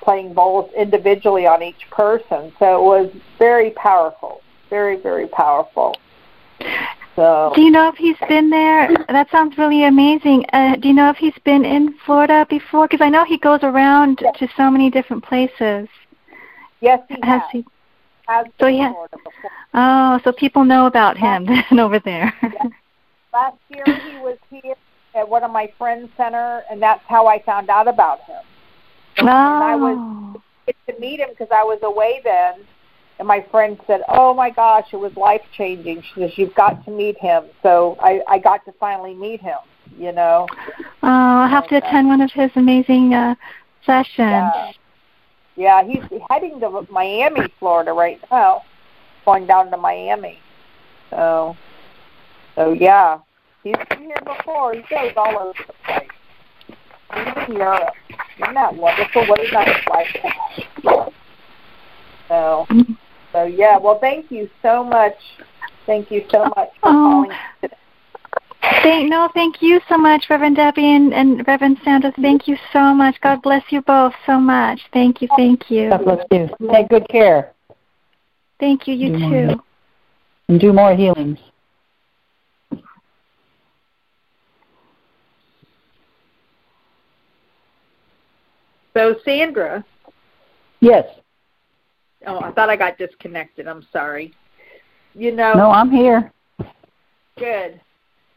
playing 0.01 0.33
bowls 0.33 0.71
individually 0.75 1.47
on 1.47 1.63
each 1.63 1.91
person. 1.91 2.53
So 2.59 2.79
it 2.79 2.83
was 2.83 3.13
very 3.39 3.71
powerful, 3.71 4.41
very 4.71 4.97
very 4.97 5.27
powerful. 5.29 5.97
So. 7.15 7.53
Do 7.55 7.61
you 7.61 7.71
know 7.71 7.89
if 7.89 7.97
he's 7.97 8.17
been 8.29 8.49
there? 8.49 8.89
That 9.09 9.31
sounds 9.31 9.59
really 9.59 9.85
amazing. 9.85 10.47
Uh, 10.53 10.77
do 10.77 10.89
you 10.89 10.95
know 10.95 11.11
if 11.11 11.17
he's 11.17 11.37
been 11.45 11.65
in 11.65 11.95
Florida 12.07 12.47
before? 12.49 12.89
Because 12.89 13.05
I 13.05 13.11
know 13.11 13.25
he 13.25 13.37
goes 13.37 13.61
around 13.63 14.21
yes. 14.23 14.39
to 14.39 14.49
so 14.57 14.71
many 14.71 14.91
different 14.91 15.23
places. 15.23 15.89
Yes, 16.81 17.01
he 17.09 17.17
has. 17.23 17.43
has. 17.43 17.51
He, 17.53 17.65
has 18.27 18.47
so 18.59 18.67
has, 18.67 18.95
Oh, 19.75 20.21
so 20.25 20.33
people 20.33 20.65
know 20.65 20.87
about 20.87 21.19
him 21.19 21.45
then 21.71 21.79
over 21.79 21.99
there. 21.99 22.33
yes. 22.43 22.67
Last 23.33 23.59
year 23.69 23.85
he 23.85 24.19
was 24.19 24.39
here 24.51 24.75
at 25.15 25.29
one 25.29 25.45
of 25.45 25.51
my 25.51 25.71
friends' 25.77 26.11
center, 26.17 26.63
and 26.71 26.83
that's 26.83 27.05
how 27.07 27.27
I 27.27 27.43
found 27.43 27.69
out 27.69 27.89
about 27.89 28.21
him. 28.21 28.41
Oh. 29.19 29.23
and 29.23 29.31
I 29.31 29.77
was 29.77 30.41
to 30.87 30.99
meet 30.99 31.21
him 31.21 31.29
because 31.31 31.49
I 31.51 31.63
was 31.65 31.79
away 31.83 32.21
then 32.25 32.65
and 33.19 33.29
my 33.29 33.45
friend 33.51 33.79
said, 33.87 34.03
"Oh 34.09 34.35
my 34.35 34.51
gosh, 34.51 34.87
it 34.93 34.97
was 34.97 35.15
life 35.17 35.43
changing." 35.57 36.03
She 36.03 36.21
says, 36.21 36.37
"You've 36.37 36.55
got 36.55 36.85
to 36.85 36.91
meet 36.91 37.19
him." 37.19 37.45
So 37.63 37.97
I 38.01 38.23
I 38.29 38.39
got 38.39 38.65
to 38.65 38.73
finally 38.73 39.15
meet 39.15 39.41
him. 39.41 39.59
You 39.99 40.13
know. 40.13 40.47
Oh, 41.03 41.09
I'll 41.09 41.49
have 41.49 41.69
to 41.69 41.77
attend 41.77 42.09
one 42.09 42.21
of 42.21 42.33
his 42.33 42.51
amazing 42.57 43.15
uh 43.15 43.35
sessions. 43.85 44.17
Yeah. 44.17 44.73
yeah, 45.57 45.85
he's 45.85 46.03
heading 46.31 46.61
to 46.61 46.87
Miami, 46.91 47.43
Florida 47.59 47.93
right 47.93 48.21
now, 48.31 48.63
going 49.25 49.47
down 49.47 49.71
to 49.71 49.77
Miami. 49.77 50.39
So, 51.11 51.57
so 52.55 52.73
yeah, 52.73 53.19
he's 53.63 53.77
been 53.91 54.05
here 54.05 54.23
before. 54.25 54.75
He 54.75 54.83
goes 54.89 55.13
all 55.17 55.39
over 55.39 55.53
the 55.67 55.75
place. 55.85 56.09
He's 57.15 57.49
in 57.49 57.57
Europe. 57.57 57.95
Isn't 58.41 58.55
that 58.55 58.75
wonderful? 58.75 59.27
What 59.27 59.41
is 59.41 59.51
that 59.51 59.85
like? 59.91 61.13
So, 62.29 62.67
so 63.33 63.45
yeah. 63.45 63.79
Well, 63.79 63.99
thank 63.99 64.31
you 64.31 64.49
so 64.63 64.85
much. 64.85 65.17
Thank 65.87 66.11
you 66.11 66.25
so 66.31 66.45
much 66.45 66.71
for 66.81 66.89
oh. 66.89 67.25
calling 67.25 67.39
today. 67.61 67.77
Thank 68.83 69.11
no, 69.11 69.29
thank 69.35 69.61
you 69.61 69.81
so 69.89 69.97
much, 69.97 70.27
Reverend 70.31 70.57
Debbie 70.57 70.95
and, 70.95 71.13
and 71.13 71.47
Reverend 71.47 71.79
Sandra. 71.85 72.13
Thank 72.21 72.47
you 72.47 72.57
so 72.73 72.95
much. 72.95 73.21
God 73.21 73.43
bless 73.43 73.63
you 73.71 73.83
both 73.83 74.13
so 74.25 74.39
much. 74.39 74.81
Thank 74.93 75.21
you, 75.21 75.29
thank 75.37 75.71
you. 75.71 75.91
God 75.91 76.05
bless 76.05 76.25
you. 76.31 76.49
Take 76.71 76.89
good 76.89 77.09
care. 77.09 77.53
Thank 78.61 78.87
you. 78.87 78.95
You 78.95 79.09
do 79.09 79.19
too. 79.19 79.47
More, 79.47 79.65
and 80.49 80.61
do 80.61 80.73
more 80.73 80.95
healings. 80.95 81.39
So, 88.95 89.17
Sandra. 89.25 89.85
Yes. 90.81 91.07
Oh, 92.27 92.41
I 92.41 92.53
thought 92.53 92.71
I 92.71 92.77
got 92.77 92.99
disconnected. 92.99 93.67
I'm 93.67 93.87
sorry. 93.93 94.33
You 95.15 95.33
know. 95.33 95.55
No, 95.55 95.71
I'm 95.71 95.91
here. 95.91 96.33
Good. 97.39 97.81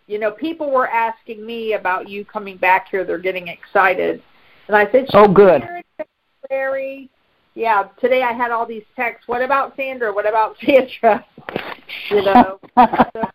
You 0.07 0.19
know, 0.19 0.31
people 0.31 0.71
were 0.71 0.87
asking 0.87 1.45
me 1.45 1.73
about 1.73 2.09
you 2.09 2.25
coming 2.25 2.57
back 2.57 2.89
here. 2.89 3.03
They're 3.03 3.17
getting 3.17 3.47
excited, 3.47 4.21
and 4.67 4.75
I 4.75 4.91
said, 4.91 5.07
"Oh, 5.13 5.27
good." 5.27 5.63
February. 6.41 7.09
Yeah, 7.55 7.87
today 7.99 8.21
I 8.21 8.33
had 8.33 8.51
all 8.51 8.65
these 8.65 8.83
texts. 8.95 9.27
What 9.27 9.41
about 9.41 9.75
Sandra? 9.75 10.13
What 10.13 10.27
about 10.27 10.57
Sandra? 10.65 11.25
you 12.09 12.21
know. 12.21 12.59
so, 12.77 13.29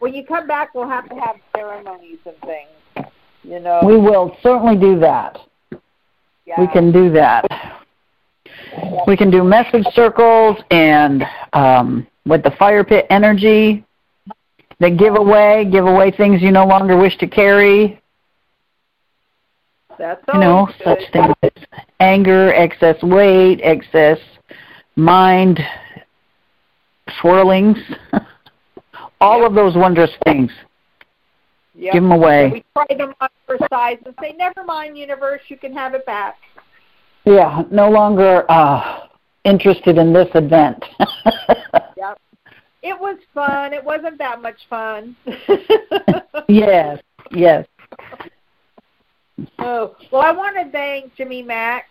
when 0.00 0.12
you 0.12 0.26
come 0.26 0.46
back, 0.46 0.74
we'll 0.74 0.88
have 0.88 1.08
to 1.08 1.14
have 1.14 1.36
ceremonies 1.56 2.18
and 2.26 2.36
things. 2.40 3.08
You 3.44 3.60
know. 3.60 3.80
We 3.84 3.96
will 3.96 4.36
certainly 4.42 4.76
do 4.76 4.98
that. 5.00 5.38
Yeah. 6.44 6.60
We 6.60 6.66
can 6.66 6.92
do 6.92 7.10
that. 7.12 7.46
We 9.06 9.16
can 9.16 9.30
do 9.30 9.42
message 9.42 9.84
circles 9.94 10.56
and 10.70 11.24
um, 11.52 12.06
with 12.24 12.42
the 12.42 12.52
fire 12.52 12.84
pit 12.84 13.06
energy, 13.10 13.84
the 14.80 14.90
giveaway, 14.90 15.68
give 15.70 15.86
away 15.86 16.10
things 16.10 16.42
you 16.42 16.50
no 16.50 16.66
longer 16.66 16.96
wish 16.96 17.16
to 17.18 17.26
carry. 17.26 18.00
That's 19.98 20.22
all. 20.28 20.34
you 20.34 20.40
know, 20.40 20.66
good. 20.66 20.84
such 20.84 21.12
things 21.12 21.34
as 21.42 21.50
anger, 22.00 22.52
excess 22.54 23.00
weight, 23.02 23.60
excess 23.62 24.18
mind 24.96 25.60
swirlings, 27.20 27.78
all 29.20 29.40
yep. 29.40 29.50
of 29.50 29.54
those 29.54 29.76
wondrous 29.76 30.10
things. 30.24 30.50
Yep. 31.74 31.92
Give 31.92 32.02
them 32.02 32.12
away. 32.12 32.48
So 32.48 32.52
we 32.52 32.64
try 32.74 32.96
them 32.96 33.14
on 33.20 33.28
for 33.46 33.58
size 33.70 33.98
and 34.04 34.14
say, 34.20 34.34
never 34.36 34.64
mind, 34.64 34.98
universe, 34.98 35.40
you 35.48 35.56
can 35.56 35.72
have 35.72 35.94
it 35.94 36.04
back. 36.04 36.36
Yeah, 37.24 37.62
no 37.70 37.88
longer 37.88 38.50
uh, 38.50 39.06
interested 39.44 39.96
in 39.98 40.12
this 40.12 40.28
event. 40.34 40.84
yep. 41.96 42.18
it 42.82 42.98
was 42.98 43.18
fun. 43.32 43.72
It 43.72 43.84
wasn't 43.84 44.18
that 44.18 44.42
much 44.42 44.58
fun. 44.68 45.16
yes, 46.48 47.00
yes. 47.30 47.66
Oh 49.58 49.96
well, 50.10 50.22
I 50.22 50.32
want 50.32 50.56
to 50.56 50.70
thank 50.70 51.14
Jimmy 51.14 51.42
Mack, 51.42 51.86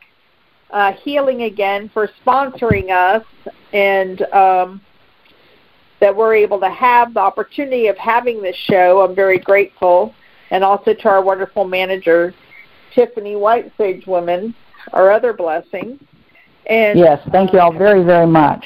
uh, 0.69 0.93
Healing 1.03 1.43
Again, 1.43 1.89
for 1.93 2.09
sponsoring 2.25 2.91
us, 2.91 3.25
and 3.73 4.21
um, 4.33 4.81
that 6.01 6.15
we're 6.15 6.35
able 6.35 6.59
to 6.59 6.69
have 6.69 7.13
the 7.13 7.19
opportunity 7.19 7.87
of 7.87 7.97
having 7.97 8.41
this 8.41 8.55
show. 8.55 9.01
I'm 9.01 9.15
very 9.15 9.39
grateful, 9.39 10.13
and 10.49 10.63
also 10.63 10.93
to 10.93 11.07
our 11.07 11.23
wonderful 11.23 11.65
manager, 11.65 12.33
Tiffany 12.93 13.35
White 13.35 13.71
Sage 13.77 14.05
Women, 14.05 14.53
our 14.93 15.11
other 15.11 15.33
blessing. 15.33 15.99
And 16.67 16.97
yes, 16.97 17.19
thank 17.31 17.51
you 17.53 17.59
all 17.59 17.73
very, 17.73 18.03
very 18.03 18.27
much. 18.27 18.65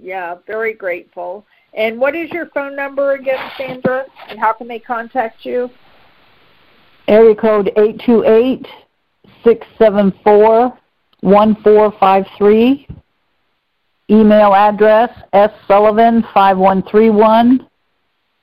Yeah, 0.00 0.36
very 0.46 0.74
grateful. 0.74 1.44
And 1.74 1.98
what 1.98 2.14
is 2.14 2.30
your 2.30 2.46
phone 2.46 2.76
number 2.76 3.12
again, 3.12 3.50
Sandra? 3.56 4.04
And 4.28 4.38
how 4.38 4.52
can 4.52 4.68
they 4.68 4.78
contact 4.78 5.44
you? 5.44 5.70
Area 7.08 7.34
code 7.34 7.72
eight 7.76 8.00
two 8.04 8.22
eight 8.24 8.66
six 9.42 9.66
seven 9.78 10.12
four 10.22 10.78
one 11.20 11.56
four 11.62 11.90
five 11.98 12.26
three. 12.36 12.86
Email 14.10 14.54
address 14.54 15.10
ssullivan5131 15.32 17.66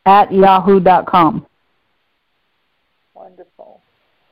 at 0.06 0.34
yahoo 0.34 0.80
dot 0.80 1.06
com. 1.06 1.46
Wonderful. 3.14 3.82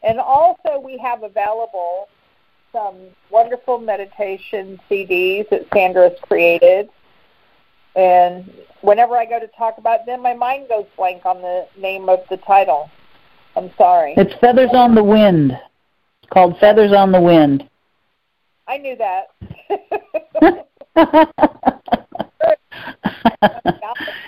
And 0.02 0.20
also, 0.20 0.80
we 0.84 0.98
have 0.98 1.22
available 1.24 2.08
some 2.72 2.96
wonderful 3.30 3.80
meditation 3.80 4.80
CDs 4.90 5.50
that 5.50 5.68
Sandra's 5.74 6.18
created. 6.22 6.90
And 7.96 8.52
whenever 8.82 9.18
I 9.18 9.26
go 9.26 9.40
to 9.40 9.48
talk 9.48 9.78
about 9.78 10.06
them, 10.06 10.22
my 10.22 10.34
mind 10.34 10.70
goes 10.70 10.86
blank 10.96 11.26
on 11.26 11.42
the 11.42 11.68
name 11.78 12.10
of 12.10 12.20
the 12.30 12.38
title. 12.38 12.90
I'm 13.56 13.72
sorry. 13.78 14.14
It's 14.18 14.34
Feathers 14.40 14.70
on 14.74 14.94
the 14.94 15.04
Wind. 15.04 15.52
It's 15.52 16.30
called 16.32 16.60
Feathers 16.60 16.94
on 16.94 17.12
the 17.12 17.22
Wind. 17.22 17.68
I 18.68 18.78
knew 18.78 18.96
that. 18.98 19.32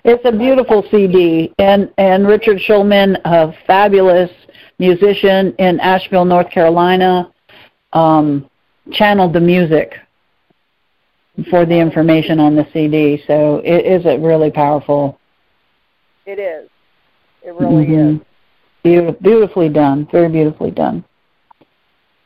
it's 0.04 0.26
a 0.26 0.32
beautiful 0.32 0.86
CD, 0.90 1.54
and 1.60 1.92
and 1.98 2.28
Richard 2.28 2.58
Shulman, 2.58 3.20
a 3.26 3.54
fabulous 3.68 4.32
musician 4.80 5.54
in 5.60 5.80
Asheville, 5.80 6.26
North 6.26 6.50
Carolina, 6.50 7.32
um, 7.94 8.50
channeled 8.92 9.34
the 9.34 9.40
music 9.40 9.96
for 11.50 11.66
the 11.66 11.76
information 11.76 12.40
on 12.40 12.56
the 12.56 12.68
CD. 12.74 13.24
So 13.28 13.62
it 13.64 13.86
is 13.86 14.06
a 14.06 14.18
really 14.18 14.52
powerful. 14.52 15.20
It 16.26 16.40
is. 16.40 16.70
It 17.44 17.54
really 17.56 17.86
mm-hmm. 17.86 18.16
is. 18.18 18.22
Beautiful, 18.84 19.22
beautifully 19.22 19.70
done. 19.70 20.08
Very 20.12 20.30
beautifully 20.30 20.72
done. 20.72 21.04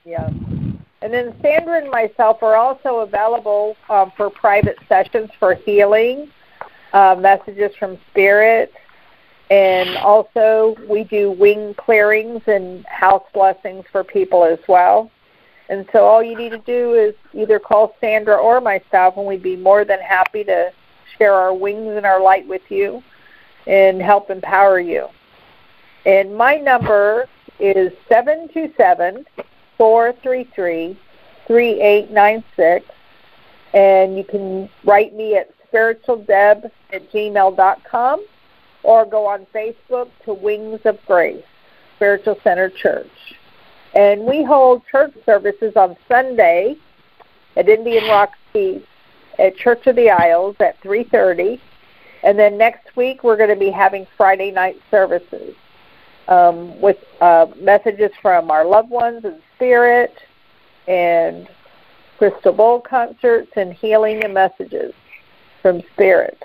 Yeah. 0.06 0.28
And 0.28 1.14
then 1.14 1.36
Sandra 1.42 1.82
and 1.82 1.90
myself 1.90 2.42
are 2.44 2.56
also 2.56 3.00
available 3.00 3.76
um, 3.90 4.12
for 4.16 4.30
private 4.30 4.78
sessions 4.88 5.30
for 5.40 5.54
healing, 5.54 6.30
uh, 6.94 7.16
messages 7.20 7.76
from 7.78 7.98
spirit, 8.10 8.72
and 9.50 9.98
also 9.98 10.76
we 10.90 11.04
do 11.04 11.32
wing 11.32 11.74
clearings 11.76 12.42
and 12.48 12.86
house 12.86 13.24
blessings 13.34 13.86
for 13.92 14.04
people 14.04 14.46
as 14.46 14.60
well. 14.68 15.12
And 15.70 15.88
so 15.92 16.06
all 16.06 16.22
you 16.22 16.38
need 16.38 16.52
to 16.52 16.58
do 16.60 16.94
is 16.94 17.16
either 17.34 17.58
call 17.58 17.96
Sandra 18.02 18.36
or 18.36 18.60
myself, 18.60 19.18
and 19.18 19.26
we'd 19.26 19.42
be 19.42 19.56
more 19.56 19.86
than 19.86 20.00
happy 20.00 20.44
to 20.44 20.72
share 21.18 21.34
our 21.34 21.54
wings 21.54 21.96
and 21.96 22.06
our 22.06 22.22
light 22.22 22.48
with 22.48 22.70
you 22.70 23.02
and 23.66 24.02
help 24.02 24.30
empower 24.30 24.80
you. 24.80 25.08
And 26.06 26.36
my 26.36 26.58
number 26.58 27.28
is 27.60 27.94
seven 28.10 28.50
two 28.54 28.74
seven 28.76 29.26
four 29.78 30.14
three 30.22 30.44
three 30.54 31.00
three 31.48 31.80
eight 31.80 32.12
nine 32.12 32.44
six, 32.56 32.86
and 33.74 34.18
you 34.18 34.24
can 34.24 34.70
write 34.84 35.14
me 35.14 35.36
at 35.36 35.50
spiritualdeb 35.72 36.70
at 36.92 37.12
gmail 37.12 37.56
dot 37.56 37.82
com 37.90 38.26
or 38.84 39.06
go 39.06 39.26
on 39.26 39.46
Facebook 39.56 40.10
to 40.26 40.34
Wings 40.34 40.82
of 40.84 41.00
Grace 41.06 41.44
Spiritual 41.96 42.38
Center 42.44 42.70
Church. 42.70 43.08
And 43.96 44.22
we 44.26 44.44
hold 44.44 44.84
church 44.88 45.14
services 45.26 45.74
on 45.76 45.96
Sunday 46.08 46.76
at 47.56 47.70
Indian 47.70 48.06
Rocks 48.06 48.38
Beach 48.54 48.86
at 49.40 49.56
Church 49.56 49.86
of 49.88 49.96
the 49.96 50.10
Isles 50.10 50.56
at 50.60 50.80
3:30, 50.82 51.60
and 52.24 52.38
then 52.38 52.58
next 52.58 52.96
week 52.96 53.24
we're 53.24 53.38
going 53.38 53.50
to 53.50 53.56
be 53.56 53.70
having 53.70 54.08
Friday 54.18 54.52
night 54.52 54.80
services 54.90 55.56
um, 56.28 56.80
with 56.80 56.98
uh, 57.22 57.48
messages 57.60 58.12
from 58.22 58.52
our 58.52 58.66
loved 58.66 58.90
ones 58.90 59.26
and 59.26 59.42
spirit, 59.56 60.16
and 60.88 61.48
crystal 62.18 62.54
bowl 62.54 62.80
concerts 62.80 63.52
and 63.56 63.74
healing 63.74 64.24
and 64.24 64.34
messages 64.34 64.94
from 65.62 65.82
spirit. 65.94 66.42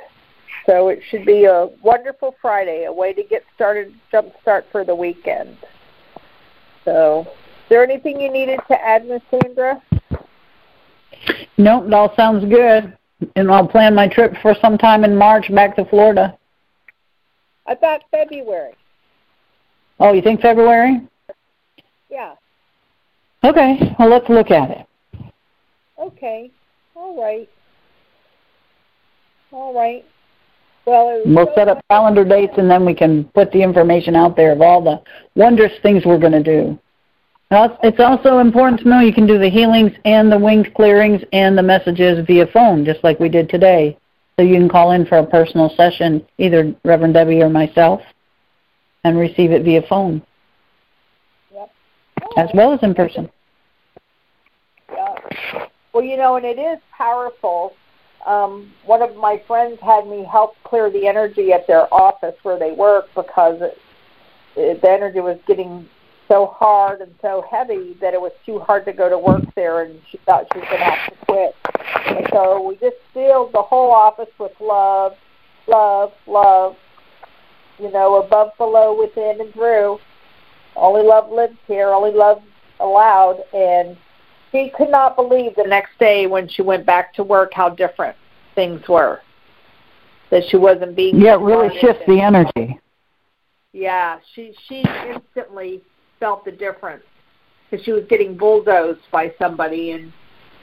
So 0.66 0.88
it 0.88 1.00
should 1.08 1.24
be 1.24 1.44
a 1.44 1.68
wonderful 1.82 2.34
Friday, 2.42 2.84
a 2.84 2.92
way 2.92 3.12
to 3.12 3.22
get 3.22 3.44
started, 3.54 3.94
jump 4.10 4.32
start 4.42 4.66
for 4.70 4.84
the 4.84 4.94
weekend. 4.94 5.56
So, 6.88 7.20
is 7.20 7.68
there 7.68 7.82
anything 7.82 8.18
you 8.18 8.32
needed 8.32 8.60
to 8.68 8.82
add, 8.82 9.06
Miss 9.06 9.20
Sandra? 9.30 9.82
Nope, 11.58 11.84
it 11.86 11.92
all 11.92 12.14
sounds 12.16 12.46
good. 12.48 12.96
And 13.36 13.50
I'll 13.50 13.68
plan 13.68 13.94
my 13.94 14.08
trip 14.08 14.32
for 14.40 14.54
sometime 14.62 15.04
in 15.04 15.14
March 15.14 15.54
back 15.54 15.76
to 15.76 15.84
Florida. 15.84 16.38
I 17.66 17.74
thought 17.74 18.04
February. 18.10 18.72
Oh, 20.00 20.14
you 20.14 20.22
think 20.22 20.40
February? 20.40 21.06
Yeah. 22.10 22.36
Okay, 23.44 23.94
well, 23.98 24.08
let's 24.08 24.28
look 24.30 24.50
at 24.50 24.70
it. 24.70 24.86
Okay, 26.00 26.50
all 26.94 27.22
right. 27.22 27.50
All 29.52 29.74
right. 29.74 30.06
Well, 30.88 31.22
we'll 31.26 31.54
set 31.54 31.68
up 31.68 31.84
calendar 31.90 32.24
dates 32.24 32.54
and 32.56 32.70
then 32.70 32.86
we 32.86 32.94
can 32.94 33.24
put 33.34 33.52
the 33.52 33.62
information 33.62 34.16
out 34.16 34.36
there 34.36 34.52
of 34.52 34.62
all 34.62 34.82
the 34.82 35.02
wondrous 35.34 35.74
things 35.82 36.06
we're 36.06 36.18
going 36.18 36.32
to 36.32 36.42
do. 36.42 36.78
It's 37.50 38.00
also 38.00 38.38
important 38.38 38.80
to 38.80 38.88
know 38.88 39.00
you 39.00 39.12
can 39.12 39.26
do 39.26 39.38
the 39.38 39.50
healings 39.50 39.92
and 40.06 40.32
the 40.32 40.38
wings 40.38 40.66
clearings 40.74 41.22
and 41.34 41.58
the 41.58 41.62
messages 41.62 42.26
via 42.26 42.46
phone, 42.46 42.86
just 42.86 43.04
like 43.04 43.20
we 43.20 43.28
did 43.28 43.50
today. 43.50 43.98
So 44.36 44.44
you 44.44 44.54
can 44.54 44.68
call 44.68 44.92
in 44.92 45.04
for 45.04 45.18
a 45.18 45.26
personal 45.26 45.68
session, 45.76 46.26
either 46.38 46.74
Reverend 46.84 47.14
Debbie 47.14 47.42
or 47.42 47.50
myself, 47.50 48.00
and 49.04 49.18
receive 49.18 49.50
it 49.50 49.64
via 49.64 49.82
phone. 49.82 50.22
Yep. 51.52 51.70
As 52.38 52.48
well 52.54 52.72
as 52.72 52.80
in 52.82 52.94
person. 52.94 53.28
Yeah. 54.90 55.16
Well, 55.92 56.04
you 56.04 56.16
know, 56.16 56.36
and 56.36 56.46
it 56.46 56.58
is 56.58 56.78
powerful 56.96 57.74
um, 58.28 58.70
one 58.84 59.00
of 59.00 59.16
my 59.16 59.42
friends 59.46 59.78
had 59.80 60.06
me 60.06 60.22
help 60.30 60.54
clear 60.62 60.90
the 60.90 61.06
energy 61.06 61.52
at 61.52 61.66
their 61.66 61.92
office 61.92 62.34
where 62.42 62.58
they 62.58 62.72
work 62.72 63.06
because 63.14 63.60
it, 63.62 63.78
it, 64.54 64.82
the 64.82 64.90
energy 64.90 65.20
was 65.20 65.38
getting 65.46 65.88
so 66.28 66.54
hard 66.54 67.00
and 67.00 67.14
so 67.22 67.42
heavy 67.50 67.96
that 68.02 68.12
it 68.12 68.20
was 68.20 68.32
too 68.44 68.58
hard 68.58 68.84
to 68.84 68.92
go 68.92 69.08
to 69.08 69.18
work 69.18 69.42
there, 69.56 69.82
and 69.82 69.98
she 70.10 70.18
thought 70.26 70.46
she 70.52 70.58
was 70.58 70.68
going 70.68 70.80
to 70.80 70.84
have 70.84 71.10
to 71.10 71.24
quit. 71.24 71.54
And 72.06 72.26
so 72.30 72.60
we 72.60 72.76
just 72.76 72.96
filled 73.14 73.54
the 73.54 73.62
whole 73.62 73.90
office 73.90 74.28
with 74.38 74.52
love, 74.60 75.14
love, 75.66 76.12
love. 76.26 76.76
You 77.78 77.90
know, 77.92 78.16
above, 78.22 78.50
below, 78.58 78.98
within, 78.98 79.40
and 79.40 79.52
through. 79.54 80.00
Only 80.76 81.02
love 81.02 81.30
lives 81.30 81.56
here. 81.66 81.90
Only 81.90 82.10
love 82.10 82.42
allowed, 82.80 83.42
and 83.54 83.96
she 84.52 84.70
could 84.76 84.90
not 84.90 85.16
believe 85.16 85.54
the 85.56 85.66
next 85.66 85.98
day 85.98 86.26
when 86.26 86.48
she 86.48 86.62
went 86.62 86.86
back 86.86 87.14
to 87.14 87.22
work 87.22 87.52
how 87.52 87.68
different 87.68 88.16
things 88.54 88.86
were. 88.88 89.20
That 90.30 90.42
she 90.48 90.56
wasn't 90.56 90.94
being 90.94 91.18
Yeah, 91.18 91.34
it 91.34 91.40
really 91.40 91.76
shifts 91.80 92.02
the 92.06 92.20
energy. 92.20 92.78
Yeah, 93.72 94.18
she 94.34 94.54
she 94.66 94.84
instantly 95.06 95.82
felt 96.20 96.44
the 96.44 96.52
difference 96.52 97.04
because 97.70 97.84
she 97.84 97.92
was 97.92 98.04
getting 98.08 98.36
bulldozed 98.36 99.00
by 99.10 99.32
somebody 99.38 99.92
and 99.92 100.12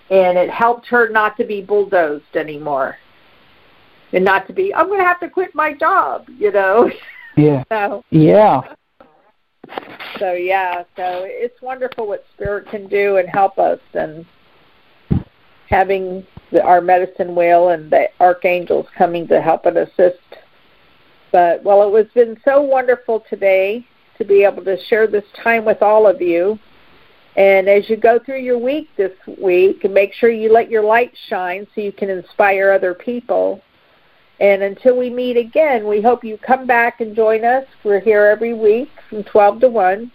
and 0.10 0.38
it 0.38 0.50
helped 0.50 0.88
her 0.88 1.10
not 1.10 1.36
to 1.38 1.46
be 1.46 1.62
bulldozed 1.62 2.36
anymore. 2.36 2.98
And 4.14 4.24
not 4.24 4.46
to 4.48 4.54
be 4.54 4.74
I'm 4.74 4.88
going 4.88 5.00
to 5.00 5.06
have 5.06 5.20
to 5.22 5.30
quit 5.30 5.56
my 5.56 5.74
job, 5.74 6.26
you 6.38 6.52
know. 6.52 6.92
Yeah. 7.38 7.64
so, 7.72 8.04
yeah. 8.12 8.62
So 10.20 10.34
yeah, 10.34 10.84
so 10.96 11.26
it's 11.26 11.62
wonderful 11.62 12.08
what 12.08 12.26
spirit 12.34 12.70
can 12.70 12.88
do 12.88 13.18
and 13.18 13.28
help 13.28 13.60
us, 13.60 13.80
and 13.94 14.26
having 15.70 16.26
the, 16.52 16.62
our 16.64 16.82
medicine 16.82 17.36
wheel 17.36 17.70
and 17.70 17.92
the 17.92 18.08
archangels 18.20 18.88
coming 18.98 19.28
to 19.28 19.42
help 19.42 19.66
and 19.66 19.78
assist. 19.78 20.20
But 21.32 21.64
well, 21.64 21.84
it 21.84 21.92
was 21.92 22.06
been 22.14 22.40
so 22.46 22.62
wonderful 22.62 23.24
today 23.30 23.86
to 24.18 24.24
be 24.24 24.44
able 24.44 24.64
to 24.64 24.78
share 24.86 25.08
this 25.08 25.26
time 25.44 25.66
with 25.66 25.82
all 25.82 26.08
of 26.08 26.22
you. 26.22 26.58
And 27.36 27.68
as 27.68 27.90
you 27.90 27.98
go 27.98 28.18
through 28.18 28.40
your 28.40 28.58
week 28.58 28.88
this 28.96 29.12
week, 29.42 29.84
make 29.90 30.14
sure 30.14 30.30
you 30.30 30.54
let 30.54 30.72
your 30.72 30.84
light 30.84 31.12
shine 31.28 31.68
so 31.76 31.82
you 31.82 31.92
can 31.92 32.10
inspire 32.10 32.72
other 32.72 32.94
people. 32.94 33.62
And 34.40 34.64
until 34.64 34.98
we 34.98 35.10
meet 35.10 35.38
again, 35.38 35.88
we 35.88 36.02
hope 36.02 36.24
you 36.24 36.38
come 36.38 36.68
back 36.68 37.00
and 37.00 37.16
join 37.16 37.46
us. 37.46 37.66
We're 37.84 38.02
here 38.02 38.26
every 38.26 38.54
week 38.54 38.90
from 39.10 39.24
12 39.24 39.62
to 39.62 39.70
1. 39.70 40.12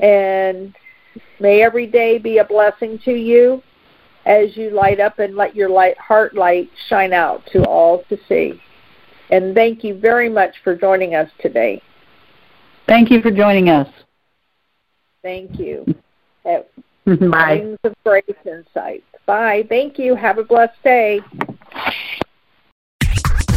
And 0.00 0.74
may 1.40 1.62
every 1.62 1.86
day 1.86 2.18
be 2.18 2.38
a 2.38 2.44
blessing 2.44 2.98
to 3.04 3.12
you 3.12 3.62
as 4.26 4.56
you 4.56 4.70
light 4.70 4.98
up 4.98 5.20
and 5.20 5.36
let 5.36 5.54
your 5.54 5.68
light, 5.68 5.96
heart 5.98 6.34
light 6.34 6.68
shine 6.88 7.12
out 7.12 7.46
to 7.52 7.64
all 7.64 8.02
to 8.08 8.18
see. 8.28 8.60
And 9.30 9.54
thank 9.54 9.84
you 9.84 9.98
very 9.98 10.28
much 10.28 10.56
for 10.64 10.74
joining 10.74 11.14
us 11.14 11.30
today. 11.40 11.80
Thank 12.88 13.10
you 13.10 13.20
for 13.22 13.30
joining 13.30 13.68
us. 13.68 13.88
Thank 15.22 15.58
you. 15.58 15.84
At 16.44 16.68
Bye. 17.04 17.76
Of 17.84 17.94
Grace 18.04 18.24
Insight. 18.44 19.04
Bye. 19.26 19.64
Thank 19.68 19.98
you. 19.98 20.16
Have 20.16 20.38
a 20.38 20.44
blessed 20.44 20.82
day. 20.82 21.20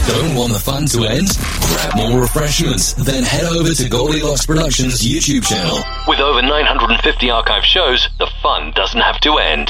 Don't 0.10 0.34
want 0.34 0.53
the 0.53 0.57
fun 0.57 0.88
to 0.88 1.05
end? 1.05 1.30
Grab 1.70 1.95
more 1.95 2.22
refreshments, 2.22 2.93
then 2.93 3.22
head 3.22 3.43
over 3.43 3.70
to 3.76 3.88
Goldilocks 3.88 4.43
Productions 4.43 5.05
YouTube 5.05 5.45
channel. 5.45 5.78
With 6.07 6.20
over 6.20 6.41
950 6.41 7.30
archive 7.30 7.64
shows, 7.64 8.10
the 8.18 8.26
fun 8.41 8.72
doesn't 8.72 8.99
have 8.99 9.20
to 9.20 9.38
end. 9.38 9.70